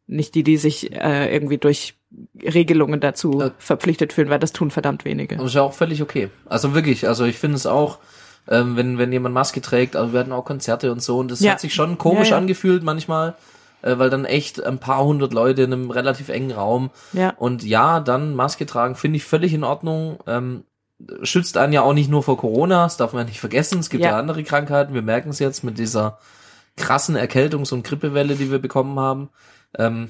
[0.09, 1.98] nicht die, die sich äh, irgendwie durch
[2.43, 3.51] Regelungen dazu Ja.
[3.59, 5.37] verpflichtet fühlen, weil das tun verdammt wenige.
[5.37, 6.31] Das ist ja auch völlig okay.
[6.47, 7.99] Also wirklich, also ich finde es auch,
[8.49, 11.41] ähm, wenn, wenn jemand Maske trägt, also wir hatten auch Konzerte und so und das
[11.41, 11.53] Ja.
[11.53, 12.39] hat sich schon komisch Ja, ja.
[12.39, 13.35] angefühlt manchmal,
[13.83, 17.35] äh, weil dann echt ein paar hundert Leute in einem relativ engen Raum Ja.
[17.37, 20.19] und ja, dann Maske tragen, finde ich völlig in Ordnung.
[20.27, 20.65] Ähm,
[21.23, 23.79] schützt einen ja auch nicht nur vor Corona, das darf man nicht vergessen.
[23.81, 24.19] Es gibt ja, Ja.
[24.19, 24.95] andere Krankheiten.
[24.95, 26.19] Wir merken es jetzt mit dieser
[26.77, 29.29] krassen Erkältungs- und Grippewelle, die wir bekommen haben.
[29.79, 30.09] Ähm,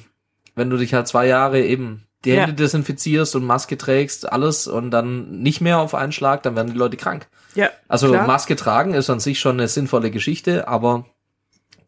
[0.59, 2.41] wenn du dich halt zwei Jahre eben die Ja.
[2.43, 6.73] Hände desinfizierst und Maske trägst, alles und dann nicht mehr auf einen Schlag, dann werden
[6.73, 7.29] die Leute krank.
[7.55, 8.27] Ja, Also klar.
[8.27, 11.05] Maske tragen ist an sich schon eine sinnvolle Geschichte, aber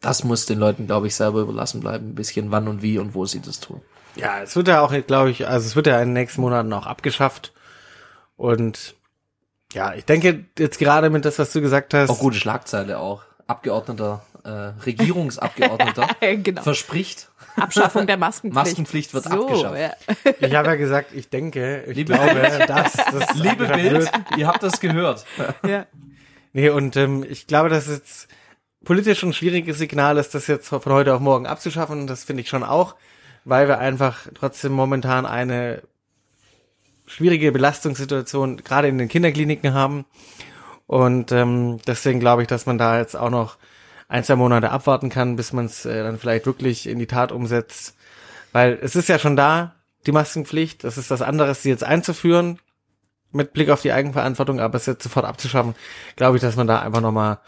[0.01, 3.15] das muss den Leuten, glaube ich, selber überlassen bleiben, ein bisschen wann und wie und
[3.15, 3.83] wo sie das tun.
[4.17, 6.73] Ja, es wird ja auch, glaube ich, also es wird ja in den nächsten Monaten
[6.73, 7.53] auch abgeschafft.
[8.37, 8.95] Und
[9.73, 12.11] ja, ich denke jetzt gerade mit das, was du gesagt hast.
[12.11, 13.23] Auch gute Schlagzeile auch.
[13.47, 16.63] Abgeordneter, äh, Regierungsabgeordneter genau.
[16.63, 18.67] verspricht, Abschaffung der Maskenpflicht.
[18.67, 19.79] Maskenpflicht wird so, abgeschafft.
[19.79, 20.33] Ja.
[20.41, 22.69] Ich habe ja gesagt, ich denke, ich Liebe glaube, Bild.
[22.69, 24.11] dass das Liebe abgeschafft Bild, wird.
[24.37, 25.25] ihr habt das gehört.
[25.67, 25.87] Ja.
[26.53, 28.29] Nee, und ähm, ich glaube, dass jetzt
[28.85, 32.01] politisch ein schwieriges Signal ist, das jetzt von heute auf morgen abzuschaffen.
[32.01, 32.97] Und das finde ich schon auch,
[33.45, 35.83] weil wir einfach trotzdem momentan eine
[37.07, 40.07] schwierige Belastungssituation gerade in den Kinderkliniken haben.
[40.87, 43.59] Und ähm, deswegen glaube ich, dass man da jetzt auch noch
[44.11, 47.31] ein, zwei Monate abwarten kann, bis man es äh, dann vielleicht wirklich in die Tat
[47.31, 47.97] umsetzt.
[48.53, 50.83] Weil es ist ja schon da, die Maskenpflicht.
[50.83, 52.59] Das ist das andere, sie jetzt einzuführen
[53.31, 55.77] mit Blick auf die Eigenverantwortung, aber es jetzt sofort abzuschaffen,
[56.17, 57.39] glaube ich, dass man da einfach nochmal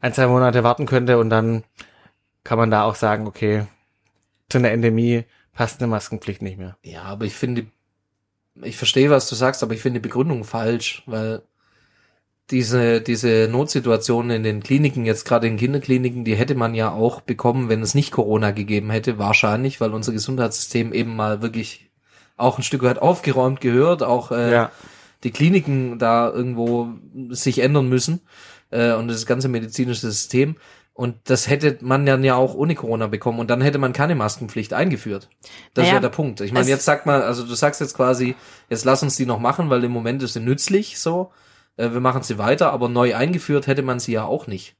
[0.00, 1.62] ein, zwei Monate warten könnte und dann
[2.42, 3.66] kann man da auch sagen, okay,
[4.48, 6.76] zu einer Endemie passt eine Maskenpflicht nicht mehr.
[6.82, 7.66] Ja, aber ich finde,
[8.60, 11.42] ich verstehe, was du sagst, aber ich finde die Begründung falsch, weil
[12.50, 17.20] diese, diese Notsituation in den Kliniken, jetzt gerade in Kinderkliniken, die hätte man ja auch
[17.20, 21.90] bekommen, wenn es nicht Corona gegeben hätte, wahrscheinlich, weil unser Gesundheitssystem eben mal wirklich
[22.36, 24.70] auch ein Stück weit aufgeräumt gehört, auch äh, Ja.
[25.24, 26.88] die Kliniken da irgendwo
[27.30, 28.20] sich ändern müssen
[28.70, 30.56] äh, und das ganze medizinische System.
[30.94, 34.14] Und das hätte man dann ja auch ohne Corona bekommen und dann hätte man keine
[34.16, 35.28] Maskenpflicht eingeführt.
[35.74, 36.40] Das Naja, wäre der Punkt.
[36.40, 38.34] Ich meine, jetzt sagt man, also du sagst jetzt quasi,
[38.68, 41.30] jetzt lass uns die noch machen, weil im Moment ist sie nützlich so.
[41.78, 44.76] Äh, wir machen sie weiter, aber neu eingeführt hätte man sie ja auch nicht.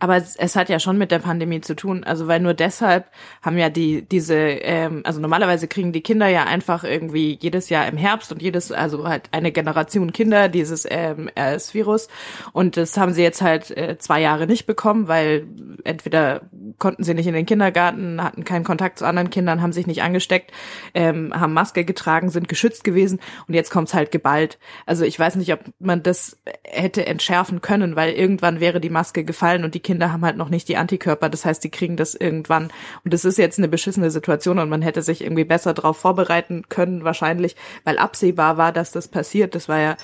[0.00, 2.04] Aber es, es hat ja schon mit der Pandemie zu tun.
[2.04, 3.06] Also weil nur deshalb
[3.42, 7.86] haben ja die diese, ähm, also normalerweise kriegen die Kinder ja einfach irgendwie jedes Jahr
[7.86, 12.08] im Herbst und jedes, also halt eine Generation Kinder dieses ähm, RS-Virus.
[12.52, 15.46] Und das haben sie jetzt halt äh, zwei Jahre nicht bekommen, weil
[15.84, 16.42] entweder
[16.78, 20.02] konnten sie nicht in den Kindergarten, hatten keinen Kontakt zu anderen Kindern, haben sich nicht
[20.02, 20.50] angesteckt,
[20.94, 24.58] ähm, haben Maske getragen, sind geschützt gewesen und jetzt kommt's halt geballt.
[24.86, 29.24] Also ich weiß nicht, ob man das hätte entschärfen können, weil irgendwann wäre die Maske
[29.24, 31.28] gefallen und die Kinder haben halt noch nicht die Antikörper.
[31.28, 32.72] Das heißt, die kriegen das irgendwann.
[33.04, 36.64] Und das ist jetzt eine beschissene Situation und man hätte sich irgendwie besser darauf vorbereiten
[36.68, 39.54] können, wahrscheinlich, weil absehbar war, dass das passiert.
[39.54, 39.96] Das war ja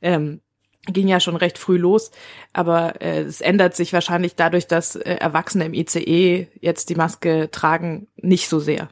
[0.00, 0.40] ähm,
[0.86, 2.10] ging ja schon recht früh los,
[2.52, 7.50] aber äh, es ändert sich wahrscheinlich dadurch, dass äh, Erwachsene im ICE jetzt die Maske
[7.52, 8.88] tragen, nicht so sehr.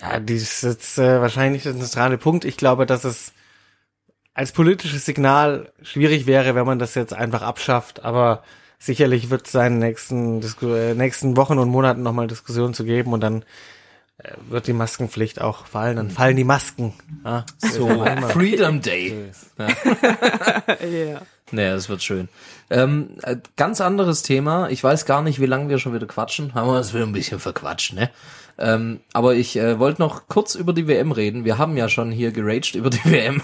[0.00, 2.44] Ja, die ist jetzt äh, wahrscheinlich der zentrale Punkt.
[2.44, 3.32] Ich glaube, dass es
[4.34, 8.42] als politisches Signal schwierig wäre, wenn man das jetzt einfach abschafft, aber
[8.78, 13.12] sicherlich wird es seinen nächsten, Disku äh, nächsten Wochen und Monaten nochmal Diskussionen zu geben
[13.12, 13.44] und dann
[14.18, 16.94] äh, wird die Maskenpflicht auch fallen, dann fallen die Masken.
[17.24, 19.30] Ja, So, Freedom Day.
[19.58, 19.68] Ja.
[20.86, 21.22] Ja.
[21.50, 22.28] Nee, das wird schön.
[22.70, 24.70] Ähm, äh, ganz anderes Thema.
[24.70, 26.54] Ich weiß gar nicht, wie lange wir schon wieder quatschen.
[26.54, 28.10] Haben wir uns wieder ein bisschen verquatscht, ne?
[28.56, 31.44] Ähm, aber ich äh, wollte noch kurz über die WM reden.
[31.44, 33.42] Wir haben ja schon hier geraged über die WM.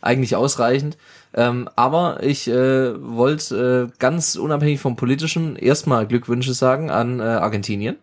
[0.00, 0.98] Eigentlich ausreichend.
[1.34, 7.22] Ähm, aber ich äh, wollte äh, ganz unabhängig vom Politischen erstmal Glückwünsche sagen an äh,
[7.22, 7.96] Argentinien.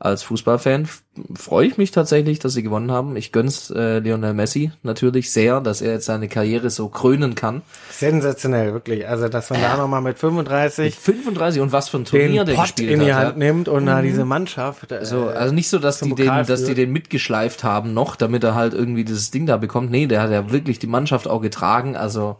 [0.00, 0.88] Als Fußballfan
[1.36, 3.16] freue ich mich tatsächlich, dass sie gewonnen haben.
[3.16, 7.62] Ich gönn's äh, Lionel Messi natürlich sehr, dass er jetzt seine Karriere so krönen kann.
[7.90, 9.08] sensationell, wirklich.
[9.08, 12.46] Also, dass man da nochmal mit Mit 35 35 und was für ein Turnier den
[12.46, 13.26] der Pott gespielt in die hat.
[13.26, 13.44] Hand ja.
[13.52, 14.92] nimmt und da diese Mannschaft.
[14.92, 16.78] Äh, So, also nicht so, dass die den, Pokal dass die führt.
[16.78, 19.90] den mitgeschleift haben noch, damit er halt irgendwie dieses Ding da bekommt.
[19.90, 21.96] Nee, der hat ja wirklich die Mannschaft auch getragen.
[21.96, 22.36] Also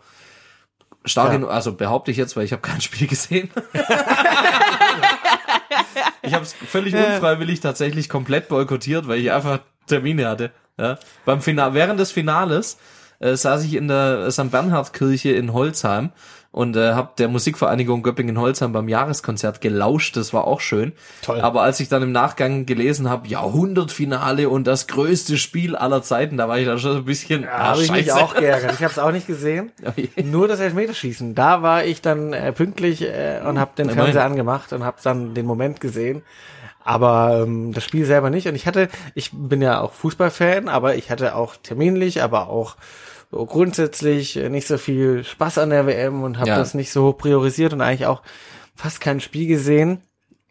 [1.04, 1.34] stark Ja.
[1.38, 3.50] genug, also behaupte ich jetzt, weil ich habe kein Spiel gesehen.
[6.28, 10.50] ich habe es völlig unfreiwillig tatsächlich komplett boykottiert, weil ich einfach Termine hatte.
[10.78, 10.98] Ja.
[11.24, 12.78] Beim Final, während des Finales
[13.18, 14.50] äh, saß ich in der St.
[14.50, 16.10] Bernhard Kirche in Holzheim
[16.50, 20.16] und äh, habe der Musikvereinigung Göppingen-Holzheim beim Jahreskonzert gelauscht.
[20.16, 20.92] Das war auch schön.
[21.22, 21.40] Toll.
[21.40, 26.38] Aber als ich dann im Nachgang gelesen habe, Jahrhundertfinale und das größte Spiel aller Zeiten,
[26.38, 27.42] da war ich dann schon ein bisschen.
[27.42, 28.72] Da ah, habe ich mich auch geärgert.
[28.72, 29.72] Ich habe es auch nicht gesehen.
[30.24, 31.34] Nur das Elfmeterschießen.
[31.34, 33.90] Da war ich dann äh, pünktlich äh, und habe den.
[33.90, 36.22] Fernseher angemacht und habe dann den Moment gesehen.
[36.84, 38.48] Aber ähm, das Spiel selber nicht.
[38.48, 42.76] Und ich hatte, ich bin ja auch Fußballfan, aber ich hatte auch terminlich, aber auch
[43.30, 46.58] grundsätzlich nicht so viel Spaß an der WM und habe Ja.
[46.58, 48.22] das nicht so hoch priorisiert und eigentlich auch
[48.74, 50.00] fast kein Spiel gesehen.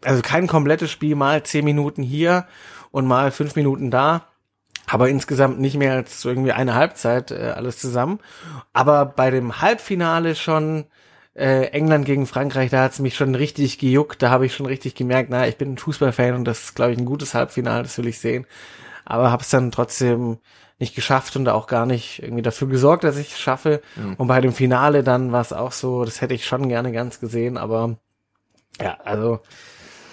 [0.04, 2.46] Also kein komplettes Spiel, mal zehn Minuten hier
[2.90, 4.26] und mal fünf Minuten da.
[4.86, 8.20] Aber insgesamt nicht mehr als irgendwie eine Halbzeit äh, alles zusammen.
[8.72, 10.86] Aber bei dem Halbfinale schon
[11.34, 14.22] äh, England gegen Frankreich, da hat's mich schon richtig gejuckt.
[14.22, 16.92] Da habe ich schon richtig gemerkt, na, ich bin ein Fußballfan und das ist, glaube
[16.92, 18.46] ich, ein gutes Halbfinale, das will ich sehen.
[19.04, 20.38] Aber habe es dann trotzdem
[20.78, 23.82] nicht geschafft und auch gar nicht irgendwie dafür gesorgt, dass ich es schaffe.
[24.16, 27.18] Und bei dem Finale dann war es auch so, das hätte ich schon gerne ganz
[27.20, 27.96] gesehen, aber
[28.80, 29.40] ja, also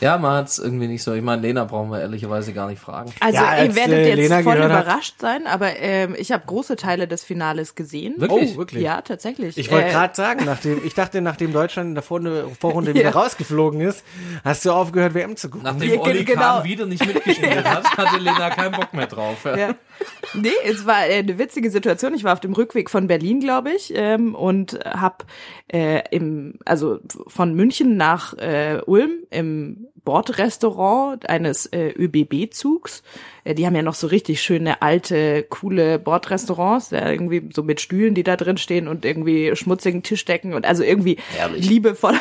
[0.01, 1.13] Ja, man hat's irgendwie nicht so.
[1.13, 3.11] Ich meine, Lena brauchen wir ehrlicherweise gar nicht fragen.
[3.21, 6.15] Also Ja, als, ihr werdet äh, jetzt Lena voll gehört hat- überrascht sein, aber ähm,
[6.17, 8.15] ich habe große Teile des Finales gesehen.
[8.17, 8.55] Wirklich?
[8.55, 8.83] Oh, wirklich?
[8.83, 9.57] Ja, tatsächlich.
[9.57, 12.95] Ich wollte Äh, gerade sagen, nachdem ich dachte, nachdem Deutschland in der Vorrunde, Vorrunde Ja.
[12.97, 14.03] wieder rausgeflogen ist,
[14.43, 15.63] hast du aufgehört, WM zu gucken.
[15.63, 16.41] Nachdem Ja, Oli genau.
[16.41, 19.45] Kahn wieder nicht mitgespielt hat, hatte Lena keinen Bock mehr drauf.
[19.45, 19.75] Ja.
[20.33, 22.13] Nee, es war äh, eine witzige Situation.
[22.13, 25.23] Ich war auf dem Rückweg von Berlin, glaube ich, ähm, und habe
[25.71, 33.03] äh, im, also von München nach äh, Ulm im Bordrestaurant eines äh, ÖBB-Zugs.
[33.45, 37.79] Äh, die haben ja noch so richtig schöne alte, coole Bordrestaurants, äh, irgendwie so mit
[37.79, 41.65] Stühlen, die da drin stehen und irgendwie schmutzigen Tischdecken und also irgendwie Herrlich.
[41.69, 42.15] liebevoll,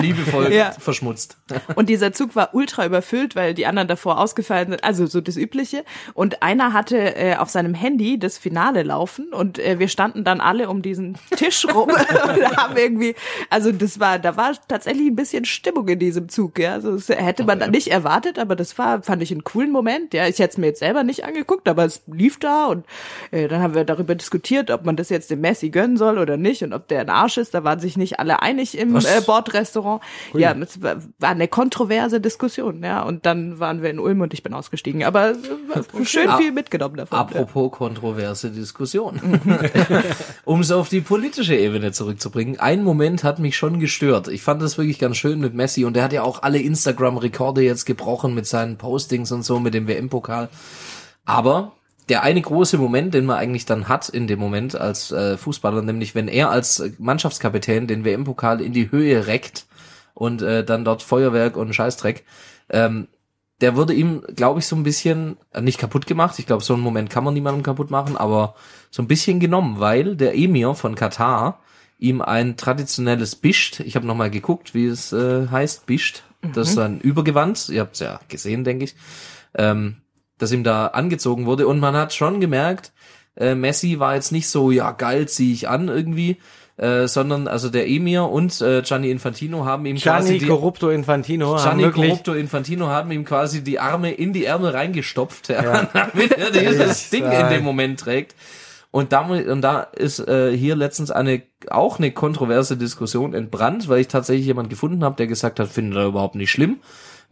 [0.00, 0.72] liebevoll Ja.
[0.72, 1.36] verschmutzt.
[1.74, 4.84] Und dieser Zug war ultra überfüllt, weil die anderen davor ausgefallen sind.
[4.84, 5.84] Also so das Übliche.
[6.14, 10.40] Und einer hatte äh, auf seinem Handy das Finale laufen und äh, wir standen dann
[10.40, 13.14] alle um diesen Tisch rum und haben irgendwie,
[13.50, 16.58] also das war, da war tatsächlich ein bisschen Stimmung in diesem Zug.
[16.58, 20.11] Ja, also das hätte man nicht erwartet, aber das war, fand ich einen coolen Moment.
[20.12, 22.84] Ja, ich hätte es mir jetzt selber nicht angeguckt, aber es lief da und
[23.30, 26.36] äh, dann haben wir darüber diskutiert, ob man das jetzt dem Messi gönnen soll oder
[26.36, 27.54] nicht und ob der ein Arsch ist.
[27.54, 29.04] Da waren sich nicht alle einig im Was?
[29.04, 30.02] äh, Bordrestaurant.
[30.34, 33.02] Ja, es war, war eine kontroverse Diskussion, ja.
[33.02, 35.04] Und dann waren wir in Ulm und ich bin ausgestiegen.
[35.04, 35.34] Aber äh,
[35.68, 37.18] war schön viel mitgenommen davon.
[37.18, 39.20] Apropos kontroverse Diskussion.
[40.44, 42.60] um es auf die politische Ebene zurückzubringen.
[42.60, 44.28] Ein Moment hat mich schon gestört.
[44.28, 47.62] Ich fand das wirklich ganz schön mit Messi und der hat ja auch alle Instagram-Rekorde
[47.62, 50.48] jetzt gebrochen mit seinen Postings und so, mit dem WM-Pokal.
[51.24, 51.72] Aber
[52.08, 55.82] der eine große Moment, den man eigentlich dann hat in dem Moment als äh, Fußballer,
[55.82, 59.66] nämlich wenn er als Mannschaftskapitän den WM-Pokal in die Höhe reckt
[60.14, 62.24] und äh, dann dort Feuerwerk und Scheißdreck,
[62.70, 63.08] ähm,
[63.60, 66.38] der wurde ihm, glaube ich, so ein bisschen äh, nicht kaputt gemacht.
[66.38, 68.56] Ich glaube, so einen Moment kann man niemandem kaputt machen, aber
[68.90, 71.60] so ein bisschen genommen, weil der Emir von Katar
[71.98, 76.78] ihm ein traditionelles Bischt, ich habe nochmal geguckt, wie es äh, heißt, Bischt, das ist
[76.78, 78.96] ein Übergewand, ihr habt es ja gesehen, denke ich,
[79.54, 79.96] ähm,
[80.38, 82.92] das ihm da angezogen wurde und man hat schon gemerkt,
[83.36, 86.38] äh, Messi war jetzt nicht so, ja geil, zieh ich an irgendwie,
[86.76, 90.90] äh, sondern also der Emir und äh, Gianni Infantino haben ihm quasi Gianni die, Corrupto
[90.90, 95.48] Infantino haben Gianni wirklich Corrupto Infantino haben ihm quasi die Arme in die Ärmel reingestopft,
[95.48, 98.34] ja, damit er dieses Ding in dem Moment trägt.
[98.90, 104.00] Und da, und da ist äh, hier letztens eine auch eine kontroverse Diskussion entbrannt, weil
[104.00, 106.80] ich tatsächlich jemand gefunden habe, der gesagt hat, findet er überhaupt nicht schlimm.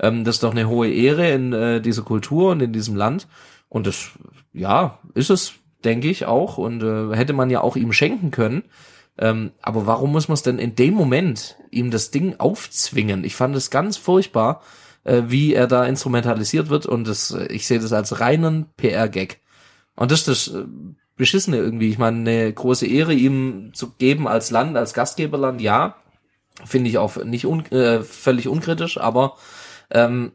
[0.01, 3.29] Ähm, das ist doch eine hohe Ehre in äh, dieser Kultur und in diesem Land.
[3.69, 4.11] Und das,
[4.53, 5.55] ja, ist es,
[5.85, 6.59] denke ich auch.
[6.59, 8.65] Und äh, hätte man ja auch ihm schenken können.
[9.19, 13.25] Ähm, aber warum muss man es denn in dem Moment ihm das Ding aufzwingen?
[13.25, 14.63] Ich fand es ganz furchtbar,
[15.05, 19.41] äh, wie er da instrumentalisiert wird und das, äh, ich sehe das als reinen PR-Gag.
[19.95, 20.65] Und das ist das äh,
[21.17, 21.91] Beschissene irgendwie.
[21.91, 25.97] Ich meine, eine große Ehre ihm zu geben als Land, als Gastgeberland, ja,
[26.65, 29.37] finde ich auch nicht un äh, völlig unkritisch, aber
[29.91, 30.33] ähm,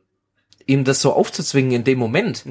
[0.66, 2.44] ihm das so aufzuzwingen in dem Moment,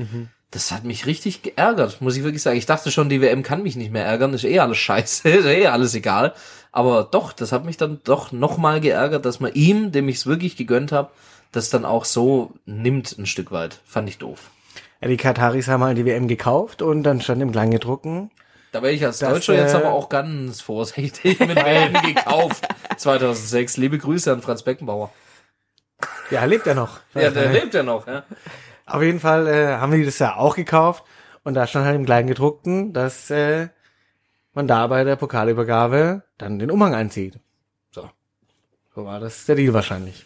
[0.51, 2.57] das hat mich richtig geärgert, muss ich wirklich sagen.
[2.57, 5.47] Ich dachte schon, die WM kann mich nicht mehr ärgern, ist eh alles scheiße, ist
[5.47, 6.33] eh alles egal.
[6.71, 10.27] Aber doch, das hat mich dann doch nochmal geärgert, dass man ihm, dem ich es
[10.27, 11.11] wirklich gegönnt habe,
[11.51, 13.81] das dann auch so nimmt ein Stück weit.
[13.85, 14.51] Fand ich doof.
[15.01, 18.31] Ja, die Kataris haben halt die WM gekauft und dann stand im Kleingedruckten.
[18.73, 22.67] Da wäre ich als Das, Deutscher jetzt äh, aber auch ganz vorsichtig mit WM gekauft.
[22.97, 23.77] 2006.
[23.77, 25.13] Liebe Grüße an Franz Beckenbauer.
[26.31, 27.01] Ja, lebt er noch.
[27.15, 28.25] Ja, der lebt ja noch, ja.
[28.87, 31.05] Auf jeden Fall äh, haben die das ja auch gekauft
[31.43, 33.69] und da stand halt im Kleingedruckten, dass äh,
[34.53, 37.39] man da bei der Pokalübergabe dann den Umhang einzieht.
[37.91, 38.09] So.
[38.95, 40.25] So war das der Deal wahrscheinlich.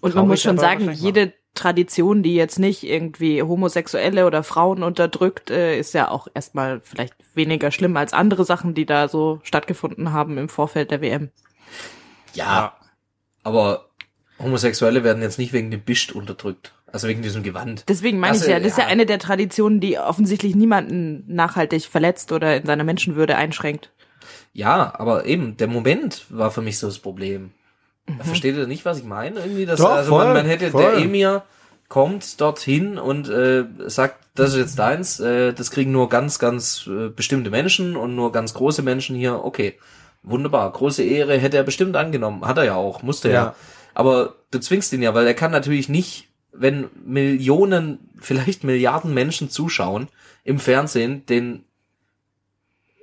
[0.00, 5.50] Und man muss schon sagen, jede Tradition, die jetzt nicht irgendwie Homosexuelle oder Frauen unterdrückt,
[5.50, 10.12] äh, ist ja auch erstmal vielleicht weniger schlimm als andere Sachen, die da so stattgefunden
[10.12, 11.30] haben im Vorfeld der WM.
[12.34, 12.74] Ja.
[13.44, 13.90] Aber
[14.38, 16.72] Homosexuelle werden jetzt nicht wegen dem Bischt unterdrückt.
[16.92, 17.84] Also wegen diesem Gewand.
[17.88, 18.90] Deswegen meine Also, ich ja, das ist ja ja.
[18.90, 23.90] eine der Traditionen, die offensichtlich niemanden nachhaltig verletzt oder in seiner Menschenwürde einschränkt.
[24.52, 27.52] Ja, aber eben, der Moment war für mich so das Problem.
[28.20, 29.40] Versteht ihr nicht, was ich meine?
[29.40, 30.82] Irgendwie, dass Doch, also voll, man, man hätte, voll.
[30.82, 31.44] der Emir
[31.88, 36.86] kommt dorthin und äh, sagt, das ist jetzt deins, äh, das kriegen nur ganz, ganz
[36.86, 39.44] äh, bestimmte Menschen und nur ganz große Menschen hier.
[39.44, 39.78] Okay,
[40.22, 43.34] wunderbar, große Ehre hätte er bestimmt angenommen, hat er ja auch, musste ja.
[43.34, 43.54] Ja.
[43.94, 49.50] Aber du zwingst ihn ja, weil er kann natürlich nicht, wenn Millionen, vielleicht Milliarden Menschen
[49.50, 50.08] zuschauen
[50.44, 51.64] im Fernsehen, den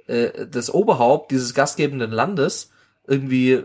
[0.07, 2.71] äh, das Oberhaupt dieses gastgebenden Landes
[3.07, 3.63] irgendwie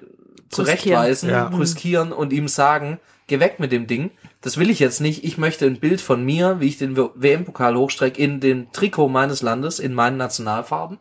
[0.48, 1.48] zurechtweisen, Ja.
[1.48, 4.10] brüskieren und ihm sagen, geh weg mit dem Ding.
[4.40, 5.24] Das will ich jetzt nicht.
[5.24, 9.42] Ich möchte ein Bild von mir, wie ich den WM-Pokal hochstrecke, in dem Trikot meines
[9.42, 10.98] Landes, in meinen Nationalfarben.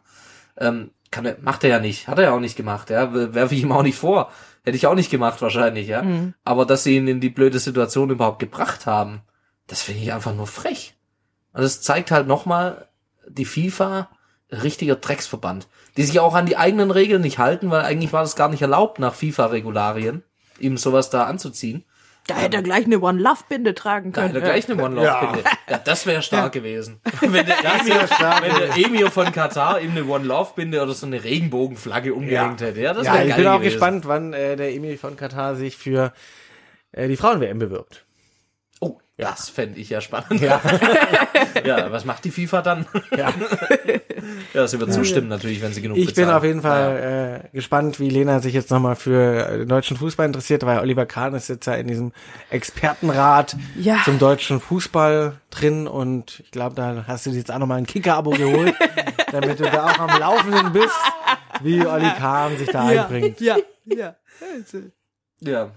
[0.58, 2.08] Ähm, kann er, macht er ja nicht.
[2.08, 3.14] Hat er ja auch nicht gemacht, ja.
[3.34, 4.32] Werfe ich ihm auch nicht vor.
[4.64, 6.02] Hätte ich auch nicht gemacht wahrscheinlich, ja.
[6.44, 9.22] Aber dass sie ihn in die blöde Situation überhaupt gebracht haben,
[9.68, 10.96] das finde ich einfach nur frech.
[11.54, 12.88] Und das zeigt halt nochmal,
[13.28, 14.10] die FIFA,
[14.52, 15.68] richtiger Drecksverband,
[15.98, 18.62] die sich auch an die eigenen Regeln nicht halten, weil eigentlich war das gar nicht
[18.62, 20.24] erlaubt nach FIFA-Regularien,
[20.60, 21.86] ihm sowas da anzuziehen.
[22.28, 24.34] Da hätte er gleich eine One-Love-Binde tragen Da können.
[24.36, 25.44] hätte er gleich eine One-Love-Binde.
[25.70, 25.78] Ja.
[25.80, 27.02] das wäre stark gewesen.
[27.22, 32.14] Wenn der, Emir, wenn der Emir von Katar ihm eine One-Love-Binde oder so eine Regenbogenflagge
[32.14, 32.80] umgehängt hätte.
[32.80, 33.72] Ja, das ja, wäre ich bin auch gewesen.
[33.74, 36.14] gespannt, wann äh, der Emil von Katar sich für
[36.94, 38.06] äh, die Frauen-WM bewirbt.
[38.80, 40.40] Oh, das fände ich ja spannend.
[40.42, 40.62] Ja.
[41.66, 42.86] ja, was macht die FIFA dann?
[43.18, 43.32] Ja.
[44.54, 46.38] ja, sie wird zustimmen natürlich, wenn sie genug Ich bin bezahlen.
[46.38, 50.66] auf jeden Fall äh, gespannt, wie Lena sich jetzt nochmal für den deutschen Fußball interessiert,
[50.66, 52.12] weil Oliver Kahn ist jetzt ja in diesem
[52.50, 54.02] Expertenrat Ja.
[54.06, 57.86] zum deutschen Fußball drin und ich glaube, da hast du dir jetzt auch nochmal ein
[57.86, 58.74] Kicker-Abo geholt,
[59.32, 60.96] damit du da auch am Laufenden bist,
[61.62, 63.40] wie Olli Kahn sich da einbringt.
[63.42, 64.16] Ja, ja.
[65.40, 65.72] Ja,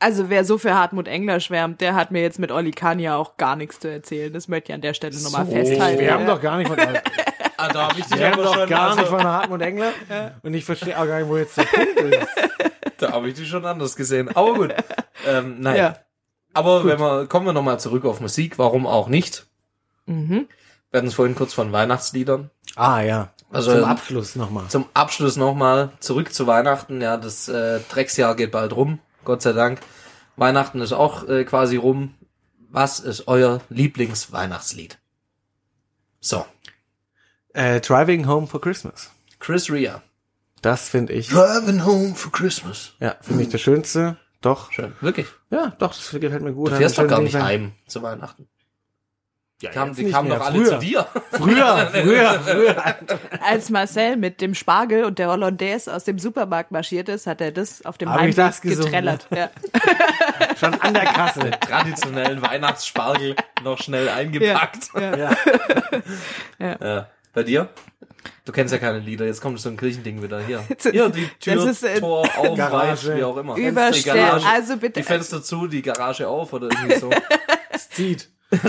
[0.00, 3.16] Also wer so für Hartmut Engler schwärmt, der hat mir jetzt mit Olli Kahn ja
[3.16, 4.32] auch gar nichts zu erzählen.
[4.32, 6.00] Das möchte ich an der Stelle nochmal So, festhalten.
[6.00, 6.34] Wir haben ja.
[6.34, 8.88] doch gar nicht von ah, da habe ich dich Wir haben aber doch schon, gar
[8.88, 9.92] also, nicht von Hartmut Engler
[10.42, 12.28] und ich verstehe auch gar nicht, wo jetzt der Punkt ist.
[12.98, 14.34] da habe ich dich schon anders gesehen.
[14.34, 14.74] Aber gut,
[15.28, 15.76] ähm, nein.
[15.76, 15.96] Ja.
[16.52, 19.46] Aber wenn wir, kommen wir nochmal zurück auf Musik, warum auch nicht?
[20.06, 20.48] Mhm.
[20.90, 22.50] Wir hatten es vorhin kurz von Weihnachtsliedern.
[22.74, 24.66] Ah ja, Also, zum Abschluss nochmal.
[24.68, 27.00] Zum Abschluss nochmal zurück zu Weihnachten.
[27.00, 29.80] Ja, das äh, Drecksjahr geht bald rum, Gott sei Dank.
[30.36, 32.14] Weihnachten ist auch äh, quasi rum.
[32.70, 34.98] Was ist euer Lieblingsweihnachtslied?
[36.20, 36.44] So,
[37.52, 39.10] Äh, Driving Home for Christmas.
[39.40, 40.02] Chris Rea.
[40.62, 42.92] Das finde ich, Driving home for Christmas.
[43.00, 44.18] ja, finde ich das Schönste.
[44.42, 44.70] Doch.
[44.72, 45.26] Schön, wirklich.
[45.50, 46.70] Ja, doch, das gefällt mir gut.
[46.70, 48.46] Du fährst doch gar nicht heim zu Weihnachten.
[49.60, 50.68] Ja, Die kamen, die kamen doch alle früher.
[50.70, 51.06] zu dir.
[51.32, 52.84] Früher, früher, früher.
[53.46, 57.52] Als Marcel mit dem Spargel und der Hollandaise aus dem Supermarkt marschiert ist, hat er
[57.52, 59.26] das auf dem Hab Heimweg das getrellert.
[59.30, 59.50] Ja.
[60.58, 61.50] Schon an der Kasse.
[61.60, 64.88] Traditionellen Weihnachtsspargel noch schnell eingepackt.
[64.98, 65.16] Ja.
[65.16, 65.36] Ja.
[66.58, 67.06] Ja.
[67.34, 67.68] Bei dir?
[68.44, 70.64] Du kennst ja keine Lieder, jetzt kommt so ein Kirchending wieder hier.
[70.90, 73.08] Hier, die Tür, das ist, äh, Tor auf, Garage.
[73.10, 73.54] weit, wie auch immer.
[73.54, 74.16] Die Überstellen.
[74.26, 75.00] Garage, Also bitte.
[75.00, 77.10] die Fenster zu, die Garage auf oder irgendwie so.
[77.72, 78.28] Es zieht.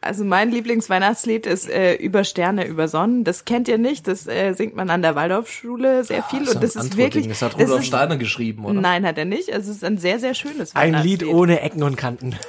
[0.00, 3.24] Also mein Lieblingsweihnachtslied ist äh, Über Sterne, über Sonnen.
[3.24, 4.06] Das kennt ihr nicht.
[4.06, 6.46] Das äh, singt man an der Waldorfschule sehr viel.
[6.46, 6.96] So und das ein ist Antwortding.
[7.24, 7.28] wirklich.
[7.28, 8.80] Das hat das Rudolf ist- Steiner geschrieben, oder?
[8.80, 9.48] Nein, hat er nicht.
[9.48, 11.22] Es ist ein sehr, sehr schönes Ein Weihnachtslied.
[11.22, 12.36] Lied ohne Ecken und Kanten.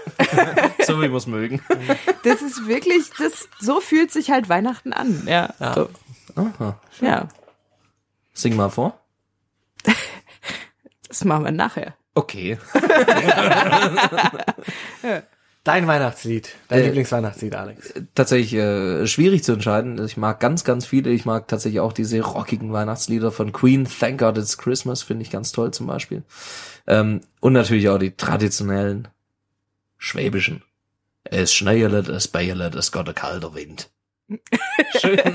[0.86, 1.62] So wie wir es mögen.
[2.24, 5.28] Das ist wirklich, das, so fühlt sich halt Weihnachten an.
[5.28, 5.54] Ja.
[5.76, 5.90] So.
[6.36, 6.80] Aha.
[7.02, 7.28] Ja.
[8.34, 9.00] Sing mal vor.
[11.08, 11.96] Das machen wir nachher.
[12.20, 12.58] Okay.
[15.64, 16.50] Dein Weihnachtslied.
[16.68, 17.94] Dein Äh, Lieblingsweihnachtslied, Alex.
[18.14, 20.04] Tatsächlich äh, schwierig zu entscheiden.
[20.04, 21.12] Ich mag ganz, ganz viele.
[21.12, 23.88] Ich mag tatsächlich auch diese rockigen Weihnachtslieder von Queen.
[23.88, 26.24] Thank God It's Christmas finde ich ganz toll zum Beispiel.
[26.88, 29.08] Ähm, und natürlich auch die traditionellen
[29.98, 30.62] schwäbischen.
[31.24, 33.90] Es schneielet, es beielet, es Gott kalter Wind.
[35.00, 35.18] Schön.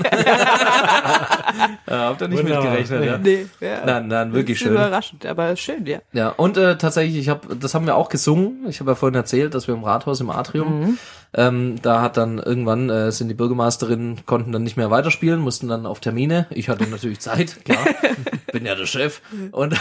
[1.87, 2.63] ja, habt ihr nicht Wunderbar.
[2.63, 3.17] mitgerechnet, ja?
[3.17, 3.85] Nee, ja.
[3.85, 4.71] Nein, nein, wirklich schön.
[4.71, 5.99] Überraschend, aber schön, ja.
[6.13, 8.65] Ja, und äh, tatsächlich, ich habe, das haben wir auch gesungen.
[8.69, 10.97] Ich habe ja vorhin erzählt, dass wir im Rathaus im Atrium,
[11.33, 15.67] ähm, da hat dann irgendwann äh, sind die Bürgermeisterinnen konnten dann nicht mehr weiterspielen, mussten
[15.67, 16.47] dann auf Termine.
[16.49, 17.85] Ich hatte natürlich Zeit, klar,
[18.53, 19.21] bin ja der Chef.
[19.51, 19.75] Und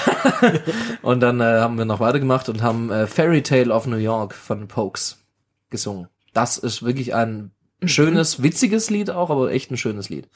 [1.03, 4.35] und dann äh, haben wir noch weitergemacht und haben äh, Fairy Tale of New York
[4.35, 5.24] von Pokes
[5.70, 6.09] gesungen.
[6.32, 7.53] Das ist wirklich ein
[7.89, 10.28] schönes, witziges Lied auch, aber echt ein schönes Lied.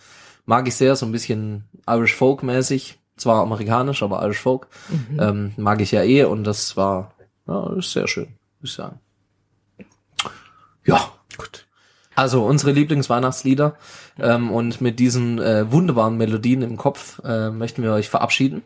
[0.47, 2.99] Mag ich sehr, so ein bisschen Irish Folk mäßig.
[3.17, 4.69] Zwar amerikanisch, aber Irish Folk.
[5.19, 7.15] Ähm, mag ich ja eh und das war,
[7.47, 8.29] ja, ist sehr schön,
[8.61, 9.01] muss ich sagen.
[10.85, 11.67] Ja, gut.
[12.15, 13.77] Also unsere Lieblingsweihnachtslieder
[14.19, 18.63] ähm, und mit diesen äh, wunderbaren Melodien im Kopf äh, möchten wir euch verabschieden.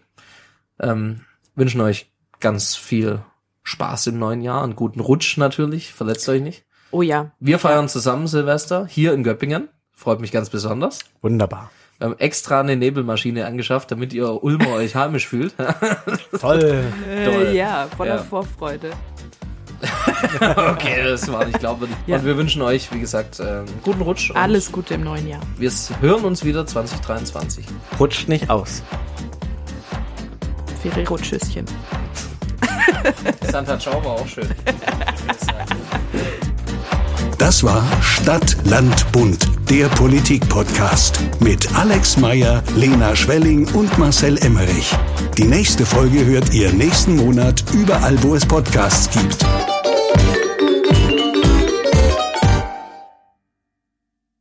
[0.80, 1.22] Ähm,
[1.54, 2.10] wünschen euch
[2.40, 3.22] ganz viel
[3.62, 6.64] Spaß im neuen Jahr, einen guten Rutsch natürlich, verletzt euch nicht.
[6.92, 7.30] Oh ja.
[7.40, 9.68] Wir feiern zusammen Silvester hier in Göppingen.
[9.94, 11.00] Freut mich ganz besonders.
[11.22, 11.70] Wunderbar.
[11.98, 15.54] Wir haben extra eine Nebelmaschine angeschafft, damit ihr Ulmer euch heimisch fühlt.
[15.56, 15.80] Toll.
[16.40, 16.84] Toll.
[17.08, 18.22] Äh, ja, voller Ja.
[18.22, 18.90] Vorfreude.
[20.70, 21.96] okay, das war nicht glaubwürdig.
[22.06, 22.16] Ja.
[22.18, 24.30] Und wir wünschen euch, wie gesagt, ähm, guten Rutsch.
[24.30, 25.40] und Alles Gute im neuen Jahr.
[25.56, 27.64] Wir hören uns wieder 2023.
[27.98, 28.82] Rutscht nicht aus.
[30.82, 31.64] Ferrero Tschüsschen.
[33.50, 34.48] Santa Ciao war auch schön.
[37.42, 44.94] Das war Stadt, Land, Bund, der Politik-Podcast mit Alex Meyer, Lena Schwelling und Marcel Emmerich.
[45.36, 49.44] Die nächste Folge hört ihr nächsten Monat überall, wo es Podcasts gibt.